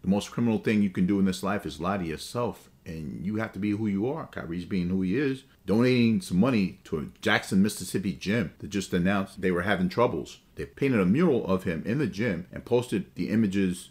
the 0.04 0.08
most 0.08 0.32
criminal 0.32 0.60
thing 0.60 0.82
you 0.82 0.90
can 0.90 1.06
do 1.06 1.20
in 1.20 1.26
this 1.26 1.44
life 1.44 1.66
is 1.66 1.82
lie 1.82 1.98
to 1.98 2.06
yourself 2.06 2.70
and 2.88 3.26
you 3.26 3.36
have 3.36 3.52
to 3.54 3.60
be 3.60 3.72
who 3.72 3.88
you 3.88 4.10
are. 4.10 4.28
Kyrie's 4.28 4.66
being 4.66 4.90
who 4.90 5.02
he 5.02 5.18
is, 5.18 5.44
donating 5.66 6.22
some 6.22 6.40
money 6.40 6.80
to 6.86 7.00
a 7.00 7.06
Jackson, 7.22 7.62
Mississippi 7.62 8.14
gym 8.14 8.54
that 8.60 8.70
just 8.70 8.94
announced 8.94 9.42
they 9.42 9.52
were 9.52 9.64
having 9.64 9.90
troubles. 9.90 10.40
They 10.56 10.66
painted 10.66 11.02
a 11.02 11.06
mural 11.06 11.46
of 11.46 11.66
him 11.66 11.84
in 11.86 12.00
the 12.00 12.08
gym 12.08 12.48
and 12.52 12.66
posted 12.66 13.14
the 13.16 13.30
images 13.30 13.90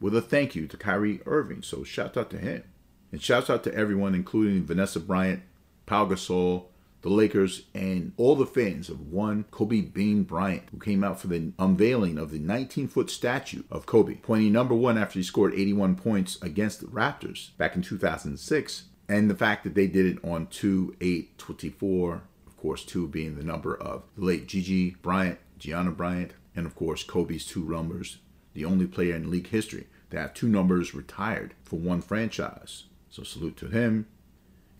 with 0.00 0.14
a 0.16 0.20
thank 0.20 0.54
you 0.54 0.66
to 0.66 0.76
Kyrie 0.76 1.20
Irving. 1.24 1.62
So 1.62 1.84
shout 1.84 2.16
out 2.16 2.30
to 2.30 2.38
him. 2.38 2.64
And 3.12 3.22
shouts 3.22 3.48
out 3.48 3.62
to 3.64 3.74
everyone, 3.74 4.14
including 4.14 4.64
Vanessa 4.64 4.98
Bryant, 4.98 5.42
Pau 5.86 6.06
Gasol, 6.06 6.66
the 7.02 7.10
Lakers, 7.10 7.64
and 7.74 8.12
all 8.16 8.36
the 8.36 8.46
fans 8.46 8.88
of 8.88 9.00
one 9.00 9.44
Kobe 9.50 9.80
Bean 9.80 10.22
Bryant, 10.22 10.64
who 10.70 10.78
came 10.78 11.04
out 11.04 11.20
for 11.20 11.26
the 11.26 11.52
unveiling 11.58 12.16
of 12.16 12.30
the 12.30 12.38
19 12.38 12.88
foot 12.88 13.10
statue 13.10 13.64
of 13.70 13.86
Kobe, 13.86 14.16
pointing 14.22 14.52
number 14.52 14.74
one 14.74 14.96
after 14.96 15.18
he 15.18 15.22
scored 15.22 15.54
81 15.54 15.96
points 15.96 16.40
against 16.42 16.80
the 16.80 16.86
Raptors 16.86 17.56
back 17.58 17.76
in 17.76 17.82
2006. 17.82 18.84
And 19.08 19.28
the 19.28 19.34
fact 19.34 19.64
that 19.64 19.74
they 19.74 19.88
did 19.88 20.06
it 20.06 20.24
on 20.24 20.46
2 20.46 20.96
8 21.00 21.36
24, 21.36 22.22
of 22.46 22.56
course, 22.56 22.84
2 22.84 23.08
being 23.08 23.36
the 23.36 23.44
number 23.44 23.76
of 23.76 24.04
the 24.16 24.24
late 24.24 24.46
Gigi 24.46 24.96
Bryant, 25.02 25.38
Gianna 25.58 25.90
Bryant, 25.90 26.32
and 26.54 26.66
of 26.66 26.74
course, 26.74 27.02
Kobe's 27.02 27.46
two 27.46 27.68
numbers, 27.68 28.18
the 28.54 28.64
only 28.64 28.86
player 28.86 29.14
in 29.14 29.30
league 29.30 29.48
history 29.48 29.86
to 30.10 30.18
have 30.18 30.34
two 30.34 30.48
numbers 30.48 30.94
retired 30.94 31.54
for 31.64 31.76
one 31.76 32.02
franchise. 32.02 32.84
So 33.10 33.22
salute 33.22 33.56
to 33.58 33.68
him. 33.68 34.06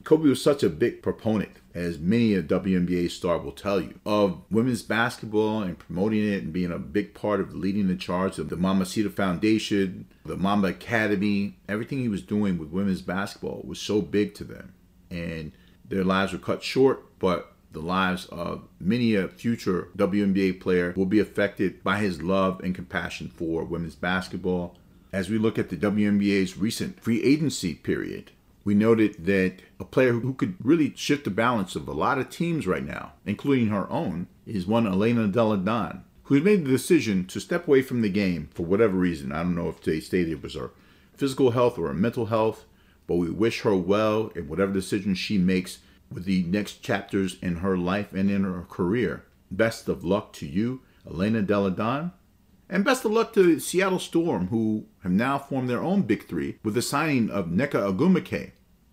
Kobe 0.05 0.29
was 0.29 0.43
such 0.43 0.63
a 0.63 0.69
big 0.69 1.03
proponent, 1.03 1.53
as 1.75 1.99
many 1.99 2.35
a 2.35 2.43
WNBA 2.43 3.11
star 3.11 3.39
will 3.39 3.53
tell 3.53 3.81
you, 3.81 3.99
of 4.05 4.43
women's 4.51 4.83
basketball 4.83 5.63
and 5.63 5.79
promoting 5.79 6.27
it 6.27 6.43
and 6.43 6.53
being 6.53 6.73
a 6.73 6.79
big 6.79 7.15
part 7.15 7.41
of 7.41 7.55
leading 7.55 7.89
the 7.89 7.97
charge 7.97 8.39
of 8.39 8.49
the 8.49 8.57
Mambacita 8.57 9.13
Foundation, 9.13 10.07
the 10.25 10.37
Mamba 10.37 10.69
Academy. 10.69 11.57
Everything 11.69 11.99
he 11.99 12.09
was 12.09 12.23
doing 12.23 12.59
with 12.59 12.71
women's 12.71 13.03
basketball 13.03 13.63
was 13.65 13.81
so 13.81 14.01
big 14.01 14.35
to 14.35 14.45
them. 14.45 14.75
And 15.11 15.53
their 15.89 16.05
lives 16.05 16.33
were 16.33 16.39
cut 16.39 16.63
short, 16.63 17.19
but 17.19 17.53
the 17.73 17.81
lives 17.81 18.27
of 18.27 18.69
many 18.81 19.15
a 19.15 19.29
future 19.29 19.89
WNBA 19.97 20.61
player 20.61 20.93
will 20.97 21.07
be 21.07 21.21
affected 21.21 21.83
by 21.83 21.99
his 21.99 22.23
love 22.23 22.61
and 22.63 22.75
compassion 22.75 23.29
for 23.35 23.65
women's 23.65 23.95
basketball. 23.95 24.77
As 25.13 25.29
we 25.29 25.39
look 25.39 25.59
at 25.59 25.69
the 25.69 25.77
WNBA's 25.77 26.57
recent 26.57 27.01
free 27.01 27.23
agency 27.23 27.75
period, 27.75 28.31
we 28.65 28.75
noted 28.75 29.27
that 29.27 29.57
a 29.83 29.85
player 29.85 30.13
who 30.13 30.33
could 30.33 30.55
really 30.63 30.95
shift 30.95 31.25
the 31.25 31.31
balance 31.31 31.75
of 31.75 31.89
a 31.89 31.93
lot 31.93 32.17
of 32.17 32.31
teams 32.31 32.69
right 32.69 32.85
now, 32.85 33.15
including 33.27 33.67
her 33.67 33.91
own, 33.91 34.29
is 34.47 34.65
one 34.65 34.87
Elena 34.87 35.27
Donne, 35.27 36.05
who 36.25 36.41
made 36.41 36.65
the 36.65 36.71
decision 36.71 37.27
to 37.27 37.41
step 37.41 37.67
away 37.67 37.83
from 37.83 38.01
the 38.01 38.09
game 38.09 38.49
for 38.55 38.65
whatever 38.65 38.97
reason. 38.97 39.33
I 39.33 39.43
don't 39.43 39.57
know 39.57 39.69
if 39.69 39.83
they 39.83 39.99
stated 39.99 40.31
it 40.31 40.43
was 40.43 40.55
her 40.55 40.71
physical 41.17 41.51
health 41.51 41.79
or 41.79 41.89
her 41.89 41.95
mental 41.95 42.27
health, 42.27 42.65
but 43.09 43.17
we 43.17 43.29
wish 43.29 43.63
her 43.63 43.75
well 43.75 44.31
in 44.37 44.47
whatever 44.47 44.73
decision 44.73 45.17
she 45.17 45.37
makes 45.37 45.81
with 46.13 46.27
the 46.27 46.45
next 46.45 46.83
chapters 46.83 47.37
in 47.43 47.57
her 47.57 47.77
life 47.77 48.13
and 48.13 48.31
in 48.31 48.45
her 48.45 48.63
career. 48.63 49.25
Best 49.51 49.89
of 49.89 50.05
luck 50.05 50.33
to 50.35 50.47
you, 50.47 50.81
Elena 51.05 51.43
Delle 51.43 51.71
Donne. 51.71 52.13
And 52.71 52.85
best 52.85 53.05
of 53.05 53.11
luck 53.11 53.33
to 53.35 53.59
Seattle 53.59 53.99
Storm, 53.99 54.47
who 54.47 54.87
have 55.03 55.13
now 55.13 55.39
formed 55.39 55.69
their 55.69 55.83
own 55.83 56.03
big 56.03 56.29
three 56.29 56.59
with 56.63 56.75
the 56.75 56.83
signing 56.83 57.31
of 57.31 57.47
Nneka 57.47 57.93
Ogwumike, 57.93 58.53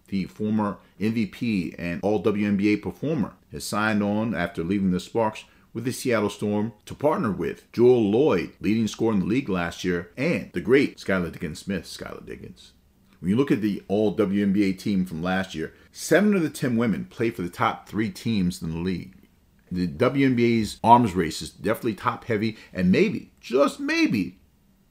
the 0.10 0.26
former 0.26 0.78
MVP 1.00 1.76
and 1.78 2.02
All 2.04 2.22
WNBA 2.22 2.82
performer, 2.82 3.34
has 3.52 3.64
signed 3.64 4.04
on 4.04 4.36
after 4.36 4.64
leaving 4.64 4.92
the 4.92 5.00
Sparks 5.00 5.46
with 5.74 5.86
the 5.86 5.92
Seattle 5.92 6.30
Storm 6.30 6.74
to 6.86 6.96
partner 6.96 7.32
with 7.32 7.72
Jewell 7.72 8.12
Loyd, 8.12 8.54
leading 8.60 8.88
scorer 8.88 9.14
in 9.14 9.20
the 9.20 9.26
league 9.26 9.50
last 9.50 9.84
year, 9.84 10.12
and 10.18 10.52
the 10.54 10.62
great 10.62 10.98
Skylar 10.98 11.32
Diggins 11.32 11.60
Smith, 11.60 11.84
Skylar 11.84 12.26
Diggins. 12.26 12.74
When 13.20 13.30
you 13.30 13.36
look 13.36 13.52
at 13.52 13.62
the 13.62 13.84
all 13.88 14.16
WNBA 14.16 14.80
team 14.80 15.06
from 15.06 15.22
last 15.22 15.54
year, 15.54 15.74
seven 15.92 16.34
of 16.34 16.42
the 16.42 16.50
10 16.50 16.78
women 16.78 17.06
play 17.06 17.30
for 17.30 17.42
the 17.42 17.50
top 17.50 17.88
three 17.88 18.10
teams 18.10 18.62
in 18.62 18.72
the 18.72 18.78
league. 18.78 19.16
The 19.72 19.88
WNBA's 19.88 20.80
arms 20.84 21.14
race 21.14 21.42
is 21.42 21.50
definitely 21.50 21.96
top 21.96 22.26
heavy, 22.26 22.58
and 22.74 22.92
maybe, 22.92 23.32
just 23.40 23.80
maybe, 23.80 24.39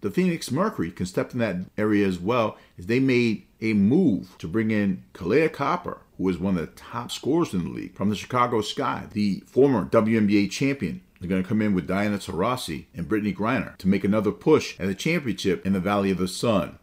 the 0.00 0.10
Phoenix 0.10 0.50
Mercury 0.50 0.90
can 0.90 1.06
step 1.06 1.32
in 1.32 1.38
that 1.40 1.56
area 1.76 2.06
as 2.06 2.18
well 2.18 2.56
as 2.78 2.86
they 2.86 3.00
made 3.00 3.46
a 3.60 3.72
move 3.72 4.36
to 4.38 4.46
bring 4.46 4.70
in 4.70 5.04
Kahleah 5.14 5.52
Copper, 5.52 5.98
who 6.16 6.28
is 6.28 6.38
one 6.38 6.56
of 6.56 6.60
the 6.60 6.72
top 6.80 7.10
scorers 7.10 7.52
in 7.52 7.64
the 7.64 7.70
league 7.70 7.94
from 7.94 8.08
the 8.08 8.16
Chicago 8.16 8.60
Sky, 8.60 9.06
the 9.12 9.42
former 9.46 9.84
WNBA 9.86 10.50
champion. 10.50 11.00
They're 11.20 11.28
going 11.28 11.42
to 11.42 11.48
come 11.48 11.62
in 11.62 11.74
with 11.74 11.88
Diana 11.88 12.18
Taurasi 12.18 12.86
and 12.94 13.08
Brittney 13.08 13.34
Griner 13.36 13.76
to 13.78 13.88
make 13.88 14.04
another 14.04 14.30
push 14.30 14.78
at 14.78 14.86
the 14.86 14.94
championship 14.94 15.66
in 15.66 15.72
the 15.72 15.80
Valley 15.80 16.12
of 16.12 16.18
the 16.18 16.28
Sun. 16.28 16.78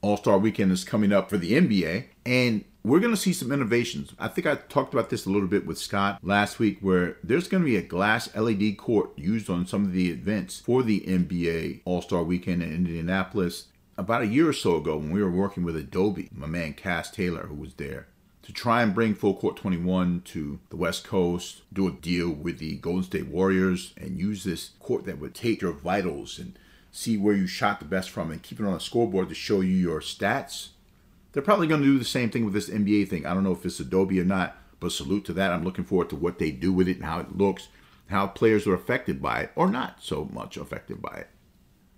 All 0.00 0.16
Star 0.16 0.38
Weekend 0.38 0.72
is 0.72 0.84
coming 0.84 1.12
up 1.12 1.28
for 1.28 1.36
the 1.36 1.52
NBA, 1.52 2.06
and 2.24 2.64
we're 2.86 3.00
going 3.00 3.12
to 3.12 3.20
see 3.20 3.32
some 3.32 3.50
innovations. 3.50 4.14
I 4.16 4.28
think 4.28 4.46
I 4.46 4.54
talked 4.54 4.94
about 4.94 5.10
this 5.10 5.26
a 5.26 5.30
little 5.30 5.48
bit 5.48 5.66
with 5.66 5.76
Scott 5.76 6.20
last 6.22 6.60
week, 6.60 6.78
where 6.80 7.16
there's 7.24 7.48
going 7.48 7.64
to 7.64 7.68
be 7.68 7.76
a 7.76 7.82
glass 7.82 8.32
LED 8.36 8.76
court 8.76 9.10
used 9.18 9.50
on 9.50 9.66
some 9.66 9.84
of 9.84 9.92
the 9.92 10.08
events 10.08 10.60
for 10.60 10.84
the 10.84 11.00
NBA 11.00 11.80
All 11.84 12.00
Star 12.00 12.22
Weekend 12.22 12.62
in 12.62 12.72
Indianapolis. 12.72 13.66
About 13.98 14.22
a 14.22 14.28
year 14.28 14.48
or 14.48 14.52
so 14.52 14.76
ago, 14.76 14.98
when 14.98 15.10
we 15.10 15.20
were 15.20 15.30
working 15.30 15.64
with 15.64 15.76
Adobe, 15.76 16.28
my 16.32 16.46
man 16.46 16.74
Cass 16.74 17.10
Taylor, 17.10 17.48
who 17.48 17.56
was 17.56 17.74
there, 17.74 18.06
to 18.42 18.52
try 18.52 18.82
and 18.82 18.94
bring 18.94 19.16
Full 19.16 19.34
Court 19.34 19.56
21 19.56 20.22
to 20.26 20.60
the 20.70 20.76
West 20.76 21.02
Coast, 21.02 21.62
do 21.72 21.88
a 21.88 21.90
deal 21.90 22.30
with 22.30 22.58
the 22.58 22.76
Golden 22.76 23.02
State 23.02 23.26
Warriors, 23.26 23.94
and 23.96 24.20
use 24.20 24.44
this 24.44 24.70
court 24.78 25.06
that 25.06 25.18
would 25.18 25.34
take 25.34 25.60
your 25.60 25.72
vitals 25.72 26.38
and 26.38 26.56
see 26.92 27.18
where 27.18 27.34
you 27.34 27.48
shot 27.48 27.80
the 27.80 27.84
best 27.84 28.10
from 28.10 28.30
and 28.30 28.44
keep 28.44 28.60
it 28.60 28.66
on 28.66 28.74
a 28.74 28.78
scoreboard 28.78 29.28
to 29.28 29.34
show 29.34 29.60
you 29.60 29.74
your 29.74 30.00
stats. 30.00 30.68
They're 31.36 31.42
probably 31.42 31.66
going 31.66 31.82
to 31.82 31.86
do 31.86 31.98
the 31.98 32.04
same 32.06 32.30
thing 32.30 32.46
with 32.46 32.54
this 32.54 32.70
NBA 32.70 33.10
thing. 33.10 33.26
I 33.26 33.34
don't 33.34 33.44
know 33.44 33.52
if 33.52 33.66
it's 33.66 33.78
Adobe 33.78 34.18
or 34.18 34.24
not, 34.24 34.56
but 34.80 34.90
salute 34.90 35.26
to 35.26 35.34
that. 35.34 35.52
I'm 35.52 35.64
looking 35.64 35.84
forward 35.84 36.08
to 36.08 36.16
what 36.16 36.38
they 36.38 36.50
do 36.50 36.72
with 36.72 36.88
it 36.88 36.96
and 36.96 37.04
how 37.04 37.20
it 37.20 37.36
looks, 37.36 37.68
how 38.08 38.26
players 38.26 38.66
are 38.66 38.72
affected 38.72 39.20
by 39.20 39.40
it 39.40 39.52
or 39.54 39.70
not 39.70 40.02
so 40.02 40.30
much 40.32 40.56
affected 40.56 41.02
by 41.02 41.14
it. 41.14 41.28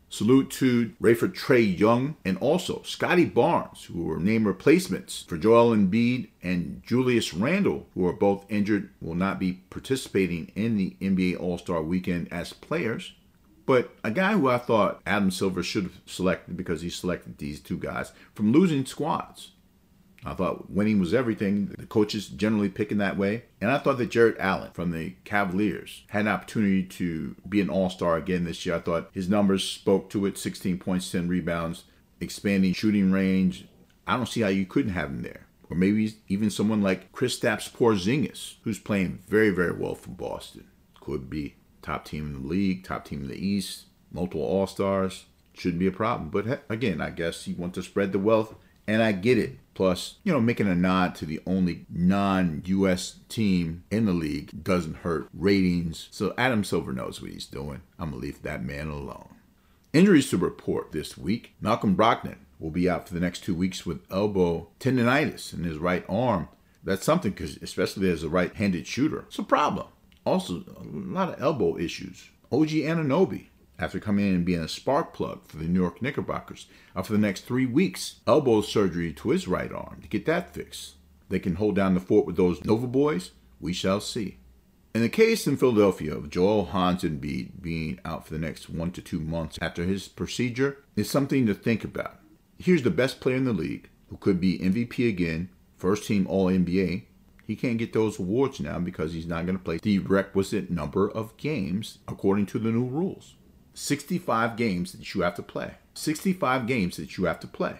Salute 0.08 0.50
to 0.50 0.92
Rayford 1.00 1.36
Trae 1.36 1.78
Young 1.78 2.16
and 2.24 2.36
also 2.38 2.82
Scottie 2.82 3.26
Barnes, 3.26 3.84
who 3.84 4.02
were 4.02 4.18
named 4.18 4.44
replacements 4.44 5.22
for 5.22 5.38
Joel 5.38 5.70
Embiid 5.70 6.30
and 6.42 6.82
Julius 6.84 7.32
Randle, 7.32 7.86
who 7.94 8.08
are 8.08 8.12
both 8.12 8.44
injured, 8.48 8.90
will 9.00 9.14
not 9.14 9.38
be 9.38 9.60
participating 9.70 10.50
in 10.56 10.76
the 10.76 10.96
NBA 11.00 11.38
All 11.38 11.58
Star 11.58 11.80
weekend 11.80 12.26
as 12.32 12.52
players. 12.52 13.12
But 13.68 13.90
a 14.02 14.10
guy 14.10 14.32
who 14.32 14.48
I 14.48 14.56
thought 14.56 15.02
Adam 15.06 15.30
Silver 15.30 15.62
should 15.62 15.82
have 15.82 16.00
selected 16.06 16.56
because 16.56 16.80
he 16.80 16.88
selected 16.88 17.36
these 17.36 17.60
two 17.60 17.76
guys 17.76 18.12
from 18.32 18.50
losing 18.50 18.86
squads. 18.86 19.50
I 20.24 20.32
thought 20.32 20.70
winning 20.70 20.98
was 20.98 21.12
everything. 21.12 21.74
The 21.78 21.84
coaches 21.84 22.28
generally 22.28 22.70
picking 22.70 22.96
that 22.96 23.18
way. 23.18 23.42
And 23.60 23.70
I 23.70 23.76
thought 23.76 23.98
that 23.98 24.08
Jarrett 24.08 24.38
Allen 24.38 24.70
from 24.72 24.92
the 24.92 25.16
Cavaliers 25.24 26.04
had 26.08 26.22
an 26.22 26.28
opportunity 26.28 26.82
to 26.82 27.36
be 27.46 27.60
an 27.60 27.68
all 27.68 27.90
star 27.90 28.16
again 28.16 28.44
this 28.44 28.64
year. 28.64 28.76
I 28.76 28.80
thought 28.80 29.10
his 29.12 29.28
numbers 29.28 29.68
spoke 29.68 30.08
to 30.10 30.24
it 30.24 30.38
16 30.38 30.78
points, 30.78 31.12
10 31.12 31.28
rebounds, 31.28 31.84
expanding 32.22 32.72
shooting 32.72 33.12
range. 33.12 33.66
I 34.06 34.16
don't 34.16 34.24
see 34.24 34.40
how 34.40 34.48
you 34.48 34.64
couldn't 34.64 34.94
have 34.94 35.10
him 35.10 35.20
there. 35.20 35.46
Or 35.68 35.76
maybe 35.76 36.14
even 36.28 36.48
someone 36.48 36.80
like 36.80 37.12
Kristaps 37.12 37.70
Porzingis, 37.70 38.54
who's 38.62 38.78
playing 38.78 39.18
very, 39.28 39.50
very 39.50 39.72
well 39.72 39.94
for 39.94 40.08
Boston. 40.08 40.68
Could 40.98 41.28
be 41.28 41.57
top 41.88 42.04
team 42.04 42.26
in 42.26 42.42
the 42.42 42.48
league, 42.48 42.84
top 42.84 43.04
team 43.04 43.22
in 43.22 43.28
the 43.28 43.46
East, 43.46 43.86
multiple 44.12 44.42
All 44.42 44.66
Stars. 44.66 45.24
Shouldn't 45.54 45.80
be 45.80 45.86
a 45.86 45.92
problem. 45.92 46.28
But 46.28 46.64
again, 46.68 47.00
I 47.00 47.10
guess 47.10 47.48
you 47.48 47.56
want 47.56 47.74
to 47.74 47.82
spread 47.82 48.12
the 48.12 48.18
wealth, 48.18 48.54
and 48.86 49.02
I 49.02 49.12
get 49.12 49.38
it. 49.38 49.58
Plus, 49.74 50.16
you 50.22 50.32
know, 50.32 50.40
making 50.40 50.68
a 50.68 50.74
nod 50.74 51.14
to 51.16 51.26
the 51.26 51.40
only 51.46 51.86
non 51.88 52.62
US 52.66 53.20
team 53.28 53.84
in 53.90 54.04
the 54.04 54.12
league 54.12 54.62
doesn't 54.62 54.98
hurt 54.98 55.28
ratings. 55.32 56.08
So 56.10 56.34
Adam 56.36 56.62
Silver 56.62 56.92
knows 56.92 57.20
what 57.20 57.30
he's 57.30 57.46
doing. 57.46 57.82
I'm 57.98 58.10
going 58.10 58.20
to 58.20 58.26
leave 58.26 58.42
that 58.42 58.64
man 58.64 58.88
alone. 58.88 59.36
Injuries 59.92 60.30
to 60.30 60.36
report 60.36 60.92
this 60.92 61.16
week 61.16 61.54
Malcolm 61.60 61.96
Brogdon 61.96 62.36
will 62.58 62.70
be 62.70 62.90
out 62.90 63.08
for 63.08 63.14
the 63.14 63.20
next 63.20 63.44
two 63.44 63.54
weeks 63.54 63.86
with 63.86 64.02
elbow 64.10 64.68
tendonitis 64.80 65.54
in 65.54 65.64
his 65.64 65.78
right 65.78 66.04
arm. 66.08 66.48
That's 66.84 67.04
something 67.04 67.32
because, 67.32 67.56
especially 67.62 68.10
as 68.10 68.22
a 68.22 68.28
right 68.28 68.54
handed 68.54 68.86
shooter, 68.86 69.24
it's 69.28 69.38
a 69.38 69.42
problem. 69.42 69.86
Also, 70.28 70.62
a 70.76 70.84
lot 70.84 71.30
of 71.30 71.40
elbow 71.40 71.78
issues. 71.78 72.28
OG 72.52 72.68
Anunoby, 72.68 73.46
after 73.78 73.98
coming 73.98 74.28
in 74.28 74.34
and 74.34 74.44
being 74.44 74.60
a 74.60 74.68
spark 74.68 75.14
plug 75.14 75.46
for 75.46 75.56
the 75.56 75.64
New 75.64 75.80
York 75.80 76.02
Knickerbockers, 76.02 76.66
out 76.94 77.06
for 77.06 77.12
the 77.12 77.18
next 77.18 77.46
three 77.46 77.64
weeks, 77.64 78.20
elbow 78.26 78.60
surgery 78.60 79.10
to 79.14 79.30
his 79.30 79.48
right 79.48 79.72
arm 79.72 80.02
to 80.02 80.08
get 80.08 80.26
that 80.26 80.52
fixed. 80.52 80.96
They 81.30 81.38
can 81.38 81.54
hold 81.54 81.76
down 81.76 81.94
the 81.94 82.00
fort 82.00 82.26
with 82.26 82.36
those 82.36 82.62
Nova 82.62 82.86
boys? 82.86 83.30
We 83.58 83.72
shall 83.72 84.02
see. 84.02 84.36
In 84.94 85.00
the 85.00 85.08
case 85.08 85.46
in 85.46 85.56
Philadelphia 85.56 86.14
of 86.14 86.28
Joel 86.28 86.66
Hans 86.66 87.04
being 87.04 87.98
out 88.04 88.26
for 88.26 88.34
the 88.34 88.38
next 88.38 88.68
one 88.68 88.90
to 88.92 89.00
two 89.00 89.20
months 89.20 89.58
after 89.62 89.84
his 89.84 90.08
procedure, 90.08 90.84
is 90.94 91.08
something 91.08 91.46
to 91.46 91.54
think 91.54 91.84
about. 91.84 92.20
Here's 92.58 92.82
the 92.82 92.90
best 92.90 93.20
player 93.20 93.36
in 93.36 93.46
the 93.46 93.54
league, 93.54 93.88
who 94.08 94.18
could 94.18 94.42
be 94.42 94.58
MVP 94.58 95.08
again, 95.08 95.48
first 95.78 96.06
team 96.06 96.26
All 96.26 96.50
NBA, 96.50 97.04
he 97.48 97.56
can't 97.56 97.78
get 97.78 97.94
those 97.94 98.18
awards 98.18 98.60
now 98.60 98.78
because 98.78 99.14
he's 99.14 99.26
not 99.26 99.46
going 99.46 99.56
to 99.56 99.64
play 99.64 99.78
the 99.78 100.00
requisite 100.00 100.70
number 100.70 101.10
of 101.10 101.34
games 101.38 101.96
according 102.06 102.44
to 102.44 102.58
the 102.58 102.70
new 102.70 102.84
rules. 102.84 103.36
65 103.72 104.54
games 104.54 104.92
that 104.92 105.14
you 105.14 105.22
have 105.22 105.34
to 105.36 105.42
play. 105.42 105.76
65 105.94 106.66
games 106.66 106.98
that 106.98 107.16
you 107.16 107.24
have 107.24 107.40
to 107.40 107.46
play. 107.46 107.78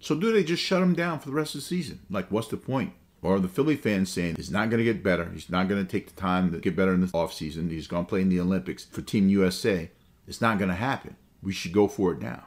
So 0.00 0.14
do 0.14 0.32
they 0.32 0.42
just 0.42 0.62
shut 0.62 0.82
him 0.82 0.94
down 0.94 1.18
for 1.18 1.28
the 1.28 1.34
rest 1.34 1.54
of 1.54 1.60
the 1.60 1.66
season? 1.66 2.00
Like, 2.08 2.30
what's 2.30 2.48
the 2.48 2.56
point? 2.56 2.94
Or 3.20 3.34
are 3.34 3.40
the 3.40 3.48
Philly 3.48 3.76
fans 3.76 4.10
saying 4.10 4.36
he's 4.36 4.50
not 4.50 4.70
going 4.70 4.78
to 4.78 4.92
get 4.92 5.02
better. 5.02 5.30
He's 5.30 5.50
not 5.50 5.68
going 5.68 5.84
to 5.84 5.90
take 5.90 6.06
the 6.08 6.18
time 6.18 6.50
to 6.50 6.58
get 6.58 6.74
better 6.74 6.94
in 6.94 7.02
the 7.02 7.08
offseason. 7.08 7.70
He's 7.70 7.86
going 7.86 8.06
to 8.06 8.08
play 8.08 8.22
in 8.22 8.30
the 8.30 8.40
Olympics 8.40 8.86
for 8.86 9.02
Team 9.02 9.28
USA. 9.28 9.90
It's 10.26 10.40
not 10.40 10.56
going 10.56 10.70
to 10.70 10.74
happen. 10.74 11.16
We 11.42 11.52
should 11.52 11.72
go 11.72 11.86
for 11.86 12.12
it 12.12 12.22
now. 12.22 12.46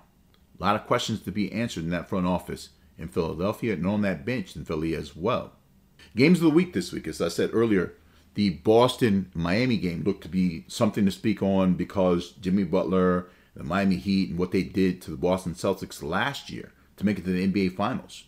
A 0.59 0.63
lot 0.63 0.75
of 0.75 0.87
questions 0.87 1.21
to 1.21 1.31
be 1.31 1.51
answered 1.51 1.83
in 1.83 1.91
that 1.91 2.09
front 2.09 2.25
office 2.25 2.69
in 2.97 3.07
Philadelphia 3.07 3.73
and 3.73 3.85
on 3.85 4.01
that 4.01 4.25
bench 4.25 4.55
in 4.55 4.65
Philly 4.65 4.95
as 4.95 5.15
well. 5.15 5.53
Games 6.15 6.37
of 6.37 6.45
the 6.45 6.49
week 6.49 6.71
this 6.71 6.93
week, 6.93 7.07
as 7.07 7.21
I 7.21 7.27
said 7.27 7.49
earlier, 7.51 7.93
the 8.35 8.51
Boston 8.51 9.29
Miami 9.33 9.75
game 9.75 10.03
looked 10.03 10.23
to 10.23 10.29
be 10.29 10.63
something 10.69 11.03
to 11.03 11.11
speak 11.11 11.43
on 11.43 11.73
because 11.73 12.31
Jimmy 12.39 12.63
Butler, 12.63 13.27
the 13.53 13.65
Miami 13.65 13.97
Heat, 13.97 14.29
and 14.29 14.39
what 14.39 14.51
they 14.51 14.63
did 14.63 15.01
to 15.01 15.11
the 15.11 15.17
Boston 15.17 15.55
Celtics 15.55 16.01
last 16.01 16.49
year 16.49 16.71
to 16.95 17.05
make 17.05 17.19
it 17.19 17.25
to 17.25 17.31
the 17.31 17.45
NBA 17.45 17.75
Finals. 17.75 18.23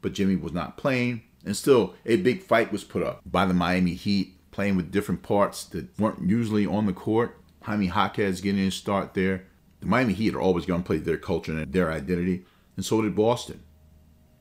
But 0.00 0.14
Jimmy 0.14 0.36
was 0.36 0.52
not 0.52 0.78
playing, 0.78 1.22
and 1.44 1.54
still 1.54 1.94
a 2.06 2.16
big 2.16 2.42
fight 2.42 2.72
was 2.72 2.84
put 2.84 3.02
up 3.02 3.20
by 3.26 3.44
the 3.44 3.52
Miami 3.52 3.92
Heat, 3.92 4.34
playing 4.50 4.76
with 4.76 4.90
different 4.90 5.22
parts 5.22 5.64
that 5.64 5.98
weren't 5.98 6.26
usually 6.26 6.64
on 6.64 6.86
the 6.86 6.94
court. 6.94 7.38
Jaime 7.64 7.88
Jaquez 7.88 8.40
getting 8.40 8.64
his 8.64 8.74
start 8.74 9.12
there. 9.12 9.44
The 9.80 9.86
Miami 9.86 10.14
Heat 10.14 10.34
are 10.34 10.40
always 10.40 10.64
going 10.64 10.82
to 10.82 10.86
play 10.86 10.96
their 10.96 11.18
culture 11.18 11.52
and 11.52 11.70
their 11.70 11.92
identity, 11.92 12.46
and 12.74 12.86
so 12.86 13.02
did 13.02 13.14
Boston 13.14 13.62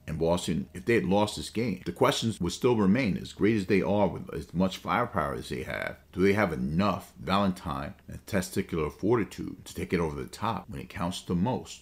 and 0.08 0.18
Boston, 0.18 0.70
if 0.74 0.86
they 0.86 0.96
had 0.96 1.06
lost 1.06 1.36
this 1.36 1.50
game, 1.50 1.82
the 1.86 1.92
questions 1.92 2.40
would 2.40 2.54
still 2.54 2.78
remain. 2.78 3.18
As 3.18 3.34
great 3.34 3.58
as 3.58 3.66
they 3.66 3.82
are, 3.82 4.08
with 4.08 4.34
as 4.34 4.54
much 4.54 4.78
firepower 4.78 5.34
as 5.36 5.50
they 5.50 5.64
have, 5.64 5.98
do 6.14 6.22
they 6.22 6.34
have 6.34 6.54
enough 6.54 7.12
Valentine 7.20 7.94
and 8.08 8.26
testicular 8.26 8.92
fortitude 8.92 9.66
to 9.66 9.76
take 9.76 9.92
it 9.92 10.00
over 10.00 10.16
the 10.16 10.30
top 10.30 10.66
when 10.70 10.80
it 10.80 10.90
counts 10.90 11.22
the 11.22 11.36
most? 11.36 11.82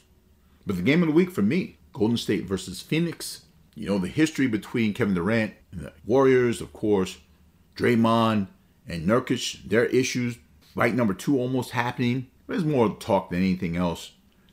But 0.66 0.78
the 0.78 0.82
game 0.82 1.04
of 1.04 1.08
the 1.08 1.14
week 1.14 1.30
for 1.30 1.44
me, 1.44 1.78
Golden 1.94 2.18
State 2.18 2.46
versus 2.46 2.82
Phoenix. 2.82 3.46
You 3.76 3.88
know, 3.88 4.00
the 4.00 4.08
history 4.08 4.48
between 4.48 4.94
Kevin 4.94 5.14
Durant 5.14 5.54
and 5.72 5.82
the 5.82 5.94
Warriors, 6.06 6.62
of 6.62 6.74
course, 6.74 7.20
Draymond 7.76 8.48
and 8.88 9.08
Nurkic, 9.08 9.68
their 9.68 9.86
issues, 9.86 10.38
fight 10.74 10.96
number 10.96 11.14
two 11.14 11.38
almost 11.38 11.72
happening. 11.72 12.28
There's 12.48 12.66
more 12.66 12.96
talk 12.96 13.30
than 13.30 13.40
anything 13.40 13.76
else. 13.76 14.12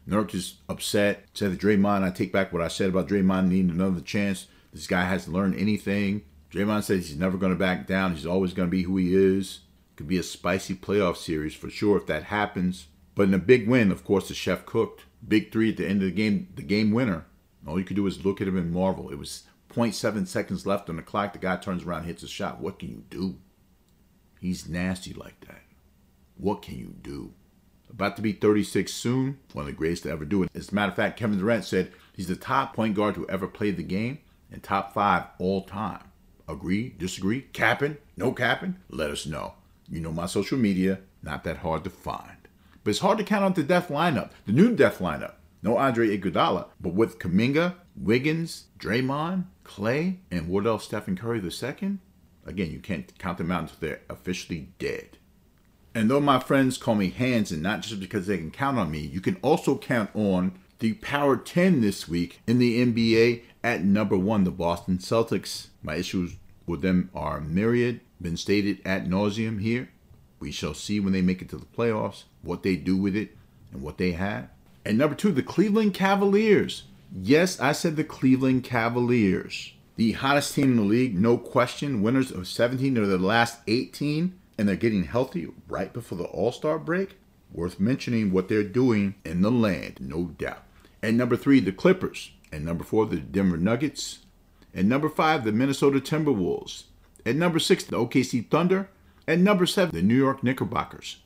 Nurk 0.09 0.35
is 0.35 0.59
upset. 0.69 1.27
Said 1.35 1.59
to 1.59 1.67
Draymond, 1.67 2.03
I 2.03 2.11
take 2.11 2.33
back 2.33 2.53
what 2.53 2.63
I 2.63 2.69
said 2.69 2.89
about 2.89 3.09
Draymond 3.09 3.49
needing 3.49 3.71
another 3.71 4.01
chance. 4.01 4.47
This 4.73 4.87
guy 4.87 5.05
hasn't 5.05 5.35
learned 5.35 5.57
anything. 5.57 6.23
Draymond 6.51 6.85
says 6.85 7.09
he's 7.09 7.19
never 7.19 7.39
going 7.39 7.53
to 7.53 7.59
back 7.59 7.87
down. 7.87 8.15
He's 8.15 8.27
always 8.27 8.53
going 8.53 8.69
to 8.69 8.71
be 8.71 8.83
who 8.83 8.97
he 8.97 9.15
is. 9.15 9.61
Could 9.97 10.09
be 10.09 10.19
a 10.19 10.23
spicy 10.23 10.75
playoff 10.75 11.17
series 11.17 11.55
for 11.55 11.71
sure 11.71 11.97
if 11.97 12.07
that 12.07 12.25
happens. 12.25 12.89
But 13.15 13.29
in 13.29 13.35
a 13.35 13.39
big 13.39 13.69
win, 13.69 13.91
of 13.91 14.05
course, 14.05 14.29
the 14.29 14.35
chef 14.35 14.67
cooked. 14.67 15.05
Big 15.27 15.53
three 15.53 15.71
at 15.71 15.77
the 15.77 15.87
end 15.87 16.03
of 16.03 16.09
the 16.09 16.15
game, 16.15 16.49
the 16.57 16.63
game 16.63 16.91
winner. 16.91 17.27
All 17.67 17.79
you 17.79 17.85
could 17.85 17.97
do 17.97 18.07
is 18.07 18.25
look 18.25 18.41
at 18.41 18.49
him 18.49 18.57
and 18.57 18.73
marvel. 18.73 19.11
It 19.11 19.19
was 19.19 19.45
0.7 19.71 20.27
seconds 20.27 20.67
left 20.67 20.91
on 20.91 20.97
the 20.97 21.03
clock. 21.03 21.33
The 21.33 21.39
guy 21.39 21.57
turns 21.57 21.85
around, 21.85 22.05
hits 22.05 22.23
a 22.23 22.29
shot. 22.29 22.61
What 22.61 22.79
can 22.79 22.89
you 22.89 23.05
do? 23.09 23.39
He's 24.41 24.69
nasty 24.69 25.13
like 25.13 25.41
that. 25.47 25.63
What 26.37 26.63
can 26.63 26.79
you 26.79 26.95
do? 27.01 27.35
About 27.93 28.17
to 28.17 28.23
be 28.23 28.33
36 28.33 28.93
soon, 28.93 29.39
one 29.53 29.65
of 29.65 29.67
the 29.67 29.73
greatest 29.73 30.05
to 30.05 30.11
ever 30.11 30.25
do 30.25 30.43
it. 30.43 30.51
As 30.55 30.73
a 30.73 30.75
matter 30.75 30.91
of 30.91 30.97
fact, 30.97 31.19
Kevin 31.19 31.39
Durant 31.39 31.65
said 31.65 31.93
he's 32.15 32.29
the 32.29 32.37
top 32.37 32.75
point 32.75 32.95
guard 32.95 33.15
to 33.17 33.29
ever 33.29 33.47
play 33.47 33.71
the 33.71 33.83
game 33.83 34.19
and 34.51 34.63
top 34.63 34.95
five 34.95 35.25
all 35.39 35.63
time. 35.63 36.05
Agree? 36.49 36.95
Disagree? 36.99 37.43
Capping? 37.53 37.99
No 38.17 38.33
capping? 38.33 38.77
Let 38.89 39.11
us 39.11 39.27
know. 39.27 39.55
You 39.89 40.01
know 40.01 40.13
my 40.13 40.27
social 40.27 40.59
media, 40.59 41.01
not 41.23 41.45
that 41.45 41.59
hard 41.59 41.85
to 41.85 41.91
find. 41.91 42.37
But 42.83 42.91
it's 42.91 43.01
hard 43.01 43.19
to 43.19 43.25
count 43.25 43.45
on 43.45 43.53
the 43.53 43.63
death 43.63 43.89
lineup, 43.89 44.31
the 44.47 44.53
new 44.53 44.75
death 44.75 44.99
lineup. 44.99 45.35
No 45.63 45.77
Andre 45.77 46.17
Iguodala, 46.17 46.67
but 46.81 46.95
with 46.95 47.21
Kuminga, 47.21 47.75
Wiggins, 47.95 48.65
Draymond, 48.79 49.45
Klay, 49.65 50.19
and 50.31 50.49
Wardell 50.49 50.81
Stephen 50.81 51.17
Curry 51.17 51.39
II, 51.39 51.99
again, 52.45 52.73
you 52.73 52.81
can't 52.81 53.17
count 53.19 53.39
them 53.39 53.53
out 53.53 53.63
until 53.63 53.77
they're 53.79 54.01
officially 54.11 54.71
dead. 54.81 55.19
And 55.95 56.11
though 56.11 56.21
my 56.21 56.39
friends 56.39 56.79
call 56.79 56.95
me 56.95 57.11
hands, 57.11 57.53
and 57.53 57.63
not 57.63 57.83
just 57.83 58.01
because 58.01 58.27
they 58.27 58.39
can 58.39 58.51
count 58.51 58.79
on 58.79 58.91
me, 58.91 59.01
you 59.01 59.21
can 59.21 59.37
also 59.43 59.77
count 59.77 60.11
on 60.15 60.59
the 60.79 60.95
Power 60.95 61.37
10 61.37 61.81
this 61.81 62.09
week 62.09 62.41
in 62.47 62.59
the 62.59 62.85
NBA 62.85 63.43
at 63.63 63.85
number 63.85 64.17
one, 64.17 64.45
the 64.45 64.51
Boston 64.51 64.99
Celtics. 64.99 65.69
My 65.83 65.97
issues 65.97 66.37
with 66.67 66.83
them 66.83 67.11
are 67.15 67.41
myriad, 67.41 68.01
been 68.21 68.37
stated 68.37 68.81
at 68.85 69.07
nauseum 69.07 69.61
here. 69.61 69.91
We 70.41 70.51
shall 70.51 70.75
see 70.75 70.99
when 70.99 71.13
they 71.13 71.23
make 71.23 71.43
it 71.43 71.49
to 71.51 71.57
the 71.57 71.67
playoffs 71.67 72.25
what 72.43 72.63
they 72.63 72.77
do 72.77 72.97
with 72.97 73.15
it 73.15 73.37
and 73.71 73.83
what 73.83 73.99
they 73.99 74.13
have. 74.13 74.49
And 74.85 74.99
number 74.99 75.15
two, 75.15 75.31
the 75.31 75.43
Cleveland 75.43 75.95
Cavaliers. 75.95 76.85
Yes, 77.15 77.61
I 77.61 77.73
said 77.73 77.97
the 77.97 78.05
Cleveland 78.05 78.65
Cavaliers. 78.65 79.75
The 79.97 80.13
hottest 80.13 80.55
team 80.55 80.73
in 80.73 80.77
the 80.77 80.83
league, 80.83 81.19
no 81.19 81.37
question. 81.37 82.03
Winners 82.03 82.33
of 82.33 82.49
17 82.49 82.97
of 82.97 83.09
the 83.09 83.19
last 83.19 83.61
18, 83.69 84.37
and 84.59 84.69
they're 84.69 84.77
getting 84.77 85.05
healthy 85.05 85.49
right 85.69 85.93
before 85.93 86.19
the 86.19 86.25
All 86.25 86.53
Star 86.53 86.79
break. 86.79 87.17
Worth 87.53 87.79
mentioning 87.79 88.33
what 88.33 88.49
they're 88.49 88.63
doing 88.63 89.15
in 89.25 89.43
the 89.43 89.51
land, 89.51 89.99
no 90.01 90.25
doubt. 90.25 90.65
And 91.03 91.19
number 91.19 91.37
three, 91.37 91.61
the 91.61 91.73
Clippers. 91.73 92.31
And 92.51 92.65
number 92.65 92.85
four, 92.85 93.07
the 93.07 93.17
Denver 93.17 93.57
Nuggets. 93.57 94.21
And 94.75 94.89
number 94.89 95.09
five, 95.09 95.45
the 95.45 95.53
Minnesota 95.53 96.01
Timberwolves. 96.01 96.85
At 97.27 97.37
number 97.37 97.59
six, 97.59 97.85
the 97.85 97.97
OKC 97.97 98.49
Thunder. 98.49 98.89
At 99.29 99.39
number 99.39 99.67
seven, 99.67 99.95
the 99.95 100.03
New 100.03 100.17
York 100.17 100.43
Knickerbockers. 100.43 101.19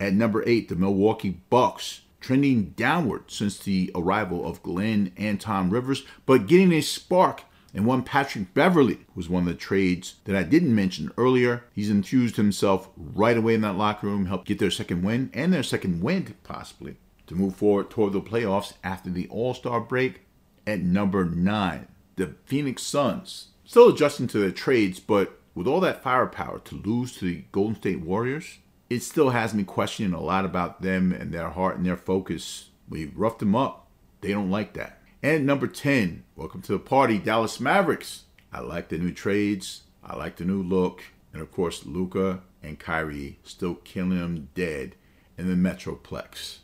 At 0.00 0.14
number 0.14 0.42
eight, 0.46 0.68
the 0.68 0.74
Milwaukee 0.74 1.38
Bucks, 1.50 2.00
trending 2.20 2.70
downward 2.70 3.24
since 3.30 3.58
the 3.58 3.90
arrival 3.94 4.46
of 4.46 4.62
Glenn 4.62 5.12
Anton 5.16 5.70
Rivers, 5.70 6.04
but 6.26 6.46
getting 6.46 6.72
a 6.72 6.80
spark 6.80 7.42
and 7.74 7.84
one 7.84 8.04
Patrick 8.04 8.54
Beverley 8.54 9.00
was 9.16 9.28
one 9.28 9.42
of 9.42 9.48
the 9.48 9.54
trades 9.54 10.14
that 10.24 10.36
I 10.36 10.44
didn't 10.44 10.74
mention 10.74 11.10
earlier. 11.18 11.64
He's 11.74 11.90
infused 11.90 12.36
himself 12.36 12.88
right 12.96 13.36
away 13.36 13.54
in 13.54 13.62
that 13.62 13.76
locker 13.76 14.06
room, 14.06 14.26
helped 14.26 14.46
get 14.46 14.60
their 14.60 14.70
second 14.70 15.02
win 15.02 15.30
and 15.34 15.52
their 15.52 15.64
second 15.64 16.00
win, 16.00 16.36
possibly, 16.44 16.96
to 17.26 17.34
move 17.34 17.56
forward 17.56 17.90
toward 17.90 18.12
the 18.12 18.20
playoffs 18.20 18.74
after 18.84 19.10
the 19.10 19.28
All 19.28 19.54
Star 19.54 19.80
break. 19.80 20.20
At 20.66 20.80
number 20.80 21.24
nine, 21.26 21.88
the 22.16 22.36
Phoenix 22.46 22.82
Suns. 22.82 23.48
Still 23.64 23.88
adjusting 23.88 24.28
to 24.28 24.38
their 24.38 24.50
trades, 24.50 25.00
but 25.00 25.40
with 25.54 25.66
all 25.66 25.80
that 25.80 26.02
firepower 26.02 26.60
to 26.60 26.76
lose 26.76 27.16
to 27.16 27.24
the 27.26 27.44
Golden 27.52 27.76
State 27.76 28.00
Warriors, 28.00 28.58
it 28.88 29.02
still 29.02 29.30
has 29.30 29.52
me 29.52 29.64
questioning 29.64 30.14
a 30.14 30.22
lot 30.22 30.44
about 30.44 30.80
them 30.80 31.12
and 31.12 31.32
their 31.32 31.50
heart 31.50 31.76
and 31.76 31.84
their 31.84 31.96
focus. 31.96 32.70
We 32.88 33.06
roughed 33.06 33.40
them 33.40 33.56
up. 33.56 33.88
They 34.20 34.30
don't 34.30 34.50
like 34.50 34.74
that. 34.74 35.00
And 35.24 35.46
number 35.46 35.66
10, 35.66 36.22
welcome 36.36 36.60
to 36.60 36.72
the 36.72 36.78
party, 36.78 37.16
Dallas 37.16 37.58
Mavericks. 37.58 38.24
I 38.52 38.60
like 38.60 38.90
the 38.90 38.98
new 38.98 39.10
trades. 39.10 39.84
I 40.04 40.16
like 40.16 40.36
the 40.36 40.44
new 40.44 40.62
look. 40.62 41.02
And 41.32 41.40
of 41.40 41.50
course, 41.50 41.86
Luka 41.86 42.42
and 42.62 42.78
Kyrie 42.78 43.38
still 43.42 43.76
killing 43.76 44.18
them 44.18 44.50
dead 44.54 44.96
in 45.38 45.48
the 45.48 45.54
Metroplex. 45.54 46.58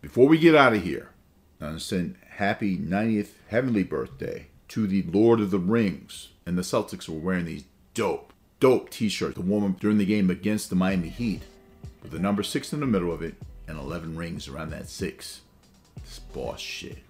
Before 0.00 0.26
we 0.26 0.38
get 0.38 0.56
out 0.56 0.72
of 0.72 0.82
here, 0.82 1.10
I 1.60 1.66
want 1.66 1.78
to 1.78 1.84
send 1.84 2.16
happy 2.30 2.76
90th 2.76 3.34
heavenly 3.46 3.84
birthday 3.84 4.48
to 4.70 4.88
the 4.88 5.02
Lord 5.02 5.38
of 5.38 5.52
the 5.52 5.60
Rings. 5.60 6.30
And 6.44 6.58
the 6.58 6.62
Celtics 6.62 7.08
were 7.08 7.20
wearing 7.20 7.44
these 7.44 7.64
dope, 7.94 8.32
dope 8.58 8.90
t 8.90 9.08
shirts. 9.08 9.36
The 9.36 9.42
woman 9.42 9.76
during 9.78 9.98
the 9.98 10.04
game 10.04 10.30
against 10.30 10.68
the 10.68 10.74
Miami 10.74 11.10
Heat 11.10 11.42
with 12.02 12.10
the 12.10 12.18
number 12.18 12.42
six 12.42 12.72
in 12.72 12.80
the 12.80 12.86
middle 12.86 13.12
of 13.12 13.22
it 13.22 13.36
and 13.68 13.78
11 13.78 14.16
rings 14.16 14.48
around 14.48 14.70
that 14.70 14.88
six. 14.88 15.42
This 16.02 16.18
boss 16.18 16.58
shit. 16.58 17.07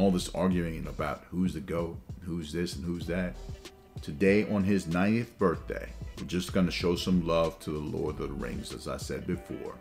All 0.00 0.10
this 0.10 0.34
arguing 0.34 0.86
about 0.86 1.24
who's 1.30 1.52
the 1.52 1.60
GOAT, 1.60 2.00
who's 2.22 2.50
this, 2.54 2.74
and 2.74 2.82
who's 2.82 3.06
that. 3.08 3.36
Today, 4.00 4.50
on 4.50 4.64
his 4.64 4.86
90th 4.86 5.36
birthday, 5.36 5.90
we're 6.16 6.24
just 6.24 6.54
going 6.54 6.64
to 6.64 6.72
show 6.72 6.96
some 6.96 7.26
love 7.26 7.58
to 7.58 7.70
the 7.70 7.98
Lord 7.98 8.18
of 8.18 8.28
the 8.28 8.34
Rings, 8.34 8.72
as 8.72 8.88
I 8.88 8.96
said 8.96 9.26
before, 9.26 9.74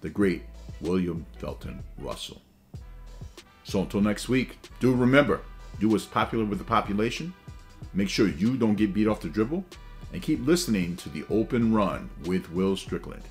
the 0.00 0.10
great 0.10 0.42
William 0.80 1.24
Felton 1.38 1.80
Russell. 1.98 2.42
So 3.62 3.82
until 3.82 4.00
next 4.00 4.28
week, 4.28 4.58
do 4.80 4.92
remember, 4.92 5.42
do 5.78 5.90
what's 5.90 6.06
popular 6.06 6.44
with 6.44 6.58
the 6.58 6.64
population. 6.64 7.32
Make 7.94 8.08
sure 8.08 8.26
you 8.26 8.56
don't 8.56 8.74
get 8.74 8.92
beat 8.92 9.06
off 9.06 9.20
the 9.20 9.28
dribble. 9.28 9.64
And 10.12 10.20
keep 10.20 10.44
listening 10.44 10.96
to 10.96 11.08
the 11.08 11.24
open 11.30 11.72
run 11.72 12.10
with 12.24 12.50
Will 12.50 12.76
Strickland. 12.76 13.22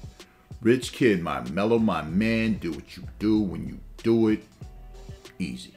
Rich 0.61 0.93
kid, 0.93 1.21
my 1.21 1.41
mellow, 1.49 1.77
my 1.77 2.03
man, 2.03 2.53
do 2.53 2.71
what 2.71 2.95
you 2.95 3.03
do 3.19 3.41
when 3.41 3.67
you 3.67 3.77
do 3.97 4.29
it 4.29 4.47
easy. 5.37 5.73